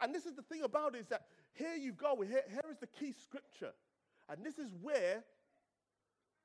And 0.00 0.14
this 0.14 0.26
is 0.26 0.34
the 0.34 0.42
thing 0.42 0.62
about 0.62 0.94
it 0.94 1.00
is 1.00 1.08
that 1.08 1.22
here 1.54 1.74
you 1.74 1.92
go, 1.92 2.20
here, 2.20 2.44
here 2.48 2.70
is 2.70 2.78
the 2.78 2.86
key 2.86 3.12
scripture. 3.12 3.72
And 4.28 4.44
this 4.46 4.58
is 4.58 4.72
where 4.80 5.24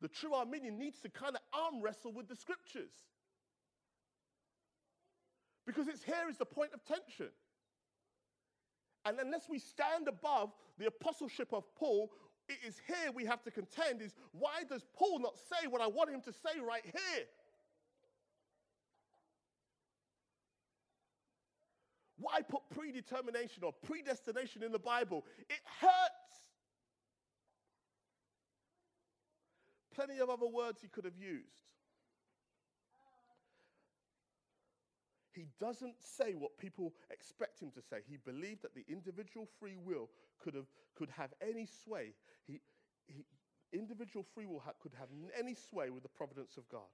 the 0.02 0.08
true 0.08 0.34
Arminian 0.34 0.80
needs 0.80 1.00
to 1.02 1.10
kind 1.10 1.36
of 1.36 1.42
arm 1.54 1.84
wrestle 1.84 2.12
with 2.14 2.28
the 2.28 2.36
scriptures. 2.36 2.90
Because 5.68 5.88
it's 5.88 6.02
here 6.02 6.28
is 6.32 6.38
the 6.38 6.46
point 6.46 6.72
of 6.74 6.84
tension. 6.84 7.30
And 9.06 9.20
unless 9.20 9.48
we 9.48 9.60
stand 9.60 10.08
above 10.08 10.52
the 10.80 10.88
apostleship 10.88 11.54
of 11.54 11.64
Paul, 11.76 12.10
it 12.48 12.58
is 12.66 12.82
here 12.88 13.12
we 13.14 13.26
have 13.26 13.44
to 13.44 13.52
contend 13.52 14.02
is 14.02 14.16
why 14.32 14.64
does 14.68 14.84
Paul 14.96 15.20
not 15.20 15.36
say 15.38 15.68
what 15.68 15.80
I 15.80 15.88
want 15.88 16.10
him 16.10 16.22
to 16.22 16.34
say 16.34 16.60
right 16.60 16.84
here? 16.84 17.26
Why 22.20 22.42
put 22.42 22.62
predetermination 22.70 23.64
or 23.64 23.72
predestination 23.72 24.64
in 24.64 24.72
the 24.72 24.80
Bible? 24.80 25.26
It 25.50 25.62
hurts. 25.80 26.50
Plenty 29.96 30.20
of 30.20 30.30
other 30.30 30.48
words 30.48 30.82
he 30.82 30.88
could 30.88 31.06
have 31.06 31.18
used. 31.18 31.46
He 35.34 35.46
doesn't 35.60 35.96
say 36.00 36.34
what 36.34 36.58
people 36.58 36.94
expect 37.12 37.62
him 37.62 37.72
to 37.72 37.82
say. 37.82 38.00
He 38.10 38.18
believed 38.18 38.62
that 38.64 38.76
the 38.76 38.84
individual 38.90 39.48
free 39.60 39.78
will 39.78 40.10
could 40.38 40.54
have, 40.54 40.66
could 40.96 41.10
have 41.12 41.34
any 41.42 41.66
sway. 41.66 42.14
He, 42.46 42.60
he, 43.08 43.26
individual 43.72 44.26
free 44.34 44.46
will 44.46 44.60
ha- 44.60 44.74
could 44.82 44.94
have 45.00 45.08
any 45.38 45.56
sway 45.56 45.90
with 45.90 46.04
the 46.04 46.10
providence 46.10 46.58
of 46.58 46.68
God. 46.68 46.90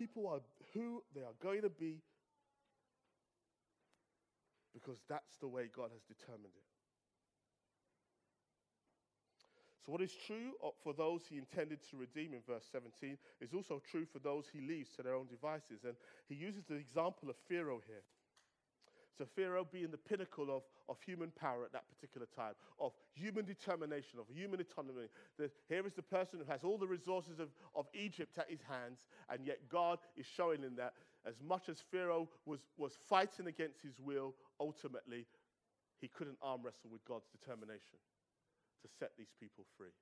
People 0.00 0.26
are 0.28 0.40
who 0.72 1.02
they 1.14 1.20
are 1.20 1.36
going 1.42 1.60
to 1.60 1.68
be 1.68 2.00
because 4.72 4.96
that's 5.10 5.36
the 5.36 5.46
way 5.46 5.68
God 5.76 5.90
has 5.92 6.00
determined 6.08 6.56
it. 6.56 6.64
So, 9.84 9.92
what 9.92 10.00
is 10.00 10.16
true 10.26 10.52
for 10.82 10.94
those 10.94 11.22
he 11.28 11.36
intended 11.36 11.80
to 11.90 11.98
redeem 11.98 12.32
in 12.32 12.40
verse 12.48 12.64
17 12.72 13.18
is 13.42 13.52
also 13.52 13.82
true 13.90 14.06
for 14.10 14.20
those 14.20 14.46
he 14.50 14.62
leaves 14.62 14.88
to 14.96 15.02
their 15.02 15.14
own 15.14 15.26
devices. 15.26 15.84
And 15.84 15.96
he 16.30 16.34
uses 16.34 16.64
the 16.64 16.76
example 16.76 17.28
of 17.28 17.36
Pharaoh 17.46 17.82
here. 17.86 18.04
So, 19.20 19.26
Pharaoh 19.36 19.68
being 19.70 19.90
the 19.90 19.98
pinnacle 19.98 20.48
of, 20.48 20.62
of 20.88 20.96
human 21.04 21.30
power 21.38 21.62
at 21.62 21.74
that 21.74 21.84
particular 21.90 22.26
time, 22.34 22.54
of 22.80 22.92
human 23.12 23.44
determination, 23.44 24.18
of 24.18 24.24
human 24.34 24.62
autonomy. 24.62 25.08
The, 25.36 25.50
here 25.68 25.86
is 25.86 25.92
the 25.92 26.00
person 26.00 26.38
who 26.38 26.50
has 26.50 26.64
all 26.64 26.78
the 26.78 26.86
resources 26.86 27.38
of, 27.38 27.50
of 27.74 27.86
Egypt 27.92 28.38
at 28.38 28.48
his 28.48 28.62
hands, 28.62 29.04
and 29.28 29.44
yet 29.44 29.68
God 29.68 29.98
is 30.16 30.24
showing 30.24 30.62
him 30.62 30.74
that 30.76 30.94
as 31.26 31.34
much 31.46 31.68
as 31.68 31.82
Pharaoh 31.92 32.30
was, 32.46 32.60
was 32.78 32.94
fighting 33.10 33.46
against 33.46 33.82
his 33.82 34.00
will, 34.00 34.34
ultimately, 34.58 35.26
he 36.00 36.08
couldn't 36.08 36.38
arm 36.40 36.62
wrestle 36.64 36.88
with 36.90 37.04
God's 37.04 37.26
determination 37.28 38.00
to 38.80 38.88
set 38.98 39.10
these 39.18 39.34
people 39.38 39.66
free. 39.76 39.92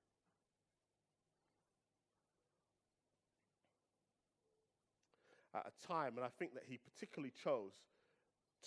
At 5.53 5.65
a 5.67 5.87
time, 5.87 6.13
and 6.15 6.25
I 6.25 6.29
think 6.39 6.53
that 6.53 6.63
he 6.69 6.77
particularly 6.77 7.33
chose 7.43 7.73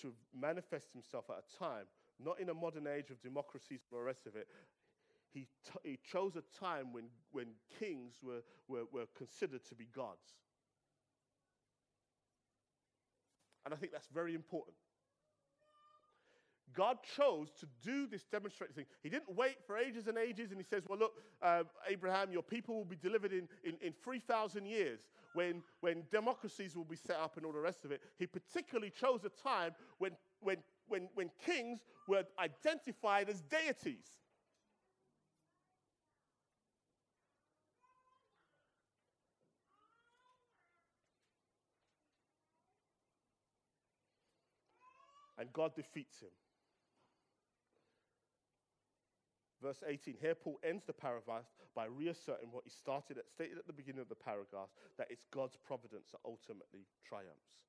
to 0.00 0.12
manifest 0.38 0.92
himself 0.92 1.24
at 1.30 1.36
a 1.44 1.58
time, 1.58 1.86
not 2.18 2.40
in 2.40 2.48
a 2.48 2.54
modern 2.54 2.86
age 2.86 3.10
of 3.10 3.20
democracies 3.20 3.80
and 3.90 3.98
the 3.98 4.02
rest 4.02 4.26
of 4.26 4.36
it. 4.36 4.48
He, 5.32 5.48
t- 5.64 5.90
he 5.90 5.98
chose 6.02 6.36
a 6.36 6.42
time 6.58 6.92
when, 6.92 7.04
when 7.30 7.48
kings 7.78 8.14
were, 8.22 8.42
were, 8.68 8.84
were 8.92 9.06
considered 9.16 9.64
to 9.66 9.74
be 9.74 9.86
gods. 9.94 10.36
And 13.64 13.72
I 13.72 13.76
think 13.76 13.92
that's 13.92 14.08
very 14.12 14.34
important. 14.34 14.76
God 16.74 16.98
chose 17.16 17.48
to 17.60 17.66
do 17.82 18.06
this 18.06 18.24
demonstrating 18.24 18.74
thing. 18.74 18.86
He 19.02 19.08
didn't 19.08 19.34
wait 19.34 19.56
for 19.66 19.76
ages 19.76 20.06
and 20.06 20.16
ages 20.16 20.50
and 20.50 20.60
he 20.60 20.64
says, 20.64 20.84
Well, 20.88 20.98
look, 20.98 21.12
uh, 21.42 21.64
Abraham, 21.88 22.32
your 22.32 22.42
people 22.42 22.76
will 22.76 22.84
be 22.84 22.96
delivered 22.96 23.32
in, 23.32 23.48
in, 23.64 23.74
in 23.80 23.92
3,000 24.02 24.66
years 24.66 25.00
when, 25.34 25.62
when 25.80 26.02
democracies 26.10 26.76
will 26.76 26.84
be 26.84 26.96
set 26.96 27.16
up 27.16 27.36
and 27.36 27.46
all 27.46 27.52
the 27.52 27.58
rest 27.58 27.84
of 27.84 27.92
it. 27.92 28.00
He 28.18 28.26
particularly 28.26 28.90
chose 28.90 29.20
a 29.24 29.30
time 29.42 29.72
when, 29.98 30.12
when, 30.40 30.58
when, 30.88 31.08
when 31.14 31.30
kings 31.44 31.80
were 32.08 32.24
identified 32.38 33.28
as 33.28 33.42
deities. 33.42 34.06
And 45.38 45.52
God 45.52 45.74
defeats 45.74 46.20
him. 46.20 46.28
Verse 49.62 49.82
18, 49.86 50.16
here 50.20 50.34
Paul 50.34 50.58
ends 50.64 50.82
the 50.84 50.92
paragraph 50.92 51.44
by 51.74 51.84
reasserting 51.84 52.50
what 52.50 52.64
he 52.64 52.70
started 52.70 53.16
at, 53.16 53.30
stated 53.30 53.58
at 53.58 53.66
the 53.66 53.72
beginning 53.72 54.00
of 54.00 54.08
the 54.08 54.16
paragraph, 54.16 54.68
that 54.98 55.06
it's 55.08 55.24
God's 55.30 55.56
providence 55.64 56.10
that 56.10 56.20
ultimately 56.26 56.86
triumphs. 57.06 57.62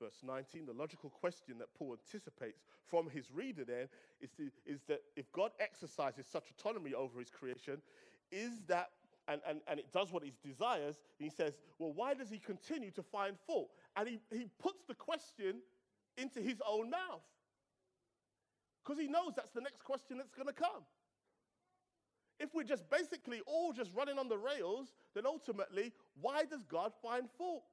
Verse 0.00 0.20
19, 0.22 0.66
the 0.66 0.72
logical 0.72 1.10
question 1.10 1.58
that 1.58 1.72
Paul 1.74 1.96
anticipates 2.00 2.62
from 2.86 3.08
his 3.08 3.30
reader 3.30 3.64
then 3.64 3.88
is, 4.20 4.30
is 4.66 4.80
that 4.88 5.02
if 5.16 5.30
God 5.32 5.52
exercises 5.60 6.26
such 6.26 6.50
autonomy 6.50 6.94
over 6.94 7.20
his 7.20 7.30
creation, 7.30 7.80
is 8.32 8.62
that, 8.66 8.90
and, 9.28 9.40
and, 9.46 9.60
and 9.68 9.78
it 9.78 9.92
does 9.92 10.12
what 10.12 10.24
he 10.24 10.32
desires, 10.42 10.96
he 11.18 11.28
says, 11.28 11.54
well, 11.78 11.92
why 11.92 12.14
does 12.14 12.30
he 12.30 12.38
continue 12.38 12.90
to 12.92 13.02
find 13.02 13.36
fault? 13.46 13.70
And 13.96 14.08
he, 14.08 14.18
he 14.32 14.48
puts 14.58 14.82
the 14.88 14.94
question 14.94 15.60
into 16.16 16.40
his 16.40 16.60
own 16.66 16.90
mouth. 16.90 17.22
Because 18.82 19.00
he 19.00 19.08
knows 19.08 19.32
that's 19.36 19.52
the 19.52 19.60
next 19.60 19.84
question 19.84 20.18
that's 20.18 20.34
going 20.34 20.48
to 20.48 20.52
come. 20.52 20.82
If 22.40 22.54
we're 22.54 22.64
just 22.64 22.88
basically 22.90 23.40
all 23.46 23.72
just 23.72 23.90
running 23.94 24.18
on 24.18 24.28
the 24.28 24.36
rails, 24.36 24.92
then 25.14 25.24
ultimately, 25.26 25.92
why 26.20 26.44
does 26.44 26.64
God 26.64 26.92
find 27.02 27.28
fault? 27.38 27.64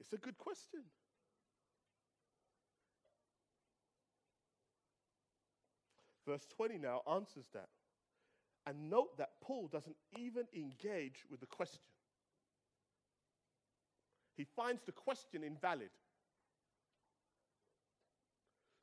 It's 0.00 0.12
a 0.12 0.16
good 0.16 0.38
question. 0.38 0.80
Verse 6.26 6.46
20 6.56 6.78
now 6.78 7.02
answers 7.10 7.48
that. 7.52 7.68
And 8.66 8.88
note 8.88 9.18
that 9.18 9.30
Paul 9.42 9.68
doesn't 9.68 9.96
even 10.18 10.46
engage 10.56 11.24
with 11.30 11.40
the 11.40 11.46
question. 11.46 11.80
He 14.36 14.44
finds 14.56 14.82
the 14.82 14.92
question 14.92 15.44
invalid. 15.44 15.90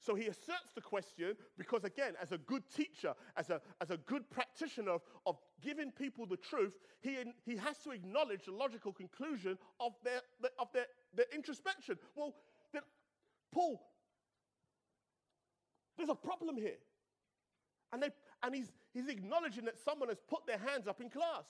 So 0.03 0.15
he 0.15 0.25
asserts 0.27 0.73
the 0.73 0.81
question 0.81 1.35
because, 1.59 1.83
again, 1.83 2.13
as 2.19 2.31
a 2.31 2.39
good 2.39 2.63
teacher, 2.75 3.13
as 3.37 3.51
a, 3.51 3.61
as 3.79 3.91
a 3.91 3.97
good 3.97 4.27
practitioner 4.31 4.93
of, 4.93 5.01
of 5.27 5.37
giving 5.61 5.91
people 5.91 6.25
the 6.25 6.37
truth, 6.37 6.73
he, 7.01 7.17
he 7.45 7.55
has 7.57 7.77
to 7.83 7.91
acknowledge 7.91 8.45
the 8.45 8.51
logical 8.51 8.91
conclusion 8.91 9.59
of 9.79 9.91
their, 10.03 10.21
of 10.57 10.69
their, 10.73 10.85
their 11.13 11.27
introspection. 11.35 11.97
Well, 12.15 12.33
then, 12.73 12.81
Paul, 13.53 13.79
there's 15.97 16.09
a 16.09 16.15
problem 16.15 16.57
here. 16.57 16.79
And, 17.93 18.01
they, 18.01 18.09
and 18.41 18.55
he's, 18.55 18.71
he's 18.95 19.07
acknowledging 19.07 19.65
that 19.65 19.75
someone 19.85 20.09
has 20.09 20.17
put 20.27 20.47
their 20.47 20.57
hands 20.57 20.87
up 20.87 20.99
in 20.99 21.09
class. 21.09 21.45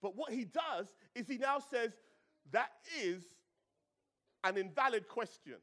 But 0.00 0.16
what 0.16 0.32
he 0.32 0.46
does 0.46 0.86
is 1.14 1.28
he 1.28 1.36
now 1.36 1.58
says, 1.58 1.90
that 2.52 2.70
is 3.04 3.22
an 4.44 4.56
invalid 4.56 5.06
question. 5.08 5.56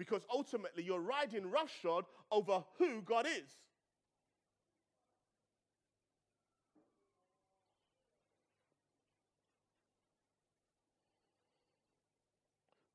Because 0.00 0.22
ultimately, 0.32 0.82
you're 0.82 0.98
riding 0.98 1.50
roughshod 1.50 2.06
over 2.32 2.64
who 2.78 3.02
God 3.02 3.26
is. 3.26 3.58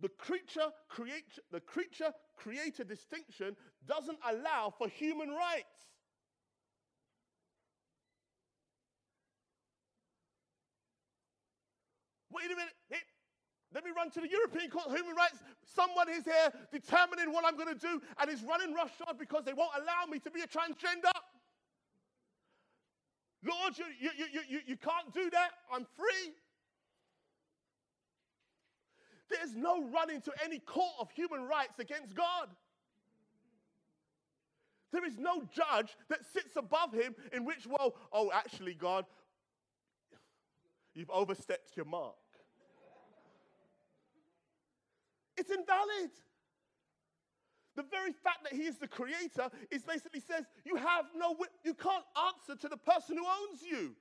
the 0.02 0.10
creature 0.10 0.68
create, 0.88 1.26
the 1.52 1.60
creature 1.60 2.12
creator 2.36 2.84
distinction 2.84 3.56
doesn't 3.88 4.20
allow 4.28 4.72
for 4.76 4.88
human 4.88 5.30
rights. 5.30 5.88
Wait 12.32 12.46
a 12.46 12.56
minute. 12.56 13.06
Let 13.76 13.84
me 13.84 13.92
run 13.94 14.10
to 14.10 14.22
the 14.22 14.30
European 14.30 14.70
Court 14.70 14.86
of 14.88 14.96
Human 14.96 15.14
Rights. 15.18 15.44
Someone 15.76 16.08
is 16.10 16.24
here 16.24 16.50
determining 16.72 17.34
what 17.34 17.44
I'm 17.46 17.58
going 17.58 17.78
to 17.78 17.80
do 17.80 18.02
and 18.22 18.30
is 18.30 18.42
running 18.42 18.74
roughshod 18.74 19.20
because 19.20 19.44
they 19.44 19.52
won't 19.52 19.72
allow 19.76 20.10
me 20.10 20.18
to 20.20 20.32
be 20.32 20.40
a 20.40 20.48
transgender. 20.48 21.12
Lord, 23.44 23.78
you, 23.78 23.84
you, 24.00 24.12
you, 24.18 24.42
you, 24.48 24.60
you 24.66 24.78
can't 24.78 25.14
do 25.14 25.30
that. 25.30 25.50
I'm 25.70 25.86
free. 25.98 26.34
There's 29.30 29.54
no 29.54 29.90
running 29.90 30.22
to 30.22 30.32
any 30.42 30.60
court 30.60 30.94
of 31.00 31.12
human 31.12 31.42
rights 31.44 31.78
against 31.80 32.16
God. 32.16 32.48
There 34.94 35.06
is 35.06 35.18
no 35.18 35.44
judge 35.54 35.98
that 36.08 36.20
sits 36.24 36.56
above 36.56 36.94
him 36.94 37.14
in 37.34 37.44
which, 37.44 37.68
well, 37.68 37.96
oh, 38.14 38.32
actually, 38.34 38.74
God, 38.74 39.06
you've 40.94 41.10
overstepped 41.10 41.76
your 41.76 41.86
mark. 41.86 42.16
It's 45.38 45.50
invalid. 45.50 46.12
The 47.76 47.84
very 47.84 48.14
fact 48.14 48.44
that 48.44 48.54
he 48.54 48.64
is 48.64 48.78
the 48.78 48.88
creator 48.88 49.50
is 49.70 49.84
basically 49.84 50.22
says 50.22 50.46
you 50.66 50.78
have 50.78 51.06
no 51.16 51.36
you 51.64 51.74
can't 51.74 52.06
answer 52.28 52.60
to 52.62 52.70
the 52.70 52.78
person 52.78 53.18
who 53.18 53.26
owns 53.26 53.62
you. 53.62 53.96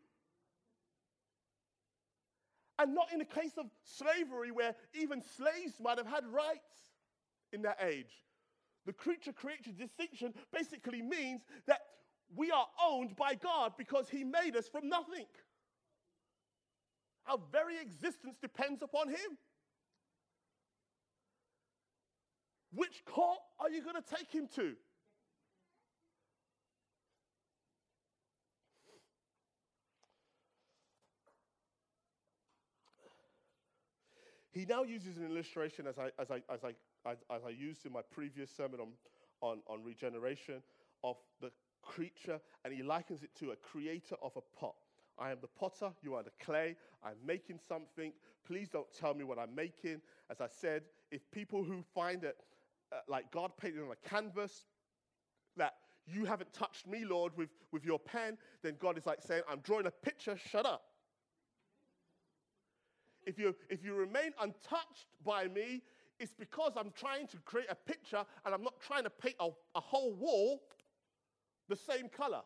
And 2.78 2.94
not 2.94 3.12
in 3.12 3.18
the 3.18 3.24
case 3.24 3.52
of 3.58 3.66
slavery 3.84 4.50
where 4.50 4.74
even 4.94 5.22
slaves 5.36 5.74
might 5.80 5.98
have 5.98 6.06
had 6.06 6.24
rights 6.26 6.92
in 7.52 7.62
that 7.62 7.78
age. 7.84 8.22
The 8.86 8.92
creature 8.92 9.32
creature 9.32 9.72
distinction 9.72 10.34
basically 10.52 11.02
means 11.02 11.42
that 11.66 11.80
we 12.34 12.50
are 12.50 12.66
owned 12.84 13.16
by 13.16 13.34
God 13.34 13.72
because 13.78 14.08
he 14.08 14.24
made 14.24 14.56
us 14.56 14.68
from 14.68 14.88
nothing. 14.88 15.26
Our 17.26 17.38
very 17.50 17.80
existence 17.80 18.36
depends 18.40 18.82
upon 18.82 19.08
him. 19.08 19.38
Which 22.74 23.04
court 23.04 23.38
are 23.60 23.70
you 23.70 23.82
going 23.82 23.96
to 23.96 24.16
take 24.16 24.30
him 24.30 24.48
to? 24.56 24.74
He 34.50 34.64
now 34.64 34.84
uses 34.84 35.16
an 35.16 35.26
illustration 35.26 35.86
as 35.88 35.98
I, 35.98 36.10
as 36.18 36.30
I, 36.30 36.36
as 36.52 36.60
I, 36.64 37.10
as, 37.10 37.42
I 37.44 37.48
used 37.48 37.86
in 37.86 37.92
my 37.92 38.02
previous 38.12 38.50
sermon 38.50 38.78
on, 38.80 38.88
on, 39.40 39.58
on 39.66 39.82
regeneration 39.82 40.62
of 41.02 41.16
the 41.40 41.50
creature, 41.82 42.40
and 42.64 42.72
he 42.72 42.82
likens 42.82 43.24
it 43.24 43.34
to 43.40 43.50
a 43.50 43.56
creator 43.56 44.14
of 44.22 44.30
a 44.36 44.58
pot. 44.58 44.76
I 45.18 45.32
am 45.32 45.38
the 45.40 45.48
potter, 45.48 45.92
you 46.02 46.14
are 46.14 46.22
the 46.22 46.30
clay. 46.40 46.76
I'm 47.04 47.16
making 47.26 47.58
something. 47.68 48.12
Please 48.46 48.68
don't 48.68 48.92
tell 48.92 49.14
me 49.14 49.24
what 49.24 49.38
I'm 49.38 49.54
making. 49.54 50.00
As 50.30 50.40
I 50.40 50.48
said, 50.48 50.82
if 51.10 51.28
people 51.30 51.64
who 51.64 51.82
find 51.94 52.24
it 52.24 52.36
uh, 52.94 52.98
like 53.08 53.30
God 53.30 53.52
painted 53.58 53.82
on 53.82 53.90
a 53.90 54.08
canvas, 54.08 54.66
that 55.56 55.74
you 56.06 56.24
haven't 56.24 56.52
touched 56.52 56.86
me, 56.86 57.04
Lord, 57.04 57.32
with, 57.36 57.48
with 57.72 57.84
your 57.84 57.98
pen, 57.98 58.36
then 58.62 58.76
God 58.78 58.98
is 58.98 59.06
like 59.06 59.22
saying, 59.22 59.42
I'm 59.50 59.60
drawing 59.60 59.86
a 59.86 59.90
picture, 59.90 60.36
shut 60.36 60.66
up. 60.66 60.82
If 63.26 63.38
you, 63.38 63.54
if 63.70 63.84
you 63.84 63.94
remain 63.94 64.32
untouched 64.40 65.06
by 65.24 65.48
me, 65.48 65.82
it's 66.20 66.34
because 66.38 66.72
I'm 66.76 66.92
trying 66.94 67.26
to 67.28 67.38
create 67.38 67.68
a 67.70 67.74
picture 67.74 68.24
and 68.44 68.54
I'm 68.54 68.62
not 68.62 68.80
trying 68.80 69.04
to 69.04 69.10
paint 69.10 69.36
a, 69.40 69.48
a 69.74 69.80
whole 69.80 70.14
wall 70.14 70.62
the 71.68 71.76
same 71.76 72.08
color. 72.08 72.42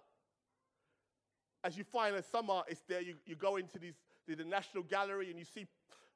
As 1.65 1.77
you 1.77 1.85
find 1.85 2.15
as 2.15 2.27
some 2.27 2.49
artists 2.49 2.85
there, 2.89 3.03
you, 3.03 3.17
you 3.27 3.35
go 3.35 3.57
into 3.57 3.79
these, 3.79 3.95
the, 4.27 4.37
the 4.37 4.45
National 4.45 4.85
Gallery 4.85 5.31
and 5.31 5.39
you 5.39 5.45
see 5.45 5.67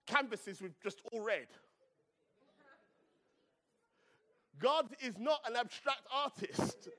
canvases 0.06 0.62
with 0.62 0.80
just 0.80 1.02
all 1.12 1.20
red. 1.20 1.48
God 4.58 4.86
is 5.04 5.18
not 5.18 5.40
an 5.48 5.56
abstract 5.56 6.02
artist. 6.12 6.88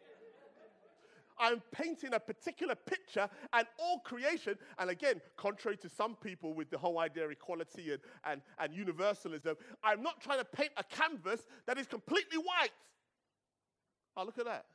I'm 1.39 1.61
painting 1.71 2.13
a 2.13 2.19
particular 2.19 2.75
picture 2.75 3.29
and 3.53 3.67
all 3.79 3.99
creation, 3.99 4.55
and 4.77 4.89
again, 4.89 5.19
contrary 5.35 5.77
to 5.77 5.89
some 5.89 6.15
people 6.15 6.53
with 6.53 6.69
the 6.69 6.77
whole 6.77 6.99
idea 6.99 7.25
of 7.25 7.31
equality 7.31 7.91
and, 7.91 8.01
and, 8.25 8.41
and 8.59 8.73
universalism, 8.73 9.55
I'm 9.83 10.03
not 10.03 10.21
trying 10.21 10.39
to 10.39 10.45
paint 10.45 10.71
a 10.77 10.83
canvas 10.83 11.41
that 11.65 11.77
is 11.77 11.87
completely 11.87 12.37
white. 12.37 12.71
Oh, 14.15 14.23
look 14.23 14.37
at 14.37 14.45
that. 14.45 14.65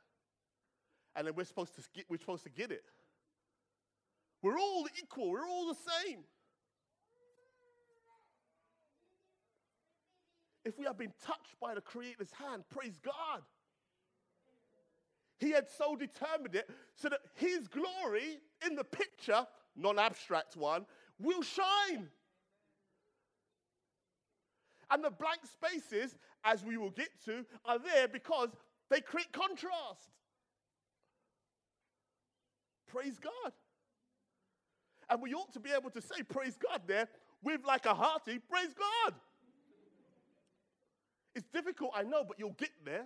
And 1.15 1.27
then 1.27 1.33
we're 1.35 1.45
supposed 1.45 1.75
to 1.75 1.81
get, 1.93 2.05
we're 2.09 2.17
supposed 2.17 2.43
to 2.43 2.49
get 2.49 2.71
it. 2.71 2.83
We're 4.41 4.59
all 4.59 4.87
equal, 5.01 5.31
we're 5.31 5.47
all 5.47 5.67
the 5.67 5.91
same. 6.05 6.19
If 10.69 10.77
we 10.77 10.85
have 10.85 10.97
been 10.97 11.13
touched 11.25 11.59
by 11.59 11.73
the 11.73 11.81
Creator's 11.81 12.31
hand, 12.31 12.63
praise 12.69 12.99
God. 13.03 13.41
He 15.39 15.51
had 15.51 15.67
so 15.67 15.95
determined 15.95 16.53
it 16.53 16.69
so 16.95 17.09
that 17.09 17.19
His 17.35 17.67
glory 17.67 18.39
in 18.65 18.75
the 18.75 18.83
picture, 18.83 19.47
non 19.75 19.97
abstract 19.97 20.55
one, 20.55 20.85
will 21.19 21.41
shine. 21.41 22.07
And 24.91 25.03
the 25.03 25.11
blank 25.11 25.41
spaces, 25.45 26.15
as 26.43 26.63
we 26.63 26.77
will 26.77 26.91
get 26.91 27.09
to, 27.25 27.45
are 27.65 27.79
there 27.79 28.07
because 28.07 28.49
they 28.89 29.01
create 29.01 29.31
contrast. 29.31 30.09
Praise 32.87 33.17
God. 33.19 33.53
And 35.09 35.21
we 35.21 35.33
ought 35.33 35.53
to 35.53 35.59
be 35.59 35.71
able 35.71 35.89
to 35.91 36.01
say, 36.01 36.21
Praise 36.27 36.57
God, 36.57 36.81
there 36.85 37.07
with 37.41 37.61
like 37.65 37.85
a 37.87 37.93
hearty, 37.93 38.39
Praise 38.39 38.73
God. 38.77 39.15
It's 41.39 41.47
difficult, 41.53 41.91
I 41.95 42.03
know, 42.03 42.25
but 42.27 42.37
you'll 42.37 42.51
get 42.57 42.71
there. 42.83 43.05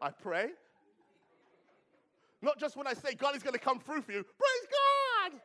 I 0.00 0.10
pray. 0.10 0.48
Not 2.42 2.58
just 2.58 2.76
when 2.76 2.88
I 2.88 2.92
say 2.92 3.14
God 3.14 3.36
is 3.36 3.42
going 3.44 3.52
to 3.54 3.60
come 3.60 3.78
through 3.78 4.02
for 4.02 4.10
you, 4.10 4.24
praise 4.24 4.68
God. 5.30 5.40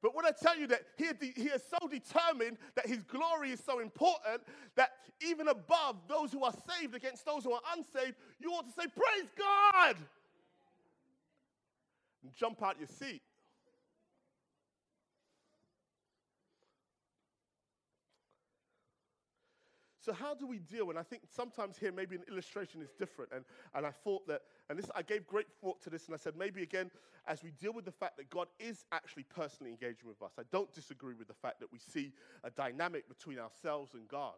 But 0.00 0.14
when 0.14 0.26
I 0.26 0.30
tell 0.30 0.56
you 0.56 0.68
that 0.68 0.82
he, 0.96 1.06
he 1.34 1.48
is 1.48 1.60
so 1.68 1.88
determined 1.88 2.56
that 2.76 2.86
his 2.86 3.02
glory 3.02 3.50
is 3.50 3.60
so 3.66 3.80
important 3.80 4.42
that 4.76 4.90
even 5.20 5.48
above 5.48 5.96
those 6.06 6.30
who 6.30 6.44
are 6.44 6.54
saved 6.78 6.94
against 6.94 7.26
those 7.26 7.42
who 7.42 7.50
are 7.50 7.62
unsaved, 7.76 8.14
you 8.38 8.52
ought 8.52 8.66
to 8.66 8.80
say, 8.80 8.86
Praise 8.86 9.28
God! 9.36 9.96
And 12.22 12.32
jump 12.36 12.62
out 12.62 12.78
your 12.78 12.86
seat. 12.86 13.22
So 20.06 20.12
how 20.12 20.34
do 20.34 20.46
we 20.46 20.60
deal? 20.60 20.90
And 20.90 20.98
I 21.00 21.02
think 21.02 21.22
sometimes 21.34 21.76
here 21.76 21.90
maybe 21.90 22.14
an 22.14 22.22
illustration 22.30 22.80
is 22.80 22.90
different. 22.96 23.32
And, 23.34 23.44
and 23.74 23.84
I 23.84 23.90
thought 23.90 24.24
that, 24.28 24.42
and 24.70 24.78
this 24.78 24.88
I 24.94 25.02
gave 25.02 25.26
great 25.26 25.48
thought 25.60 25.82
to 25.82 25.90
this, 25.90 26.06
and 26.06 26.14
I 26.14 26.16
said 26.16 26.34
maybe 26.36 26.62
again, 26.62 26.92
as 27.26 27.42
we 27.42 27.50
deal 27.50 27.72
with 27.72 27.84
the 27.84 27.90
fact 27.90 28.16
that 28.18 28.30
God 28.30 28.46
is 28.60 28.84
actually 28.92 29.24
personally 29.24 29.72
engaging 29.72 30.06
with 30.06 30.22
us, 30.22 30.30
I 30.38 30.44
don't 30.52 30.72
disagree 30.72 31.14
with 31.14 31.26
the 31.26 31.34
fact 31.34 31.58
that 31.58 31.72
we 31.72 31.80
see 31.80 32.12
a 32.44 32.50
dynamic 32.50 33.08
between 33.08 33.40
ourselves 33.40 33.94
and 33.94 34.06
God. 34.06 34.36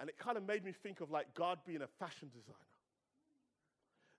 And 0.00 0.08
it 0.08 0.18
kind 0.18 0.36
of 0.36 0.44
made 0.44 0.64
me 0.64 0.72
think 0.72 1.00
of 1.00 1.12
like 1.12 1.32
God 1.34 1.60
being 1.64 1.82
a 1.82 1.86
fashion 1.86 2.30
designer. 2.34 2.58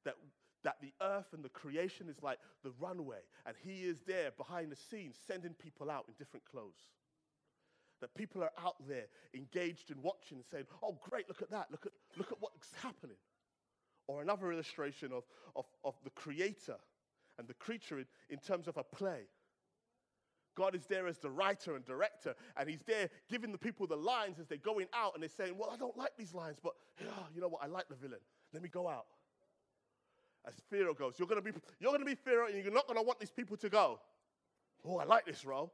That 0.05 0.15
that 0.63 0.77
the 0.79 0.93
earth 1.01 1.33
and 1.33 1.43
the 1.43 1.49
creation 1.49 2.07
is 2.07 2.23
like 2.23 2.37
the 2.63 2.71
runway, 2.79 3.19
and 3.45 3.57
He 3.61 3.81
is 3.81 4.03
there 4.07 4.31
behind 4.37 4.71
the 4.71 4.77
scenes, 4.77 5.17
sending 5.27 5.53
people 5.53 5.91
out 5.91 6.05
in 6.07 6.13
different 6.17 6.45
clothes 6.45 6.85
that 8.01 8.13
people 8.15 8.43
are 8.43 8.51
out 8.63 8.75
there 8.87 9.05
engaged 9.33 9.91
in 9.91 10.01
watching 10.01 10.37
and 10.37 10.45
saying, 10.51 10.65
oh, 10.83 10.97
great, 11.09 11.27
look 11.27 11.41
at 11.41 11.51
that, 11.51 11.67
look 11.71 11.85
at, 11.85 11.91
look 12.17 12.31
at 12.31 12.37
what's 12.39 12.73
happening. 12.81 13.17
Or 14.07 14.21
another 14.21 14.51
illustration 14.51 15.11
of, 15.13 15.23
of, 15.55 15.65
of 15.83 15.95
the 16.03 16.09
creator 16.09 16.77
and 17.37 17.47
the 17.47 17.53
creature 17.53 17.99
in, 17.99 18.05
in 18.29 18.39
terms 18.39 18.67
of 18.67 18.77
a 18.77 18.83
play. 18.83 19.21
God 20.55 20.75
is 20.75 20.85
there 20.85 21.07
as 21.07 21.17
the 21.17 21.29
writer 21.29 21.75
and 21.75 21.85
director, 21.85 22.35
and 22.57 22.69
He's 22.69 22.81
there 22.81 23.09
giving 23.29 23.51
the 23.51 23.57
people 23.57 23.87
the 23.87 23.95
lines 23.95 24.37
as 24.39 24.47
they're 24.47 24.57
going 24.57 24.87
out, 24.93 25.13
and 25.13 25.23
they're 25.23 25.29
saying, 25.29 25.57
Well, 25.57 25.69
I 25.73 25.77
don't 25.77 25.95
like 25.95 26.11
these 26.17 26.33
lines, 26.33 26.57
but 26.61 26.73
yeah, 26.99 27.07
you 27.33 27.39
know 27.39 27.47
what? 27.47 27.63
I 27.63 27.67
like 27.67 27.87
the 27.87 27.95
villain. 27.95 28.19
Let 28.53 28.61
me 28.61 28.67
go 28.67 28.89
out. 28.89 29.05
As 30.45 30.55
Pharaoh 30.69 30.93
goes, 30.93 31.13
You're 31.17 31.27
going 31.27 31.41
to 31.41 31.51
be, 31.51 31.57
you're 31.79 31.91
going 31.91 32.01
to 32.01 32.05
be 32.05 32.15
Pharaoh, 32.15 32.47
and 32.47 32.61
you're 32.61 32.73
not 32.73 32.85
going 32.85 32.99
to 32.99 33.03
want 33.03 33.19
these 33.19 33.31
people 33.31 33.55
to 33.57 33.69
go. 33.69 33.99
Oh, 34.85 34.97
I 34.97 35.05
like 35.05 35.25
this 35.25 35.45
role. 35.45 35.71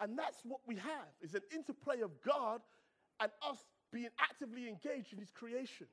And 0.00 0.18
that's 0.18 0.40
what 0.44 0.60
we 0.66 0.76
have 0.76 1.08
is 1.20 1.34
an 1.34 1.42
interplay 1.52 2.00
of 2.00 2.10
God 2.22 2.60
and 3.20 3.30
us 3.42 3.58
being 3.92 4.10
actively 4.20 4.68
engaged 4.68 5.12
in 5.12 5.18
his 5.18 5.30
creation. 5.30 5.86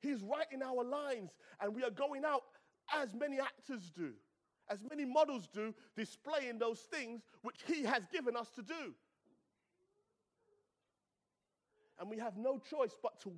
He's 0.00 0.22
writing 0.22 0.62
our 0.62 0.84
lines, 0.84 1.30
and 1.60 1.74
we 1.74 1.84
are 1.84 1.90
going 1.90 2.24
out 2.24 2.42
as 2.92 3.14
many 3.14 3.38
actors 3.38 3.90
do 3.96 4.12
as 4.72 4.78
many 4.88 5.04
models 5.04 5.48
do, 5.52 5.74
displaying 5.96 6.58
those 6.58 6.78
things 6.78 7.22
which 7.42 7.60
He 7.66 7.84
has 7.84 8.06
given 8.12 8.36
us 8.36 8.48
to 8.56 8.62
do. 8.62 8.94
And 12.00 12.10
we 12.10 12.18
have 12.18 12.36
no 12.36 12.58
choice 12.58 12.96
but 13.02 13.20
to, 13.20 13.32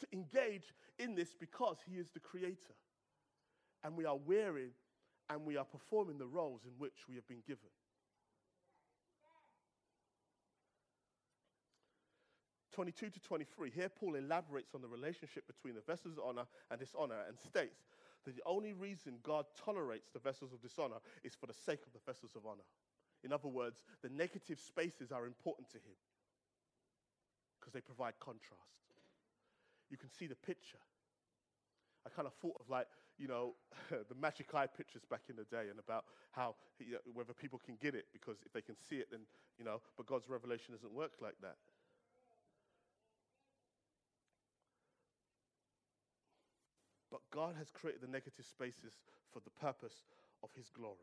to 0.00 0.06
engage 0.12 0.74
in 0.98 1.14
this 1.14 1.34
because 1.38 1.76
He 1.88 1.96
is 1.96 2.08
the 2.12 2.20
Creator. 2.20 2.74
And 3.84 3.96
we 3.96 4.04
are 4.04 4.16
wearing 4.16 4.70
and 5.30 5.46
we 5.46 5.56
are 5.56 5.64
performing 5.64 6.18
the 6.18 6.26
roles 6.26 6.62
in 6.64 6.72
which 6.78 7.06
we 7.08 7.14
have 7.14 7.26
been 7.28 7.42
given. 7.46 7.70
22 12.72 13.10
to 13.10 13.20
23, 13.20 13.70
here 13.70 13.88
Paul 13.88 14.14
elaborates 14.14 14.74
on 14.74 14.80
the 14.80 14.88
relationship 14.88 15.46
between 15.46 15.74
the 15.74 15.82
vessels 15.82 16.18
of 16.18 16.24
honor 16.24 16.46
and 16.70 16.78
dishonor 16.78 17.16
and 17.28 17.36
states 17.38 17.84
that 18.24 18.36
the 18.36 18.42
only 18.46 18.72
reason 18.72 19.18
God 19.22 19.46
tolerates 19.64 20.08
the 20.12 20.18
vessels 20.18 20.52
of 20.52 20.62
dishonor 20.62 20.96
is 21.24 21.34
for 21.34 21.46
the 21.46 21.54
sake 21.54 21.80
of 21.86 21.92
the 21.92 22.00
vessels 22.06 22.32
of 22.36 22.46
honor. 22.46 22.66
In 23.22 23.32
other 23.32 23.48
words, 23.48 23.82
the 24.02 24.08
negative 24.08 24.58
spaces 24.60 25.12
are 25.12 25.26
important 25.26 25.68
to 25.70 25.76
him 25.76 25.98
because 27.58 27.72
they 27.72 27.80
provide 27.80 28.14
contrast. 28.20 28.88
You 29.90 29.96
can 29.96 30.10
see 30.10 30.26
the 30.26 30.36
picture. 30.36 30.80
I 32.06 32.10
kind 32.10 32.26
of 32.26 32.34
thought 32.34 32.56
of 32.60 32.70
like, 32.70 32.86
you 33.20 33.28
know, 33.28 33.52
the 33.90 34.14
magic 34.18 34.54
eye 34.54 34.66
pictures 34.66 35.02
back 35.08 35.20
in 35.28 35.36
the 35.36 35.44
day 35.44 35.68
and 35.70 35.78
about 35.78 36.06
how, 36.32 36.54
you 36.78 36.92
know, 36.92 36.98
whether 37.12 37.34
people 37.34 37.60
can 37.64 37.76
get 37.80 37.94
it 37.94 38.06
because 38.12 38.38
if 38.46 38.52
they 38.52 38.62
can 38.62 38.76
see 38.88 38.96
it, 38.96 39.08
then, 39.10 39.20
you 39.58 39.64
know, 39.64 39.80
but 39.96 40.06
God's 40.06 40.28
revelation 40.28 40.72
doesn't 40.72 40.92
work 40.92 41.12
like 41.20 41.36
that. 41.42 41.56
But 47.10 47.20
God 47.30 47.56
has 47.58 47.68
created 47.70 48.00
the 48.00 48.08
negative 48.08 48.46
spaces 48.46 48.94
for 49.32 49.40
the 49.40 49.50
purpose 49.50 50.06
of 50.42 50.48
his 50.56 50.70
glory. 50.70 50.96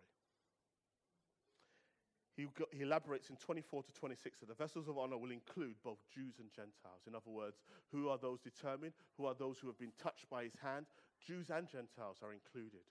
He, 2.36 2.46
he, 2.72 2.84
elaborates 2.84 3.32
in 3.32 3.36
24 3.38 3.82
to 3.82 3.94
26 3.94 4.40
that 4.40 4.48
the 4.48 4.54
vessels 4.54 4.88
of 4.88 4.98
honor 5.00 5.18
will 5.18 5.32
include 5.32 5.74
both 5.84 5.98
Jews 6.14 6.36
and 6.40 6.50
Gentiles. 6.52 7.02
In 7.08 7.16
other 7.16 7.32
words, 7.32 7.58
who 7.92 8.10
are 8.10 8.18
those 8.20 8.40
determined? 8.40 8.94
Who 9.18 9.26
are 9.26 9.34
those 9.34 9.58
who 9.58 9.66
have 9.68 9.80
been 9.80 9.94
touched 9.98 10.30
by 10.30 10.44
his 10.44 10.54
hand? 10.62 10.86
Jews 11.26 11.50
and 11.50 11.68
Gentiles 11.68 12.18
are 12.24 12.34
included. 12.34 12.86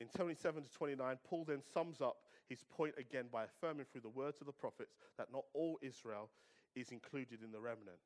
In 0.00 0.08
27 0.08 0.64
to 0.64 0.70
29, 0.70 1.16
Paul 1.24 1.44
then 1.46 1.62
sums 1.72 2.00
up 2.00 2.16
his 2.48 2.64
point 2.64 2.94
again 2.98 3.26
by 3.32 3.44
affirming 3.44 3.86
through 3.86 4.00
the 4.00 4.08
words 4.08 4.40
of 4.40 4.46
the 4.46 4.52
prophets 4.52 4.96
that 5.16 5.28
not 5.32 5.44
all 5.54 5.78
Israel 5.80 6.28
is 6.74 6.90
included 6.90 7.42
in 7.42 7.52
the 7.52 7.60
remnant. 7.60 8.00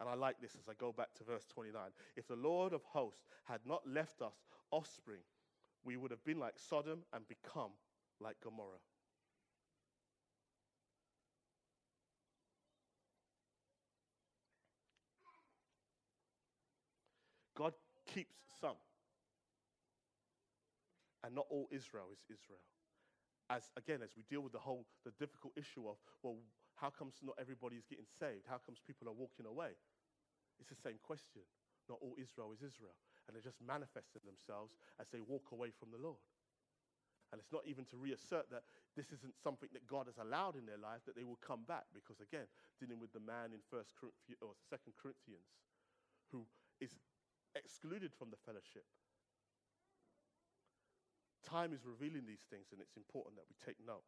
And 0.00 0.08
I 0.08 0.14
like 0.14 0.40
this 0.40 0.54
as 0.54 0.66
I 0.68 0.72
go 0.78 0.92
back 0.92 1.12
to 1.16 1.24
verse 1.24 1.44
29. 1.52 1.74
If 2.16 2.26
the 2.26 2.36
Lord 2.36 2.72
of 2.72 2.82
hosts 2.84 3.26
had 3.44 3.60
not 3.66 3.82
left 3.86 4.22
us 4.22 4.46
offspring, 4.70 5.20
we 5.84 5.96
would 5.98 6.10
have 6.10 6.24
been 6.24 6.38
like 6.38 6.54
Sodom 6.56 7.00
and 7.12 7.28
become 7.28 7.72
like 8.18 8.36
Gomorrah. 8.42 8.80
God 17.56 17.74
keeps 18.12 18.34
some. 18.60 18.78
And 21.22 21.34
not 21.34 21.46
all 21.50 21.68
Israel 21.70 22.08
is 22.12 22.20
Israel. 22.26 22.64
As 23.50 23.70
again, 23.76 24.00
as 24.02 24.16
we 24.16 24.22
deal 24.28 24.40
with 24.40 24.52
the 24.52 24.62
whole 24.62 24.86
the 25.04 25.12
difficult 25.18 25.52
issue 25.56 25.88
of, 25.88 25.96
well, 26.22 26.38
how 26.76 26.90
comes 26.90 27.14
not 27.22 27.36
everybody 27.38 27.76
is 27.76 27.84
getting 27.84 28.08
saved? 28.18 28.48
How 28.48 28.58
comes 28.58 28.80
people 28.86 29.08
are 29.08 29.16
walking 29.16 29.44
away? 29.44 29.76
It's 30.58 30.70
the 30.70 30.80
same 30.80 30.96
question. 31.02 31.42
Not 31.88 31.98
all 32.00 32.14
Israel 32.16 32.52
is 32.52 32.62
Israel 32.62 32.96
and 33.30 33.38
they're 33.38 33.46
just 33.46 33.62
manifesting 33.62 34.26
themselves 34.26 34.74
as 34.98 35.06
they 35.14 35.22
walk 35.22 35.54
away 35.54 35.70
from 35.70 35.94
the 35.94 36.02
Lord. 36.02 36.18
And 37.30 37.38
it's 37.38 37.54
not 37.54 37.62
even 37.62 37.86
to 37.94 37.96
reassert 37.96 38.50
that 38.50 38.66
this 38.98 39.14
isn't 39.14 39.38
something 39.38 39.70
that 39.70 39.86
God 39.86 40.10
has 40.10 40.18
allowed 40.18 40.58
in 40.58 40.66
their 40.66 40.82
life, 40.82 41.06
that 41.06 41.14
they 41.14 41.22
will 41.22 41.38
come 41.38 41.62
back. 41.62 41.86
Because 41.94 42.18
again, 42.18 42.50
dealing 42.82 42.98
with 42.98 43.14
the 43.14 43.22
man 43.22 43.54
in 43.54 43.62
First 43.70 43.94
Corinthians 43.94 44.42
or 44.42 44.58
Second 44.66 44.98
Corinthians, 44.98 45.46
who 46.34 46.42
is 46.82 46.98
excluded 47.54 48.12
from 48.14 48.30
the 48.30 48.36
fellowship. 48.44 48.84
Time 51.44 51.72
is 51.72 51.80
revealing 51.84 52.26
these 52.26 52.44
things, 52.50 52.66
and 52.72 52.80
it's 52.80 52.96
important 52.96 53.36
that 53.36 53.48
we 53.48 53.56
take 53.64 53.76
note. 53.86 54.04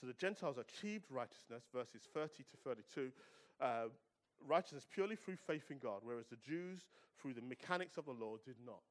So 0.00 0.06
the 0.06 0.14
Gentiles 0.14 0.58
achieved 0.58 1.06
righteousness, 1.10 1.64
verses 1.72 2.02
30 2.12 2.44
to 2.44 2.56
32. 2.62 3.12
Uh, 3.60 3.84
righteousness 4.46 4.86
purely 4.92 5.16
through 5.16 5.36
faith 5.46 5.70
in 5.70 5.78
God, 5.78 6.00
whereas 6.02 6.26
the 6.26 6.36
Jews, 6.36 6.80
through 7.20 7.34
the 7.34 7.42
mechanics 7.42 7.96
of 7.96 8.04
the 8.04 8.12
law, 8.12 8.36
did 8.44 8.56
not. 8.66 8.82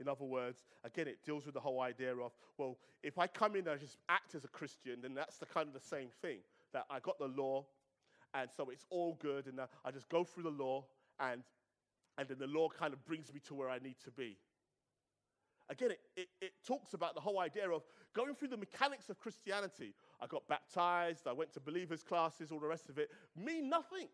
In 0.00 0.08
other 0.08 0.24
words, 0.24 0.64
again, 0.84 1.08
it 1.08 1.24
deals 1.24 1.44
with 1.44 1.54
the 1.54 1.60
whole 1.60 1.80
idea 1.80 2.14
of, 2.14 2.32
well, 2.56 2.76
if 3.02 3.18
I 3.18 3.26
come 3.26 3.56
in 3.56 3.62
and 3.62 3.70
I 3.70 3.76
just 3.76 3.96
act 4.08 4.34
as 4.34 4.44
a 4.44 4.48
Christian, 4.48 5.00
then 5.02 5.14
that's 5.14 5.38
the 5.38 5.46
kind 5.46 5.66
of 5.66 5.74
the 5.74 5.80
same 5.80 6.08
thing. 6.22 6.38
That 6.72 6.84
I 6.90 7.00
got 7.00 7.18
the 7.18 7.26
law, 7.28 7.64
and 8.34 8.48
so 8.56 8.70
it's 8.70 8.84
all 8.90 9.18
good, 9.20 9.46
and 9.46 9.58
uh, 9.60 9.66
I 9.84 9.90
just 9.90 10.08
go 10.08 10.24
through 10.24 10.44
the 10.44 10.50
law, 10.50 10.84
and, 11.20 11.42
and 12.16 12.28
then 12.28 12.38
the 12.38 12.46
law 12.46 12.68
kind 12.68 12.92
of 12.92 13.04
brings 13.04 13.32
me 13.32 13.40
to 13.48 13.54
where 13.54 13.70
I 13.70 13.78
need 13.78 13.96
to 14.04 14.10
be. 14.10 14.38
Again, 15.70 15.90
it, 15.90 16.00
it, 16.16 16.28
it 16.40 16.52
talks 16.66 16.94
about 16.94 17.14
the 17.14 17.20
whole 17.20 17.40
idea 17.40 17.68
of 17.70 17.82
going 18.14 18.34
through 18.34 18.48
the 18.48 18.56
mechanics 18.56 19.10
of 19.10 19.18
Christianity. 19.18 19.94
I 20.20 20.26
got 20.26 20.48
baptized, 20.48 21.26
I 21.26 21.32
went 21.32 21.52
to 21.54 21.60
believers' 21.60 22.02
classes, 22.02 22.50
all 22.50 22.60
the 22.60 22.66
rest 22.66 22.88
of 22.88 22.98
it, 22.98 23.10
mean 23.36 23.68
nothing. 23.68 24.08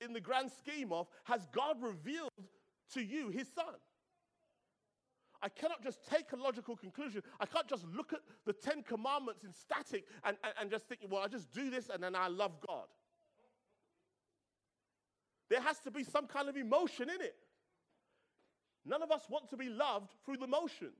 In 0.00 0.12
the 0.12 0.20
grand 0.20 0.50
scheme 0.50 0.92
of, 0.92 1.06
has 1.24 1.46
God 1.52 1.76
revealed 1.80 2.30
to 2.94 3.02
you 3.02 3.30
his 3.30 3.48
son? 3.54 3.74
I 5.42 5.48
cannot 5.48 5.82
just 5.82 5.98
take 6.08 6.32
a 6.32 6.36
logical 6.36 6.76
conclusion. 6.76 7.22
I 7.40 7.46
can't 7.46 7.66
just 7.66 7.84
look 7.92 8.12
at 8.12 8.20
the 8.46 8.52
Ten 8.52 8.82
Commandments 8.82 9.42
in 9.42 9.52
static 9.52 10.06
and, 10.24 10.36
and, 10.44 10.52
and 10.60 10.70
just 10.70 10.86
think, 10.88 11.00
well, 11.10 11.22
I 11.22 11.28
just 11.28 11.50
do 11.52 11.68
this 11.68 11.88
and 11.88 12.02
then 12.02 12.14
I 12.14 12.28
love 12.28 12.52
God. 12.66 12.86
There 15.50 15.60
has 15.60 15.80
to 15.80 15.90
be 15.90 16.04
some 16.04 16.28
kind 16.28 16.48
of 16.48 16.56
emotion 16.56 17.10
in 17.10 17.20
it. 17.20 17.34
None 18.86 19.02
of 19.02 19.10
us 19.10 19.22
want 19.28 19.50
to 19.50 19.56
be 19.56 19.68
loved 19.68 20.12
through 20.24 20.36
the 20.36 20.46
motions. 20.46 20.96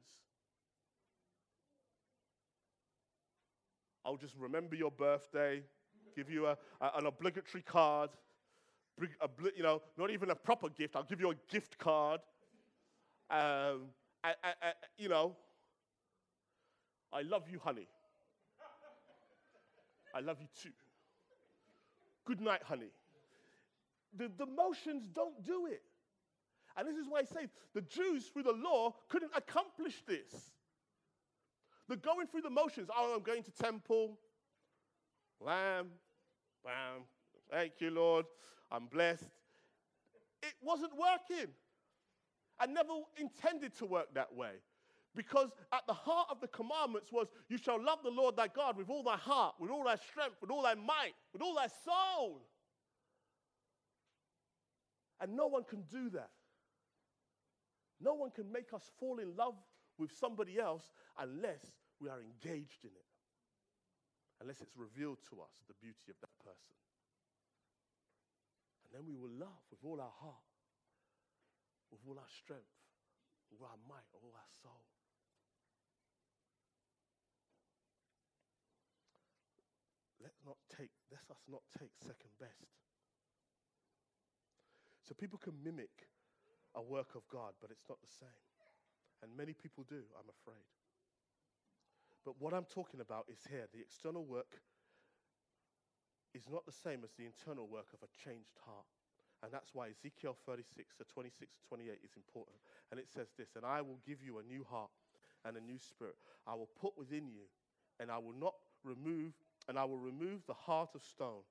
I'll 4.05 4.17
just 4.17 4.35
remember 4.37 4.75
your 4.75 4.91
birthday, 4.91 5.63
give 6.17 6.29
you 6.29 6.47
a, 6.47 6.59
a, 6.81 6.91
an 6.97 7.07
obligatory 7.07 7.63
card, 7.63 8.11
you 9.01 9.63
know, 9.63 9.81
not 9.97 10.11
even 10.11 10.31
a 10.31 10.35
proper 10.35 10.69
gift. 10.69 10.97
I'll 10.97 11.05
give 11.05 11.21
you 11.21 11.31
a 11.31 11.37
gift 11.51 11.79
card. 11.79 12.21
Um, 13.31 13.87
I, 14.25 14.31
I, 14.43 14.49
I, 14.63 14.73
you 14.97 15.09
know, 15.09 15.35
I 17.13 17.23
love 17.23 17.45
you, 17.51 17.59
honey. 17.59 17.89
I 20.15 20.21
love 20.21 20.39
you 20.41 20.49
too. 20.63 20.71
Good 22.25 22.41
night, 22.41 22.61
honey. 22.65 22.93
The, 24.17 24.31
the 24.37 24.47
motions 24.47 25.09
don't 25.15 25.43
do 25.43 25.67
it. 25.67 25.83
And 26.77 26.89
this 26.89 26.97
is 26.97 27.07
why 27.09 27.21
I 27.21 27.25
say 27.25 27.49
the 27.75 27.83
Jews, 27.83 28.27
through 28.27 28.45
the 28.45 28.53
law, 28.53 28.95
couldn't 29.09 29.33
accomplish 29.37 30.03
this. 30.07 30.53
The 31.89 31.97
going 31.97 32.27
through 32.27 32.43
the 32.43 32.51
motions, 32.51 32.89
oh, 32.95 33.15
I'm 33.15 33.23
going 33.23 33.43
to 33.43 33.51
temple, 33.51 34.19
lamb, 35.41 35.89
bam, 36.65 37.03
thank 37.51 37.73
you, 37.81 37.91
Lord, 37.91 38.27
I'm 38.71 38.87
blessed. 38.87 39.25
It 40.43 40.55
wasn't 40.63 40.93
working. 40.97 41.49
I 42.63 42.67
never 42.67 42.93
intended 43.17 43.77
to 43.79 43.87
work 43.87 44.15
that 44.15 44.33
way. 44.33 44.53
Because 45.17 45.51
at 45.73 45.83
the 45.89 45.93
heart 45.93 46.29
of 46.31 46.41
the 46.41 46.47
commandments 46.47 47.11
was, 47.11 47.27
You 47.49 47.59
shall 47.59 47.83
love 47.83 47.99
the 48.05 48.11
Lord 48.11 48.37
thy 48.37 48.47
God 48.47 48.77
with 48.77 48.89
all 48.89 49.03
thy 49.03 49.17
heart, 49.17 49.57
with 49.59 49.71
all 49.71 49.85
thy 49.85 49.97
strength, 49.97 50.37
with 50.41 50.51
all 50.51 50.63
thy 50.63 50.75
might, 50.75 51.13
with 51.33 51.43
all 51.43 51.57
thy 51.57 51.67
soul. 51.67 52.41
And 55.21 55.37
no 55.37 55.49
one 55.49 55.65
can 55.65 55.83
do 55.91 56.09
that. 56.11 56.31
No 58.01 58.15
one 58.15 58.31
can 58.31 58.51
make 58.51 58.73
us 58.73 58.91
fall 58.99 59.19
in 59.19 59.37
love 59.37 59.55
with 59.99 60.13
somebody 60.19 60.59
else 60.59 60.93
unless 61.19 61.65
we 62.01 62.09
are 62.09 62.21
engaged 62.21 62.85
in 62.85 62.91
it, 62.91 63.11
unless 64.41 64.61
it's 64.61 64.77
revealed 64.77 65.19
to 65.31 65.41
us 65.41 65.51
the 65.67 65.75
beauty 65.81 66.11
of 66.11 66.17
that 66.21 66.37
person. 66.43 66.75
And 68.85 68.95
then 68.95 69.07
we 69.07 69.15
will 69.21 69.31
love 69.39 69.63
with 69.71 69.81
all 69.85 70.01
our 70.01 70.15
heart, 70.21 70.52
with 71.93 72.01
all 72.09 72.17
our 72.17 72.33
strength, 72.33 72.73
all 73.53 73.69
our 73.69 73.77
might, 73.85 74.09
all 74.25 74.33
our 74.33 74.51
soul. 74.65 74.89
Let's 80.17 80.41
not 80.47 80.57
take, 80.73 80.97
let 81.13 81.29
us 81.29 81.45
not 81.45 81.63
take 81.77 81.93
second 82.01 82.33
best. 82.41 82.73
So 85.05 85.13
people 85.13 85.39
can 85.39 85.53
mimic 85.63 86.09
a 86.75 86.81
work 86.81 87.15
of 87.15 87.29
God, 87.29 87.53
but 87.61 87.71
it's 87.71 87.85
not 87.89 88.01
the 88.01 88.09
same. 88.09 88.43
And 89.21 89.37
many 89.37 89.53
people 89.53 89.85
do, 89.85 90.01
I'm 90.17 90.31
afraid. 90.31 90.65
But 92.25 92.41
what 92.41 92.55
I'm 92.55 92.65
talking 92.65 93.01
about 93.01 93.27
is 93.29 93.39
here 93.51 93.67
the 93.75 93.81
external 93.81 94.25
work 94.25 94.63
is 96.35 96.49
not 96.51 96.65
the 96.65 96.73
same 96.73 97.05
as 97.05 97.13
the 97.13 97.27
internal 97.27 97.69
work 97.69 97.93
of 97.93 98.01
a 98.03 98.11
changed 98.25 98.57
heart. 98.65 99.02
And 99.43 99.53
that's 99.53 99.75
why 99.75 99.89
Ezekiel 99.89 100.37
36 100.47 100.95
to 100.97 101.05
26 101.05 101.53
to 101.53 101.69
28 101.69 101.99
is 102.05 102.15
important. 102.17 102.57
And 102.91 103.01
it 103.01 103.09
says 103.13 103.29
this 103.37 103.57
And 103.57 103.67
I 103.67 103.81
will 103.83 103.99
give 104.07 104.23
you 104.23 104.39
a 104.39 104.43
new 104.43 104.65
heart 104.69 104.91
and 105.45 105.57
a 105.57 105.61
new 105.61 105.79
spirit. 105.79 106.15
I 106.47 106.55
will 106.55 106.71
put 106.81 106.97
within 106.97 107.27
you, 107.29 107.51
and 107.99 108.11
I 108.11 108.19
will 108.19 108.35
not 108.39 108.55
remove, 108.85 109.33
and 109.69 109.79
I 109.79 109.85
will 109.85 109.99
remove 109.99 110.47
the 110.47 110.55
heart 110.55 110.91
of 110.95 111.03
stone 111.03 111.43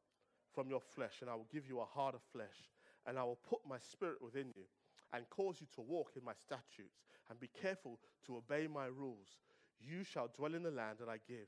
from 0.53 0.69
your 0.69 0.81
flesh, 0.81 1.19
and 1.21 1.29
I 1.29 1.35
will 1.35 1.47
give 1.51 1.67
you 1.67 1.79
a 1.79 1.85
heart 1.85 2.15
of 2.15 2.21
flesh. 2.31 2.71
And 3.07 3.17
I 3.17 3.23
will 3.23 3.39
put 3.49 3.59
my 3.67 3.79
spirit 3.79 4.21
within 4.21 4.53
you 4.55 4.63
and 5.13 5.29
cause 5.29 5.57
you 5.59 5.67
to 5.75 5.81
walk 5.81 6.11
in 6.15 6.23
my 6.23 6.33
statutes 6.33 7.03
and 7.29 7.39
be 7.39 7.49
careful 7.61 7.99
to 8.25 8.37
obey 8.37 8.67
my 8.67 8.85
rules. 8.85 9.39
You 9.79 10.03
shall 10.03 10.29
dwell 10.35 10.53
in 10.53 10.63
the 10.63 10.71
land 10.71 10.97
that 10.99 11.09
I 11.09 11.17
give, 11.27 11.47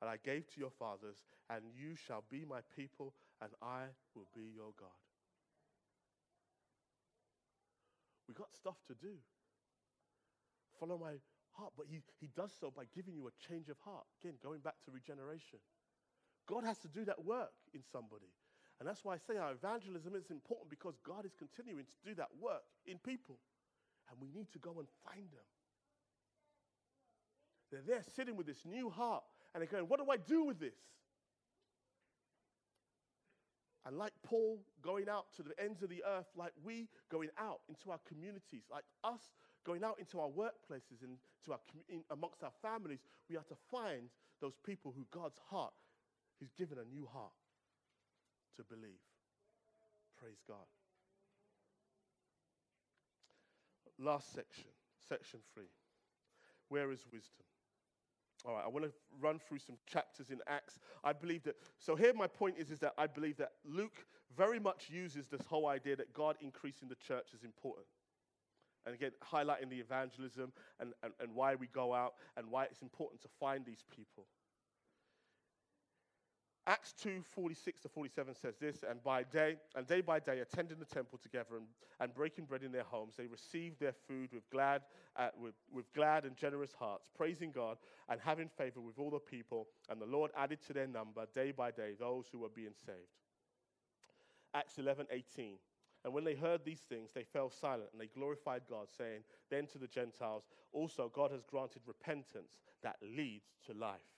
and 0.00 0.08
I 0.08 0.16
gave 0.24 0.46
to 0.54 0.60
your 0.60 0.70
fathers, 0.70 1.24
and 1.50 1.64
you 1.74 1.96
shall 1.96 2.24
be 2.30 2.44
my 2.48 2.60
people, 2.76 3.12
and 3.42 3.50
I 3.60 3.86
will 4.14 4.28
be 4.34 4.52
your 4.54 4.72
God. 4.78 5.07
We 8.28 8.34
got 8.34 8.52
stuff 8.54 8.76
to 8.88 8.94
do. 8.94 9.16
Follow 10.78 10.98
my 10.98 11.16
heart. 11.56 11.72
But 11.76 11.86
he, 11.88 12.02
he 12.20 12.28
does 12.36 12.52
so 12.60 12.70
by 12.70 12.84
giving 12.94 13.14
you 13.14 13.26
a 13.26 13.34
change 13.48 13.68
of 13.68 13.78
heart. 13.80 14.04
Again, 14.20 14.34
going 14.42 14.60
back 14.60 14.76
to 14.84 14.90
regeneration. 14.90 15.58
God 16.46 16.64
has 16.64 16.78
to 16.78 16.88
do 16.88 17.04
that 17.06 17.24
work 17.24 17.52
in 17.74 17.80
somebody. 17.90 18.30
And 18.78 18.88
that's 18.88 19.04
why 19.04 19.14
I 19.14 19.18
say 19.18 19.36
our 19.36 19.52
evangelism 19.52 20.14
is 20.14 20.30
important 20.30 20.70
because 20.70 20.94
God 21.04 21.24
is 21.24 21.32
continuing 21.34 21.84
to 21.84 21.96
do 22.04 22.14
that 22.14 22.28
work 22.40 22.62
in 22.86 22.98
people. 22.98 23.38
And 24.10 24.20
we 24.20 24.28
need 24.28 24.52
to 24.52 24.58
go 24.58 24.78
and 24.78 24.88
find 25.04 25.26
them. 25.32 25.48
They're 27.70 27.82
there 27.86 28.02
sitting 28.16 28.36
with 28.36 28.46
this 28.46 28.64
new 28.64 28.88
heart 28.88 29.24
and 29.52 29.60
they're 29.60 29.68
going, 29.68 29.84
What 29.88 30.00
do 30.00 30.10
I 30.10 30.16
do 30.16 30.44
with 30.44 30.60
this? 30.60 30.78
And 33.88 33.96
like 33.96 34.12
Paul 34.22 34.60
going 34.82 35.08
out 35.08 35.32
to 35.36 35.42
the 35.42 35.58
ends 35.58 35.82
of 35.82 35.88
the 35.88 36.04
earth, 36.06 36.26
like 36.36 36.52
we 36.62 36.88
going 37.10 37.30
out 37.38 37.60
into 37.70 37.90
our 37.90 37.98
communities, 38.06 38.64
like 38.70 38.84
us 39.02 39.32
going 39.64 39.82
out 39.82 39.98
into 39.98 40.20
our 40.20 40.28
workplaces 40.28 41.02
and 41.02 41.16
to 41.46 41.52
our 41.52 41.58
in, 41.88 42.02
amongst 42.10 42.42
our 42.42 42.52
families, 42.60 42.98
we 43.30 43.38
are 43.38 43.44
to 43.44 43.56
find 43.70 44.10
those 44.42 44.52
people 44.62 44.92
who 44.94 45.06
God's 45.10 45.38
heart, 45.48 45.72
He's 46.38 46.52
given 46.52 46.76
a 46.76 46.84
new 46.84 47.08
heart 47.10 47.32
to 48.56 48.62
believe. 48.62 49.00
Praise 50.20 50.42
God. 50.46 50.68
Last 53.98 54.34
section, 54.34 54.68
section 55.08 55.40
three. 55.54 55.72
Where 56.68 56.92
is 56.92 57.06
wisdom? 57.10 57.46
All 58.44 58.54
right, 58.54 58.64
I 58.64 58.68
want 58.68 58.84
to 58.84 58.92
run 59.20 59.38
through 59.38 59.58
some 59.58 59.76
chapters 59.86 60.30
in 60.30 60.38
Acts. 60.46 60.78
I 61.02 61.12
believe 61.12 61.42
that, 61.44 61.56
so 61.78 61.96
here 61.96 62.14
my 62.14 62.26
point 62.28 62.56
is, 62.58 62.70
is 62.70 62.78
that 62.80 62.94
I 62.96 63.06
believe 63.06 63.36
that 63.38 63.52
Luke 63.64 64.06
very 64.36 64.60
much 64.60 64.88
uses 64.90 65.26
this 65.26 65.44
whole 65.46 65.66
idea 65.66 65.96
that 65.96 66.12
God 66.12 66.36
increasing 66.40 66.88
the 66.88 66.96
church 66.96 67.28
is 67.34 67.42
important. 67.42 67.86
And 68.86 68.94
again, 68.94 69.10
highlighting 69.22 69.68
the 69.68 69.80
evangelism 69.80 70.52
and, 70.80 70.92
and, 71.02 71.12
and 71.20 71.34
why 71.34 71.56
we 71.56 71.66
go 71.66 71.92
out 71.92 72.14
and 72.36 72.50
why 72.50 72.64
it's 72.64 72.80
important 72.80 73.20
to 73.22 73.28
find 73.40 73.66
these 73.66 73.84
people. 73.94 74.26
Acts 76.68 76.92
2 77.02 77.22
46 77.22 77.80
to 77.80 77.88
47 77.88 78.34
says 78.34 78.56
this, 78.60 78.84
and 78.88 79.02
by 79.02 79.22
day, 79.22 79.56
and 79.74 79.86
day 79.86 80.02
by 80.02 80.20
day, 80.20 80.40
attending 80.40 80.78
the 80.78 80.84
temple 80.84 81.18
together 81.18 81.56
and, 81.56 81.64
and 81.98 82.12
breaking 82.12 82.44
bread 82.44 82.62
in 82.62 82.72
their 82.72 82.84
homes, 82.84 83.14
they 83.16 83.26
received 83.26 83.80
their 83.80 83.94
food 84.06 84.28
with 84.34 84.48
glad, 84.50 84.82
uh, 85.16 85.30
with, 85.40 85.54
with 85.72 85.90
glad 85.94 86.26
and 86.26 86.36
generous 86.36 86.74
hearts, 86.78 87.08
praising 87.16 87.52
God 87.52 87.78
and 88.10 88.20
having 88.20 88.50
favor 88.50 88.82
with 88.82 88.98
all 88.98 89.10
the 89.10 89.18
people. 89.18 89.66
And 89.88 89.98
the 89.98 90.04
Lord 90.04 90.30
added 90.36 90.58
to 90.66 90.74
their 90.74 90.86
number 90.86 91.24
day 91.34 91.52
by 91.52 91.70
day 91.70 91.94
those 91.98 92.26
who 92.30 92.40
were 92.40 92.50
being 92.50 92.74
saved. 92.84 93.16
Acts 94.54 94.78
11 94.78 95.06
18. 95.10 95.54
And 96.04 96.12
when 96.12 96.24
they 96.24 96.34
heard 96.34 96.66
these 96.66 96.82
things, 96.86 97.12
they 97.14 97.24
fell 97.24 97.48
silent 97.48 97.88
and 97.92 98.00
they 98.00 98.08
glorified 98.14 98.62
God, 98.68 98.88
saying, 98.94 99.22
Then 99.50 99.66
to 99.68 99.78
the 99.78 99.88
Gentiles, 99.88 100.44
also 100.72 101.10
God 101.14 101.30
has 101.30 101.42
granted 101.44 101.80
repentance 101.86 102.60
that 102.82 102.96
leads 103.02 103.46
to 103.66 103.72
life. 103.72 104.17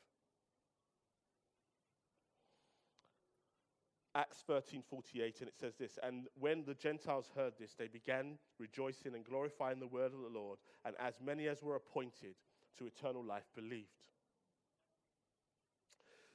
Acts 4.14 4.42
13:48 4.48 5.40
and 5.40 5.48
it 5.48 5.56
says 5.58 5.74
this 5.76 5.98
and 6.02 6.26
when 6.38 6.64
the 6.64 6.74
Gentiles 6.74 7.30
heard 7.36 7.52
this 7.58 7.74
they 7.74 7.86
began 7.86 8.38
rejoicing 8.58 9.14
and 9.14 9.24
glorifying 9.24 9.78
the 9.78 9.86
word 9.86 10.12
of 10.12 10.20
the 10.20 10.28
Lord 10.28 10.58
and 10.84 10.96
as 10.98 11.20
many 11.20 11.46
as 11.46 11.62
were 11.62 11.76
appointed 11.76 12.34
to 12.78 12.86
eternal 12.86 13.22
life 13.22 13.48
believed. 13.54 14.09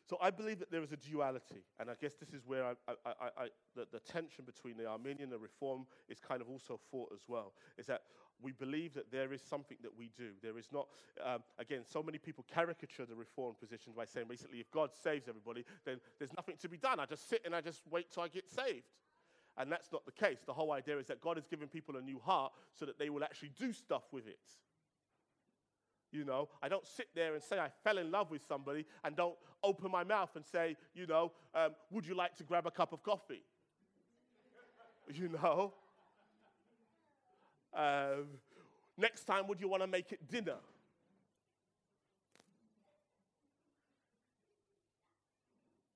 So 0.08 0.18
I 0.22 0.30
believe 0.30 0.60
that 0.60 0.72
there 0.72 0.84
is 0.84 0.92
a 0.92 0.98
duality, 0.98 1.64
and 1.80 1.90
I 1.90 1.96
guess 2.00 2.14
this 2.14 2.30
is 2.30 2.46
where 2.46 2.64
I, 2.64 2.74
I, 2.88 3.28
I, 3.38 3.48
the, 3.76 3.88
the 3.92 4.00
tension 4.00 4.46
between 4.46 4.78
the 4.78 4.86
Arminian 4.86 5.24
and 5.24 5.32
the 5.32 5.40
Reform 5.40 5.88
is 6.08 6.20
kind 6.20 6.42
of 6.42 6.50
also 6.50 6.80
fought 6.92 7.12
as 7.12 7.22
well. 7.28 7.54
Is 7.78 7.88
that 7.88 8.04
we 8.42 8.52
believe 8.52 8.94
that 8.94 9.12
there 9.12 9.34
is 9.34 9.42
something 9.42 9.78
that 9.82 9.98
we 9.98 10.12
do. 10.16 10.32
There 10.44 10.58
is 10.60 10.68
not, 10.72 10.88
um, 11.26 11.44
again, 11.58 11.82
so 11.86 12.04
many 12.04 12.18
people 12.18 12.46
caricature 12.54 13.06
the 13.06 13.16
Reform 13.16 13.56
position 13.60 13.94
by 13.96 14.06
saying 14.06 14.28
basically, 14.30 14.60
if 14.60 14.70
God 14.72 14.92
saves 14.94 15.28
everybody, 15.28 15.66
then 15.86 16.00
there's 16.20 16.34
nothing 16.36 16.58
to 16.62 16.70
be 16.70 16.78
done. 16.78 17.00
I 17.00 17.06
just 17.06 17.28
sit 17.28 17.42
and 17.46 17.56
I 17.56 17.62
just 17.62 17.82
wait 17.90 18.12
till 18.12 18.24
I 18.24 18.28
get 18.28 18.50
saved. 18.50 18.86
And 19.58 19.72
that's 19.72 19.92
not 19.92 20.06
the 20.06 20.12
case. 20.12 20.40
The 20.46 20.54
whole 20.54 20.74
idea 20.74 20.98
is 20.98 21.08
that 21.08 21.22
God 21.22 21.38
has 21.38 21.48
given 21.48 21.68
people 21.68 21.96
a 21.96 22.02
new 22.02 22.20
heart 22.20 22.52
so 22.74 22.86
that 22.86 23.00
they 23.00 23.10
will 23.10 23.24
actually 23.24 23.52
do 23.58 23.72
stuff 23.72 24.04
with 24.12 24.28
it. 24.28 24.38
You 26.16 26.24
know, 26.24 26.48
I 26.64 26.70
don't 26.70 26.88
sit 26.88 27.10
there 27.14 27.34
and 27.34 27.44
say 27.44 27.60
I 27.60 27.68
fell 27.84 27.98
in 27.98 28.10
love 28.10 28.32
with 28.32 28.42
somebody 28.48 28.86
and 29.04 29.18
don't 29.18 29.36
open 29.62 29.92
my 29.92 30.06
mouth 30.06 30.30
and 30.36 30.46
say, 30.46 30.78
you 30.94 31.06
know, 31.06 31.34
um, 31.54 31.72
would 31.92 32.08
you 32.08 32.16
like 32.16 32.38
to 32.38 32.44
grab 32.44 32.66
a 32.66 32.72
cup 32.72 32.94
of 32.94 33.04
coffee? 33.04 33.44
you 35.14 35.28
know? 35.28 35.74
Um, 37.74 38.28
next 38.98 39.26
time, 39.26 39.46
would 39.50 39.60
you 39.60 39.68
want 39.68 39.84
to 39.84 39.88
make 39.88 40.14
it 40.14 40.32
dinner? 40.32 40.56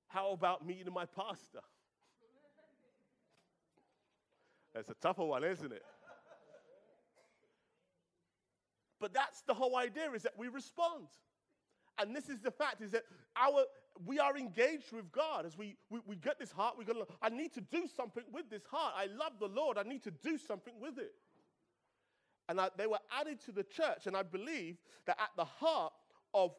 How 0.08 0.32
about 0.32 0.66
meeting 0.66 0.92
my 0.92 1.06
pastor? 1.06 1.60
That's 4.74 4.90
a 4.90 4.94
tougher 5.00 5.24
one, 5.24 5.44
isn't 5.44 5.72
it? 5.72 5.82
But 9.00 9.14
that's 9.14 9.42
the 9.42 9.54
whole 9.54 9.76
idea 9.76 10.10
is 10.12 10.22
that 10.22 10.38
we 10.38 10.48
respond. 10.48 11.06
And 11.98 12.14
this 12.14 12.28
is 12.28 12.40
the 12.40 12.50
fact 12.50 12.80
is 12.82 12.92
that 12.92 13.04
our 13.36 13.64
we 14.06 14.18
are 14.18 14.36
engaged 14.36 14.92
with 14.92 15.10
God 15.12 15.44
as 15.44 15.58
we, 15.58 15.76
we, 15.90 16.00
we 16.06 16.16
get 16.16 16.38
this 16.38 16.52
heart. 16.52 16.78
We 16.78 16.84
go, 16.84 17.06
I 17.20 17.28
need 17.28 17.52
to 17.54 17.60
do 17.60 17.86
something 17.94 18.22
with 18.32 18.48
this 18.48 18.62
heart. 18.70 18.94
I 18.96 19.06
love 19.06 19.32
the 19.38 19.48
Lord. 19.48 19.76
I 19.76 19.82
need 19.82 20.02
to 20.04 20.10
do 20.10 20.38
something 20.38 20.74
with 20.80 20.98
it. 20.98 21.12
And 22.48 22.60
I, 22.60 22.68
they 22.76 22.86
were 22.86 22.98
added 23.18 23.40
to 23.46 23.52
the 23.52 23.64
church. 23.64 24.06
And 24.06 24.16
I 24.16 24.22
believe 24.22 24.76
that 25.06 25.18
at 25.20 25.30
the 25.36 25.44
heart 25.44 25.92
of, 26.32 26.54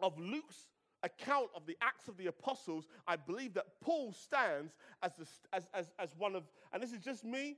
of 0.00 0.18
Luke's 0.18 0.66
account 1.02 1.48
of 1.54 1.64
the 1.66 1.76
Acts 1.80 2.08
of 2.08 2.16
the 2.16 2.26
Apostles, 2.26 2.88
I 3.06 3.16
believe 3.16 3.54
that 3.54 3.66
Paul 3.80 4.12
stands 4.12 4.74
as, 5.02 5.12
the, 5.16 5.26
as, 5.52 5.68
as, 5.74 5.92
as 5.98 6.16
one 6.18 6.34
of, 6.34 6.44
and 6.72 6.82
this 6.82 6.92
is 6.92 7.00
just 7.00 7.24
me, 7.24 7.56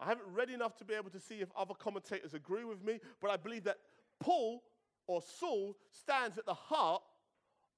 I 0.00 0.06
haven't 0.06 0.26
read 0.32 0.50
enough 0.50 0.76
to 0.78 0.84
be 0.84 0.94
able 0.94 1.10
to 1.10 1.20
see 1.20 1.36
if 1.36 1.48
other 1.56 1.74
commentators 1.74 2.34
agree 2.34 2.64
with 2.64 2.82
me, 2.82 3.00
but 3.20 3.30
I 3.30 3.36
believe 3.36 3.64
that 3.64 3.78
Paul 4.20 4.62
or 5.06 5.22
Saul 5.22 5.76
stands 5.90 6.38
at 6.38 6.46
the 6.46 6.54
heart 6.54 7.02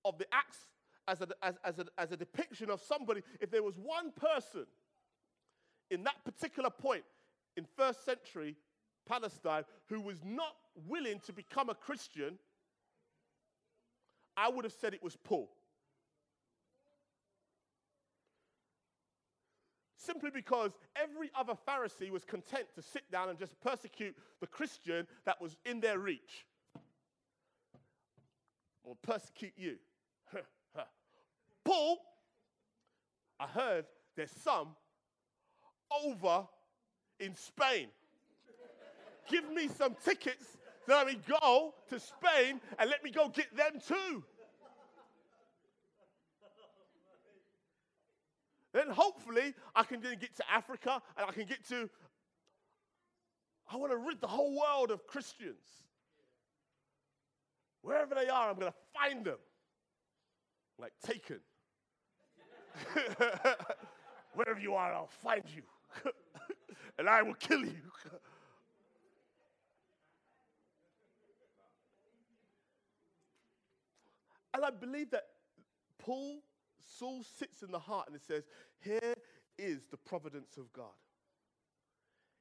of 0.05 0.19
the 0.19 0.27
Acts 0.33 0.59
as 1.09 1.21
a, 1.21 1.29
as, 1.43 1.55
as, 1.65 1.79
a, 1.79 1.87
as 1.99 2.13
a 2.13 2.17
depiction 2.17 2.71
of 2.71 2.81
somebody. 2.81 3.23
If 3.41 3.51
there 3.51 3.63
was 3.63 3.77
one 3.77 4.13
person 4.13 4.67
in 5.91 6.05
that 6.05 6.25
particular 6.25 6.71
point 6.71 7.05
in 7.57 7.67
first 7.77 8.05
century 8.05 8.57
Palestine 9.07 9.65
who 9.89 10.01
was 10.01 10.25
not 10.25 10.57
willing 10.87 11.21
to 11.27 11.33
become 11.33 11.71
a 11.71 11.75
Christian, 11.75 12.39
I 14.37 14.49
would 14.49 14.65
have 14.65 14.75
said 14.75 14.95
it 14.95 15.03
was 15.03 15.17
Paul. 15.17 15.51
Simply 20.07 20.31
because 20.31 20.71
every 20.95 21.31
other 21.39 21.55
Pharisee 21.69 22.11
was 22.11 22.25
content 22.25 22.67
to 22.75 22.83
sit 22.83 23.11
down 23.11 23.29
and 23.29 23.39
just 23.39 23.61
persecute 23.61 24.15
the 24.41 24.47
Christian 24.47 25.07
that 25.25 25.41
was 25.41 25.57
in 25.65 25.81
their 25.81 25.99
reach. 25.99 26.47
Or 28.85 28.97
persecute 29.03 29.55
you. 29.57 29.77
Paul, 31.65 31.99
I 33.41 33.47
heard 33.47 33.87
there's 34.17 34.31
some 34.31 34.69
over 36.05 36.47
in 37.19 37.35
Spain. 37.35 37.89
Give 39.29 39.51
me 39.51 39.69
some 39.69 39.97
tickets 40.05 40.57
so 40.87 40.95
let 40.95 41.07
me 41.07 41.19
go 41.29 41.75
to 41.91 41.99
Spain 41.99 42.61
and 42.79 42.89
let 42.89 43.03
me 43.03 43.11
go 43.11 43.29
get 43.29 43.55
them 43.57 43.81
too. 43.87 44.23
Then 48.77 48.91
hopefully 48.91 49.55
I 49.75 49.85
can 49.85 50.03
then 50.03 50.19
get 50.21 50.37
to 50.37 50.45
Africa 50.53 51.01
and 51.17 51.27
I 51.27 51.33
can 51.33 51.47
get 51.47 51.67
to. 51.69 51.89
I 53.73 53.77
want 53.77 53.91
to 53.91 53.97
rid 53.97 54.21
the 54.21 54.27
whole 54.27 54.55
world 54.55 54.91
of 54.91 55.07
Christians. 55.07 55.65
Wherever 57.81 58.15
they 58.15 58.29
are, 58.29 58.51
I'm 58.51 58.57
going 58.57 58.71
to 58.71 58.77
find 58.95 59.25
them. 59.25 59.39
Like 60.79 60.93
taken. 61.03 61.39
Wherever 64.35 64.61
you 64.61 64.75
are, 64.75 64.93
I'll 64.93 65.07
find 65.07 65.45
you. 65.47 65.63
and 66.99 67.09
I 67.09 67.23
will 67.23 67.33
kill 67.33 67.65
you. 67.65 67.81
and 74.53 74.63
I 74.63 74.69
believe 74.69 75.13
that 75.13 75.29
Paul, 75.99 76.43
Saul 76.85 77.23
sits 77.39 77.63
in 77.63 77.71
the 77.71 77.79
heart 77.79 78.07
and 78.07 78.17
it 78.17 78.23
says, 78.23 78.45
Here 78.81 79.15
is 79.59 79.87
the 79.91 79.97
providence 79.97 80.57
of 80.57 80.73
God. 80.73 80.95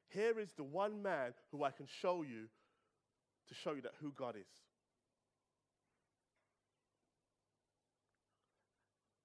Here 0.10 0.40
is 0.40 0.54
the 0.54 0.64
one 0.64 1.02
man 1.02 1.34
who 1.52 1.64
I 1.64 1.72
can 1.72 1.88
show 2.02 2.22
you 2.22 2.48
to 3.48 3.54
show 3.54 3.74
you 3.74 3.82
that 3.82 3.94
who 4.02 4.12
God 4.12 4.36
is. 4.36 4.48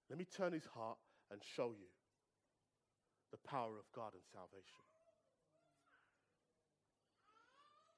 Let 0.08 0.18
me 0.18 0.24
turn 0.24 0.52
his 0.52 0.66
heart 0.74 0.98
and 1.30 1.40
show 1.56 1.70
you 1.70 1.86
the 3.30 3.38
power 3.48 3.78
of 3.78 3.84
God 3.94 4.12
and 4.12 4.22
salvation. 4.32 4.82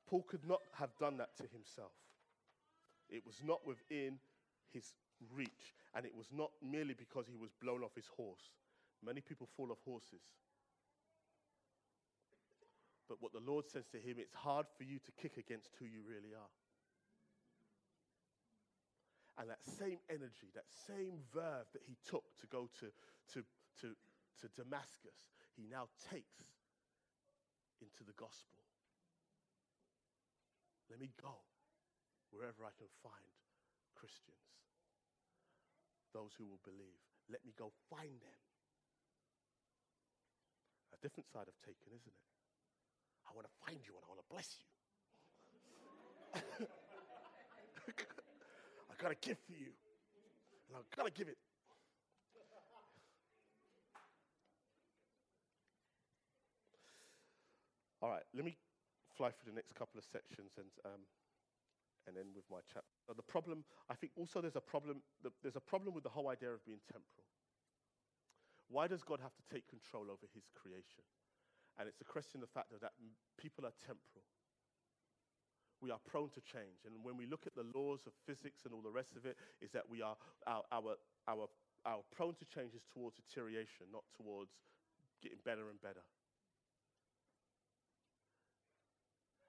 Paul 0.07 0.25
could 0.29 0.47
not 0.47 0.61
have 0.75 0.91
done 1.01 1.17
that 1.17 1.35
to 1.39 1.45
himself. 1.51 1.93
It 3.09 3.25
was 3.25 3.41
not 3.43 3.67
within 3.67 4.19
his 4.71 4.93
reach, 5.35 5.75
and 5.95 6.07
it 6.07 6.15
was 6.17 6.27
not 6.33 6.51
merely 6.63 6.95
because 6.95 7.27
he 7.27 7.37
was 7.37 7.51
blown 7.63 7.83
off 7.83 7.95
his 7.95 8.09
horse. 8.17 8.51
Many 9.05 9.21
people 9.21 9.49
fall 9.57 9.71
off 9.71 9.83
horses. 9.85 10.23
But 13.09 13.21
what 13.21 13.33
the 13.33 13.45
Lord 13.45 13.69
says 13.69 13.85
to 13.93 13.99
him, 13.99 14.17
it's 14.19 14.35
hard 14.35 14.67
for 14.79 14.85
you 14.85 14.99
to 14.99 15.13
kick 15.21 15.37
against 15.37 15.71
who 15.79 15.85
you 15.85 16.01
really 16.07 16.33
are. 16.33 16.55
And 19.39 19.51
that 19.51 19.65
same 19.65 19.99
energy, 20.09 20.53
that 20.55 20.69
same 20.87 21.19
verve 21.33 21.67
that 21.73 21.83
he 21.87 21.97
took 22.09 22.25
to 22.41 22.47
go 22.47 22.69
to, 22.81 22.87
to, 23.35 23.45
to, 23.81 23.97
to 24.41 24.47
Damascus, 24.57 25.19
he 25.57 25.67
now 25.71 25.89
takes 26.11 26.45
into 27.81 28.05
the 28.07 28.15
gospel. 28.17 28.61
Let 30.89 31.01
me 31.01 31.11
go 31.21 31.37
wherever 32.31 32.65
I 32.65 32.73
can 32.77 32.89
find 33.03 33.33
Christians, 33.97 34.45
those 36.13 36.33
who 36.39 36.45
will 36.47 36.61
believe. 36.65 37.01
Let 37.29 37.45
me 37.45 37.53
go 37.57 37.73
find 37.91 38.21
them. 38.21 38.41
A 40.93 40.99
different 41.01 41.29
side 41.33 41.49
of 41.49 41.57
taken, 41.65 41.89
isn't 41.93 42.07
it? 42.07 42.21
I 43.27 43.33
want 43.35 43.49
to 43.49 43.55
find 43.65 43.81
you 43.81 43.97
and 43.97 44.05
I 44.05 44.09
want 44.13 44.21
to 44.21 44.29
bless 44.29 44.49
you. 44.61 44.69
I 48.91 48.95
got 49.01 49.11
a 49.13 49.19
gift 49.21 49.41
for 49.47 49.53
you, 49.53 49.73
and 50.69 50.77
I've 50.77 50.89
got 50.97 51.07
to 51.07 51.13
give 51.13 51.29
it. 51.29 51.39
All 58.03 58.11
right, 58.11 58.23
let 58.35 58.45
me 58.45 58.57
fly 59.17 59.31
through 59.31 59.53
the 59.53 59.57
next 59.57 59.75
couple 59.75 59.99
of 59.99 60.05
sections 60.05 60.51
and, 60.59 60.67
um, 60.85 61.07
and 62.07 62.17
then 62.17 62.35
with 62.35 62.45
my 62.51 62.59
chat. 62.73 62.85
Uh, 63.09 63.15
the 63.15 63.23
problem, 63.23 63.65
I 63.91 63.95
think 63.95 64.13
also 64.17 64.41
there's 64.41 64.57
a 64.57 64.65
problem, 64.65 65.03
there's 65.43 65.57
a 65.57 65.63
problem 65.63 65.95
with 65.95 66.05
the 66.05 66.11
whole 66.11 66.29
idea 66.29 66.51
of 66.51 66.65
being 66.65 66.81
temporal. 66.87 67.27
Why 68.69 68.89
does 68.89 69.03
God 69.03 69.21
have 69.21 69.35
to 69.37 69.45
take 69.53 69.69
control 69.69 70.09
over 70.09 70.27
his 70.33 70.49
creation? 70.57 71.05
And 71.79 71.89
it's 71.89 72.01
a 72.01 72.09
question 72.09 72.41
of 72.41 72.49
the 72.49 72.53
fact 72.53 72.73
that, 72.73 72.81
that 72.81 72.97
people 73.37 73.65
are 73.65 73.77
temporal. 73.81 74.25
We 75.81 75.91
are 75.91 76.01
prone 76.07 76.31
to 76.31 76.41
change. 76.41 76.87
And 76.87 77.03
when 77.03 77.17
we 77.17 77.27
look 77.27 77.47
at 77.47 77.55
the 77.55 77.67
laws 77.75 78.07
of 78.07 78.13
physics 78.25 78.65
and 78.65 78.73
all 78.73 78.83
the 78.83 78.93
rest 78.93 79.17
of 79.17 79.27
it, 79.27 79.37
is 79.61 79.73
that 79.73 79.89
we 79.91 80.01
are, 80.01 80.17
our, 80.47 80.63
our, 80.71 80.97
our, 81.29 81.49
our 81.85 82.01
prone 82.15 82.35
to 82.39 82.47
change 82.47 82.75
is 82.75 82.87
towards 82.93 83.17
deterioration, 83.17 83.91
not 83.93 84.05
towards 84.17 84.53
getting 85.21 85.39
better 85.45 85.69
and 85.69 85.81
better. 85.83 86.07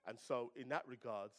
And 0.05 0.17
so, 0.19 0.51
in 0.55 0.69
that 0.69 0.83
regards, 0.87 1.33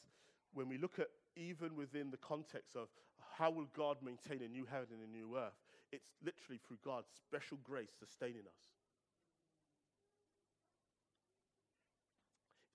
when 0.55 0.69
we 0.69 0.79
look 0.79 0.99
at 0.99 1.09
even 1.37 1.77
within 1.77 2.11
the 2.11 2.17
context 2.17 2.77
of 2.77 2.89
how 3.37 3.51
will 3.51 3.69
God 3.77 3.99
maintain 4.03 4.43
a 4.43 4.49
new 4.49 4.67
heaven 4.71 5.03
and 5.03 5.13
a 5.13 5.17
new 5.17 5.37
earth, 5.37 5.59
it's 5.93 6.11
literally 6.25 6.61
through 6.67 6.79
God's 6.85 7.09
special 7.27 7.59
grace 7.63 7.91
sustaining 7.99 8.47
us. 8.47 8.63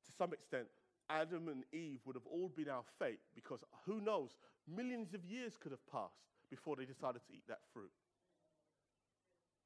To 0.05 0.11
some 0.17 0.33
extent, 0.33 0.67
Adam 1.09 1.47
and 1.47 1.63
Eve 1.73 1.99
would 2.05 2.15
have 2.15 2.27
all 2.29 2.49
been 2.49 2.69
our 2.69 2.83
fate 2.99 3.19
because 3.33 3.63
who 3.85 4.01
knows, 4.01 4.35
millions 4.67 5.13
of 5.13 5.25
years 5.25 5.57
could 5.57 5.71
have 5.71 5.85
passed 5.91 6.27
before 6.49 6.75
they 6.75 6.85
decided 6.85 7.21
to 7.25 7.33
eat 7.33 7.47
that 7.47 7.61
fruit. 7.73 7.91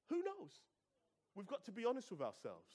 Who 0.10 0.18
knows? 0.18 0.52
We've 1.36 1.48
got 1.48 1.66
to 1.66 1.72
be 1.72 1.86
honest 1.86 2.12
with 2.12 2.22
ourselves. 2.22 2.72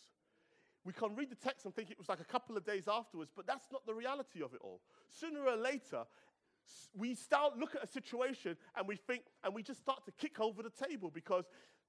We 0.88 0.94
can 0.94 1.14
read 1.14 1.28
the 1.28 1.34
text 1.34 1.66
and 1.66 1.74
think 1.74 1.90
it 1.90 1.98
was 1.98 2.08
like 2.08 2.20
a 2.20 2.24
couple 2.24 2.56
of 2.56 2.64
days 2.64 2.88
afterwards, 2.88 3.30
but 3.36 3.46
that's 3.46 3.66
not 3.70 3.84
the 3.84 3.92
reality 3.92 4.42
of 4.42 4.54
it 4.54 4.60
all. 4.62 4.80
Sooner 5.10 5.46
or 5.46 5.54
later, 5.54 6.04
we 6.96 7.14
start 7.14 7.58
look 7.58 7.74
at 7.74 7.84
a 7.84 7.86
situation 7.86 8.56
and 8.74 8.88
we 8.88 8.96
think 8.96 9.24
and 9.44 9.54
we 9.54 9.62
just 9.62 9.80
start 9.80 10.06
to 10.06 10.12
kick 10.12 10.40
over 10.40 10.62
the 10.62 10.70
table 10.70 11.10
because 11.12 11.44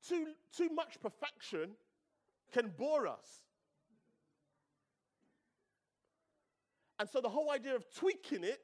too, 0.05 0.27
too 0.53 0.67
much 0.75 0.99
perfection 0.99 1.77
can 2.51 2.73
bore 2.77 3.07
us. 3.07 3.45
And 6.99 7.07
so 7.09 7.21
the 7.21 7.29
whole 7.29 7.51
idea 7.51 7.77
of 7.77 7.85
tweaking 7.95 8.43
it 8.43 8.59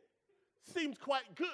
seemed 0.66 1.00
quite 1.00 1.34
good 1.36 1.48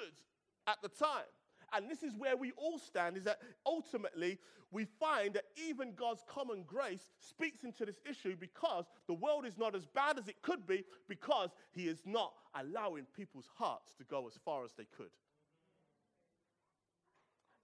at 0.66 0.78
the 0.82 0.88
time. 0.88 1.30
And 1.74 1.90
this 1.90 2.02
is 2.02 2.14
where 2.16 2.36
we 2.36 2.52
all 2.52 2.78
stand 2.78 3.16
is 3.16 3.24
that 3.24 3.40
ultimately 3.66 4.38
we 4.70 4.86
find 4.98 5.34
that 5.34 5.44
even 5.68 5.94
God's 5.94 6.22
common 6.26 6.64
grace 6.66 7.06
speaks 7.18 7.62
into 7.64 7.84
this 7.84 8.00
issue 8.08 8.36
because 8.38 8.86
the 9.06 9.14
world 9.14 9.46
is 9.46 9.58
not 9.58 9.74
as 9.74 9.86
bad 9.86 10.18
as 10.18 10.28
it 10.28 10.40
could 10.42 10.66
be 10.66 10.84
because 11.08 11.50
he 11.72 11.88
is 11.88 12.00
not 12.06 12.32
allowing 12.54 13.06
people's 13.14 13.48
hearts 13.56 13.94
to 13.96 14.04
go 14.04 14.26
as 14.26 14.34
far 14.44 14.64
as 14.64 14.72
they 14.76 14.86
could. 14.96 15.10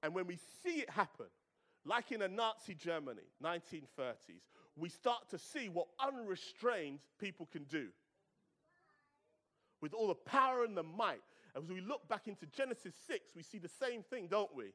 And 0.02 0.14
when 0.14 0.26
we 0.26 0.38
see 0.62 0.80
it 0.80 0.90
happen, 0.90 1.26
like 1.84 2.12
in 2.12 2.22
a 2.22 2.28
Nazi 2.28 2.74
Germany, 2.74 3.22
1930s, 3.42 4.44
we 4.76 4.88
start 4.88 5.28
to 5.30 5.38
see 5.38 5.68
what 5.68 5.86
unrestrained 5.98 7.00
people 7.18 7.48
can 7.50 7.64
do. 7.64 7.88
With 9.80 9.94
all 9.94 10.08
the 10.08 10.14
power 10.14 10.64
and 10.64 10.76
the 10.76 10.82
might. 10.82 11.22
As 11.58 11.68
we 11.68 11.80
look 11.80 12.08
back 12.08 12.28
into 12.28 12.46
Genesis 12.46 12.94
6, 13.08 13.30
we 13.34 13.42
see 13.42 13.58
the 13.58 13.68
same 13.68 14.02
thing, 14.02 14.28
don't 14.30 14.54
we? 14.54 14.72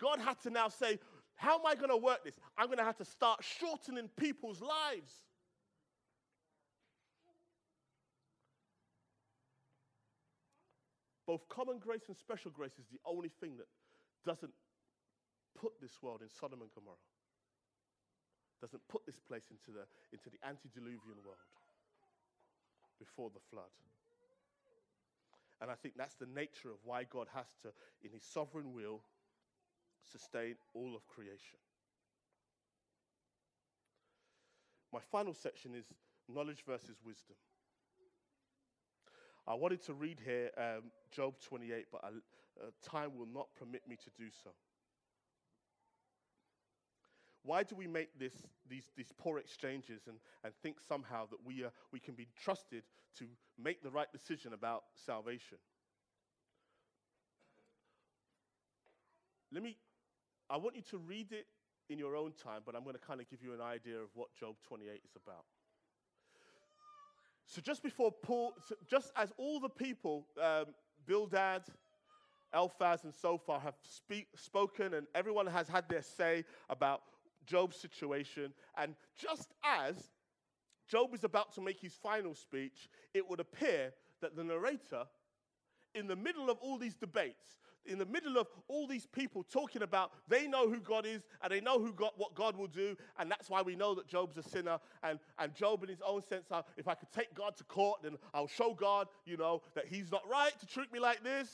God 0.00 0.18
had 0.18 0.40
to 0.42 0.50
now 0.50 0.68
say, 0.68 0.98
How 1.36 1.58
am 1.58 1.66
I 1.66 1.74
going 1.74 1.90
to 1.90 1.96
work 1.96 2.24
this? 2.24 2.34
I'm 2.56 2.66
going 2.66 2.78
to 2.78 2.84
have 2.84 2.96
to 2.98 3.04
start 3.04 3.44
shortening 3.44 4.08
people's 4.16 4.60
lives. 4.60 5.12
Both 11.26 11.48
common 11.48 11.78
grace 11.78 12.04
and 12.08 12.16
special 12.16 12.50
grace 12.50 12.78
is 12.78 12.86
the 12.90 13.00
only 13.04 13.30
thing 13.40 13.56
that 13.56 13.66
doesn't 14.24 14.52
put 15.58 15.72
this 15.80 16.02
world 16.02 16.20
in 16.22 16.28
Sodom 16.28 16.60
and 16.60 16.70
Gomorrah. 16.74 16.96
Doesn't 18.60 18.82
put 18.88 19.04
this 19.06 19.20
place 19.20 19.44
into 19.50 19.76
the, 19.76 19.84
into 20.12 20.28
the 20.30 20.40
antediluvian 20.46 21.20
world 21.24 21.52
before 22.98 23.30
the 23.32 23.40
flood. 23.50 23.72
And 25.64 25.70
I 25.70 25.76
think 25.76 25.94
that's 25.96 26.16
the 26.16 26.26
nature 26.26 26.68
of 26.68 26.76
why 26.84 27.04
God 27.04 27.26
has 27.34 27.46
to, 27.62 27.68
in 28.02 28.12
his 28.12 28.22
sovereign 28.22 28.74
will, 28.74 29.00
sustain 30.12 30.56
all 30.74 30.94
of 30.94 31.06
creation. 31.06 31.56
My 34.92 35.00
final 35.10 35.32
section 35.32 35.74
is 35.74 35.86
knowledge 36.28 36.64
versus 36.68 36.98
wisdom. 37.02 37.36
I 39.48 39.54
wanted 39.54 39.82
to 39.84 39.94
read 39.94 40.20
here 40.22 40.50
um, 40.58 40.90
Job 41.10 41.36
28, 41.40 41.86
but 41.90 42.02
I, 42.04 42.08
uh, 42.08 42.70
time 42.82 43.16
will 43.16 43.32
not 43.32 43.46
permit 43.58 43.88
me 43.88 43.96
to 43.96 44.10
do 44.22 44.28
so. 44.44 44.50
Why 47.44 47.62
do 47.62 47.76
we 47.76 47.86
make 47.86 48.18
this, 48.18 48.32
these, 48.68 48.90
these 48.96 49.12
poor 49.18 49.38
exchanges 49.38 50.02
and, 50.08 50.16
and 50.42 50.54
think 50.62 50.76
somehow 50.80 51.26
that 51.26 51.44
we, 51.44 51.64
uh, 51.64 51.68
we 51.92 52.00
can 52.00 52.14
be 52.14 52.26
trusted 52.42 52.84
to 53.18 53.26
make 53.62 53.82
the 53.82 53.90
right 53.90 54.10
decision 54.10 54.54
about 54.54 54.84
salvation? 54.94 55.58
Let 59.52 59.62
me, 59.62 59.76
I 60.48 60.56
want 60.56 60.74
you 60.74 60.82
to 60.90 60.98
read 60.98 61.32
it 61.32 61.46
in 61.90 61.98
your 61.98 62.16
own 62.16 62.32
time, 62.32 62.62
but 62.64 62.74
I'm 62.74 62.82
going 62.82 62.96
to 62.96 63.06
kind 63.06 63.20
of 63.20 63.28
give 63.28 63.42
you 63.42 63.52
an 63.52 63.60
idea 63.60 63.98
of 63.98 64.08
what 64.14 64.34
Job 64.34 64.56
28 64.66 64.90
is 65.04 65.12
about. 65.14 65.44
So 67.46 67.60
just 67.60 67.82
before 67.82 68.10
Paul, 68.10 68.54
so 68.66 68.74
just 68.88 69.12
as 69.16 69.32
all 69.36 69.60
the 69.60 69.68
people, 69.68 70.26
um, 70.42 70.66
Bildad, 71.06 71.62
Eliphaz, 72.54 73.04
and 73.04 73.12
Zophar 73.14 73.60
have 73.60 73.74
speak, 73.82 74.28
spoken, 74.34 74.94
and 74.94 75.06
everyone 75.14 75.46
has 75.46 75.68
had 75.68 75.88
their 75.90 76.02
say 76.02 76.44
about 76.70 77.02
Job's 77.46 77.76
situation. 77.76 78.52
And 78.76 78.94
just 79.16 79.52
as 79.64 79.96
Job 80.88 81.14
is 81.14 81.24
about 81.24 81.54
to 81.54 81.60
make 81.60 81.80
his 81.80 81.94
final 81.94 82.34
speech, 82.34 82.88
it 83.12 83.28
would 83.28 83.40
appear 83.40 83.92
that 84.20 84.36
the 84.36 84.44
narrator, 84.44 85.04
in 85.94 86.06
the 86.06 86.16
middle 86.16 86.50
of 86.50 86.58
all 86.58 86.78
these 86.78 86.94
debates, 86.94 87.58
in 87.86 87.98
the 87.98 88.06
middle 88.06 88.38
of 88.38 88.46
all 88.68 88.86
these 88.86 89.06
people 89.06 89.42
talking 89.42 89.82
about 89.82 90.12
they 90.28 90.46
know 90.46 90.68
who 90.68 90.80
God 90.80 91.04
is 91.04 91.22
and 91.42 91.52
they 91.52 91.60
know 91.60 91.78
who 91.78 91.92
God, 91.92 92.12
what 92.16 92.34
God 92.34 92.56
will 92.56 92.66
do, 92.66 92.96
and 93.18 93.30
that's 93.30 93.50
why 93.50 93.62
we 93.62 93.76
know 93.76 93.94
that 93.94 94.06
Job's 94.06 94.36
a 94.38 94.42
sinner. 94.42 94.78
And, 95.02 95.18
and 95.38 95.54
Job, 95.54 95.82
in 95.82 95.88
his 95.88 96.00
own 96.06 96.22
sense, 96.22 96.46
uh, 96.50 96.62
if 96.76 96.88
I 96.88 96.94
could 96.94 97.12
take 97.12 97.34
God 97.34 97.56
to 97.58 97.64
court, 97.64 98.00
then 98.02 98.16
I'll 98.32 98.46
show 98.46 98.74
God, 98.74 99.08
you 99.26 99.36
know, 99.36 99.62
that 99.74 99.86
he's 99.86 100.10
not 100.10 100.22
right 100.30 100.58
to 100.60 100.66
treat 100.66 100.92
me 100.92 100.98
like 100.98 101.22
this. 101.22 101.48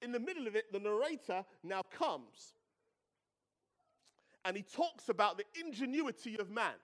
In 0.00 0.12
the 0.12 0.20
middle 0.20 0.46
of 0.46 0.56
it, 0.56 0.72
the 0.72 0.80
narrator 0.80 1.44
now 1.62 1.82
comes 1.82 2.54
and 4.44 4.56
he 4.56 4.62
talks 4.62 5.08
about 5.08 5.38
the 5.38 5.44
ingenuity 5.64 6.38
of 6.38 6.50
man. 6.50 6.74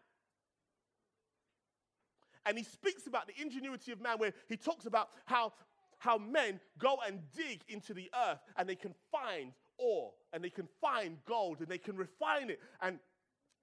And 2.46 2.56
he 2.56 2.64
speaks 2.64 3.06
about 3.06 3.26
the 3.26 3.34
ingenuity 3.40 3.92
of 3.92 4.00
man, 4.00 4.18
where 4.18 4.32
he 4.48 4.56
talks 4.56 4.86
about 4.86 5.10
how 5.26 5.52
how 5.98 6.16
men 6.16 6.60
go 6.78 6.98
and 7.06 7.20
dig 7.36 7.60
into 7.68 7.92
the 7.92 8.10
earth 8.28 8.38
and 8.56 8.68
they 8.68 8.76
can 8.76 8.94
find 9.10 9.52
ore 9.78 10.12
and 10.32 10.42
they 10.42 10.50
can 10.50 10.68
find 10.80 11.18
gold 11.26 11.58
and 11.60 11.68
they 11.68 11.78
can 11.78 11.96
refine 11.96 12.50
it 12.50 12.60
and 12.80 13.00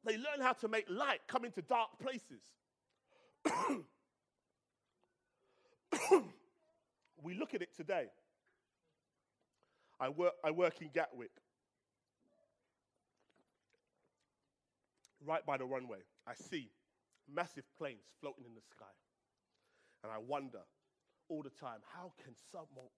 they 0.04 0.18
learn 0.18 0.42
how 0.42 0.54
to 0.54 0.68
make 0.68 0.86
light 0.90 1.22
come 1.28 1.46
into 1.46 1.62
dark 1.62 1.98
places. 2.00 2.42
we 7.24 7.34
look 7.34 7.54
at 7.54 7.62
it 7.62 7.76
today. 7.76 8.08
I 10.00 10.10
work, 10.10 10.34
I 10.44 10.52
work 10.52 10.82
in 10.82 10.90
Gatwick, 10.94 11.32
right 15.26 15.46
by 15.46 15.58
the 15.58 15.66
runway. 15.66 16.00
I 16.28 16.34
see 16.34 16.70
massive 17.34 17.64
planes 17.78 18.06
floating 18.22 18.46
in 18.46 18.56
the 18.56 18.62
sky. 18.62 18.86
And 20.04 20.12
I 20.12 20.18
wonder 20.18 20.62
all 21.30 21.42
the 21.42 21.50
time. 21.50 21.80
How 21.94 22.14
can 22.24 22.34
someone 22.52 22.92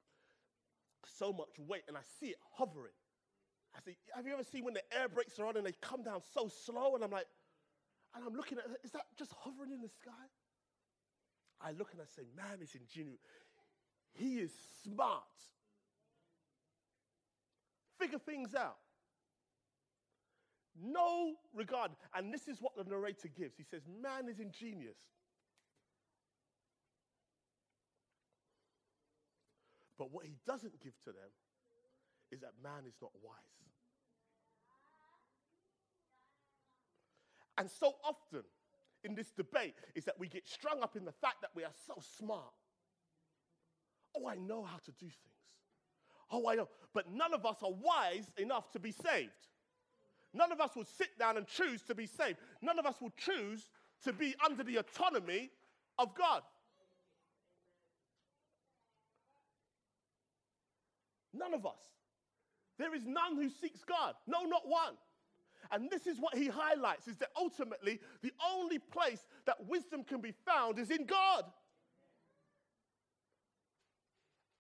so 1.05 1.31
much 1.31 1.57
weight 1.57 1.83
and 1.87 1.95
I 1.95 2.01
see 2.19 2.27
it 2.27 2.39
hovering? 2.57 2.95
I 3.75 3.79
say, 3.79 3.95
have 4.15 4.25
you 4.25 4.33
ever 4.33 4.43
seen 4.43 4.65
when 4.65 4.73
the 4.73 4.83
air 4.91 5.07
brakes 5.07 5.39
are 5.39 5.45
on 5.45 5.55
and 5.55 5.65
they 5.65 5.75
come 5.81 6.03
down 6.03 6.21
so 6.33 6.49
slow? 6.65 6.95
And 6.95 7.03
I'm 7.03 7.11
like, 7.11 7.27
and 8.15 8.25
I'm 8.25 8.33
looking 8.33 8.57
at 8.57 8.65
it, 8.65 8.71
is 8.83 8.91
that 8.91 9.05
just 9.17 9.31
hovering 9.39 9.71
in 9.71 9.81
the 9.81 9.89
sky? 9.89 10.11
I 11.61 11.71
look 11.71 11.91
and 11.91 12.01
I 12.01 12.05
say, 12.05 12.27
man 12.35 12.59
is 12.61 12.75
ingenious. 12.75 13.19
He 14.13 14.39
is 14.39 14.51
smart. 14.83 15.23
Figure 17.99 18.19
things 18.19 18.53
out. 18.55 18.77
No 20.81 21.33
regard. 21.55 21.91
And 22.15 22.33
this 22.33 22.47
is 22.47 22.59
what 22.61 22.75
the 22.75 22.83
narrator 22.83 23.27
gives. 23.27 23.57
He 23.57 23.63
says, 23.63 23.81
man 24.01 24.29
is 24.29 24.39
ingenious. 24.39 24.97
But 29.97 30.11
what 30.11 30.25
he 30.25 30.35
doesn't 30.45 30.79
give 30.79 30.93
to 31.05 31.11
them 31.11 31.31
is 32.31 32.41
that 32.41 32.51
man 32.63 32.83
is 32.87 32.93
not 33.01 33.11
wise. 33.23 33.35
And 37.57 37.69
so 37.69 37.95
often 38.03 38.43
in 39.03 39.15
this 39.15 39.31
debate 39.31 39.73
is 39.95 40.05
that 40.05 40.19
we 40.19 40.27
get 40.27 40.47
strung 40.47 40.83
up 40.83 40.95
in 40.95 41.05
the 41.05 41.11
fact 41.11 41.37
that 41.41 41.49
we 41.55 41.63
are 41.63 41.73
so 41.87 41.95
smart. 42.17 42.53
Oh, 44.15 44.27
I 44.27 44.35
know 44.35 44.63
how 44.63 44.77
to 44.77 44.91
do 44.91 45.05
things. 45.07 45.15
Oh, 46.29 46.47
I 46.47 46.55
know. 46.55 46.67
But 46.93 47.11
none 47.11 47.33
of 47.33 47.45
us 47.45 47.57
are 47.63 47.71
wise 47.71 48.29
enough 48.37 48.71
to 48.73 48.79
be 48.79 48.91
saved. 48.91 49.31
None 50.33 50.51
of 50.51 50.59
us 50.59 50.75
will 50.75 50.85
sit 50.85 51.17
down 51.17 51.37
and 51.37 51.47
choose 51.47 51.81
to 51.83 51.95
be 51.95 52.05
saved. 52.05 52.37
None 52.61 52.79
of 52.79 52.85
us 52.85 52.95
will 53.01 53.13
choose 53.17 53.69
to 54.03 54.13
be 54.13 54.35
under 54.45 54.63
the 54.63 54.77
autonomy 54.77 55.49
of 55.97 56.13
God. 56.15 56.41
None 61.33 61.53
of 61.53 61.65
us. 61.65 61.79
There 62.77 62.93
is 62.93 63.05
none 63.05 63.35
who 63.35 63.49
seeks 63.49 63.83
God. 63.83 64.15
No, 64.27 64.43
not 64.43 64.67
one. 64.67 64.93
And 65.71 65.89
this 65.89 66.07
is 66.07 66.17
what 66.19 66.35
he 66.35 66.47
highlights 66.47 67.07
is 67.07 67.17
that 67.17 67.29
ultimately 67.35 67.99
the 68.21 68.31
only 68.53 68.79
place 68.79 69.25
that 69.45 69.65
wisdom 69.67 70.03
can 70.03 70.21
be 70.21 70.33
found 70.45 70.79
is 70.79 70.91
in 70.91 71.05
God. 71.05 71.43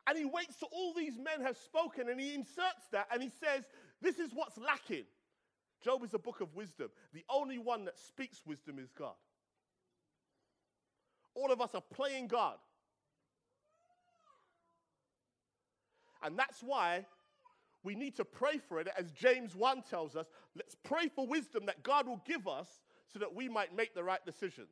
And 0.07 0.17
he 0.17 0.25
waits 0.25 0.57
till 0.57 0.69
all 0.71 0.93
these 0.93 1.17
men 1.17 1.45
have 1.45 1.57
spoken 1.57 2.09
and 2.09 2.19
he 2.19 2.33
inserts 2.33 2.87
that 2.91 3.07
and 3.11 3.21
he 3.21 3.29
says, 3.29 3.63
This 4.01 4.19
is 4.19 4.31
what's 4.33 4.57
lacking. 4.57 5.05
Job 5.83 6.03
is 6.03 6.13
a 6.13 6.19
book 6.19 6.41
of 6.41 6.55
wisdom. 6.55 6.89
The 7.13 7.23
only 7.29 7.57
one 7.57 7.85
that 7.85 7.97
speaks 7.97 8.41
wisdom 8.45 8.79
is 8.79 8.91
God. 8.91 9.15
All 11.35 11.51
of 11.51 11.61
us 11.61 11.75
are 11.75 11.83
playing 11.93 12.27
God. 12.27 12.55
And 16.23 16.37
that's 16.37 16.61
why 16.61 17.05
we 17.83 17.95
need 17.95 18.15
to 18.15 18.25
pray 18.25 18.57
for 18.57 18.79
it. 18.79 18.87
As 18.97 19.11
James 19.11 19.55
1 19.55 19.83
tells 19.83 20.15
us, 20.15 20.27
let's 20.55 20.75
pray 20.83 21.09
for 21.15 21.27
wisdom 21.27 21.67
that 21.67 21.83
God 21.83 22.07
will 22.07 22.21
give 22.25 22.47
us 22.47 22.67
so 23.13 23.19
that 23.19 23.35
we 23.35 23.47
might 23.47 23.75
make 23.75 23.93
the 23.93 24.03
right 24.03 24.23
decisions. 24.25 24.69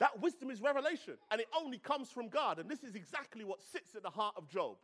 That 0.00 0.20
wisdom 0.20 0.50
is 0.50 0.60
revelation, 0.60 1.14
and 1.30 1.40
it 1.40 1.46
only 1.56 1.78
comes 1.78 2.10
from 2.10 2.28
God. 2.28 2.58
And 2.58 2.68
this 2.68 2.82
is 2.82 2.96
exactly 2.96 3.44
what 3.44 3.62
sits 3.62 3.94
at 3.94 4.02
the 4.02 4.10
heart 4.10 4.34
of 4.36 4.48
Job. 4.48 4.76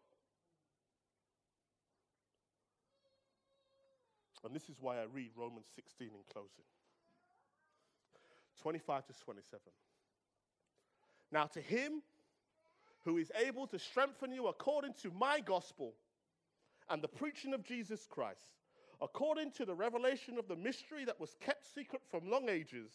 And 4.44 4.54
this 4.54 4.68
is 4.68 4.76
why 4.80 4.98
I 4.98 5.04
read 5.12 5.30
Romans 5.36 5.66
16 5.74 6.08
in 6.08 6.14
closing 6.32 6.64
25 8.62 9.06
to 9.06 9.12
27. 9.24 9.60
Now, 11.32 11.44
to 11.46 11.60
him 11.60 12.02
who 13.04 13.16
is 13.16 13.30
able 13.34 13.66
to 13.68 13.78
strengthen 13.78 14.32
you 14.32 14.48
according 14.48 14.94
to 15.02 15.10
my 15.10 15.40
gospel 15.40 15.94
and 16.88 17.02
the 17.02 17.08
preaching 17.08 17.54
of 17.54 17.62
Jesus 17.62 18.06
Christ, 18.08 18.58
according 19.00 19.52
to 19.52 19.64
the 19.64 19.74
revelation 19.74 20.38
of 20.38 20.48
the 20.48 20.56
mystery 20.56 21.04
that 21.04 21.18
was 21.18 21.34
kept 21.40 21.64
secret 21.74 22.02
from 22.10 22.30
long 22.30 22.48
ages, 22.48 22.90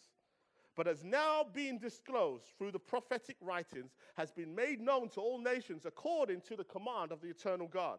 but 0.76 0.86
has 0.86 1.02
now 1.02 1.44
been 1.54 1.78
disclosed 1.78 2.44
through 2.58 2.70
the 2.70 2.78
prophetic 2.78 3.36
writings, 3.40 3.96
has 4.16 4.30
been 4.30 4.54
made 4.54 4.80
known 4.80 5.08
to 5.08 5.20
all 5.20 5.40
nations 5.40 5.86
according 5.86 6.42
to 6.42 6.54
the 6.54 6.64
command 6.64 7.10
of 7.10 7.20
the 7.20 7.28
eternal 7.28 7.66
God, 7.66 7.98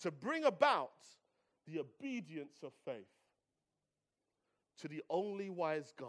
to 0.00 0.10
bring 0.10 0.44
about 0.44 0.92
the 1.66 1.80
obedience 1.80 2.62
of 2.62 2.72
faith. 2.84 3.06
To 4.78 4.88
the 4.88 5.02
only 5.08 5.50
wise 5.50 5.92
God 5.98 6.08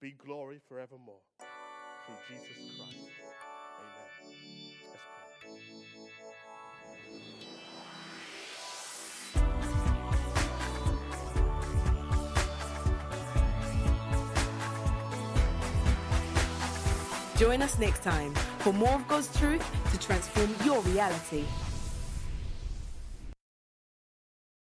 be 0.00 0.12
glory 0.12 0.60
forevermore 0.68 1.22
through 2.06 2.16
Jesus 2.28 2.76
Christ. 2.76 3.10
Amen. 3.78 4.24
Join 17.36 17.62
us 17.62 17.78
next 17.78 18.02
time 18.02 18.34
for 18.58 18.72
more 18.72 18.94
of 18.94 19.08
God's 19.08 19.34
truth 19.38 19.64
to 19.92 19.98
transform 19.98 20.54
your 20.64 20.80
reality. 20.82 21.44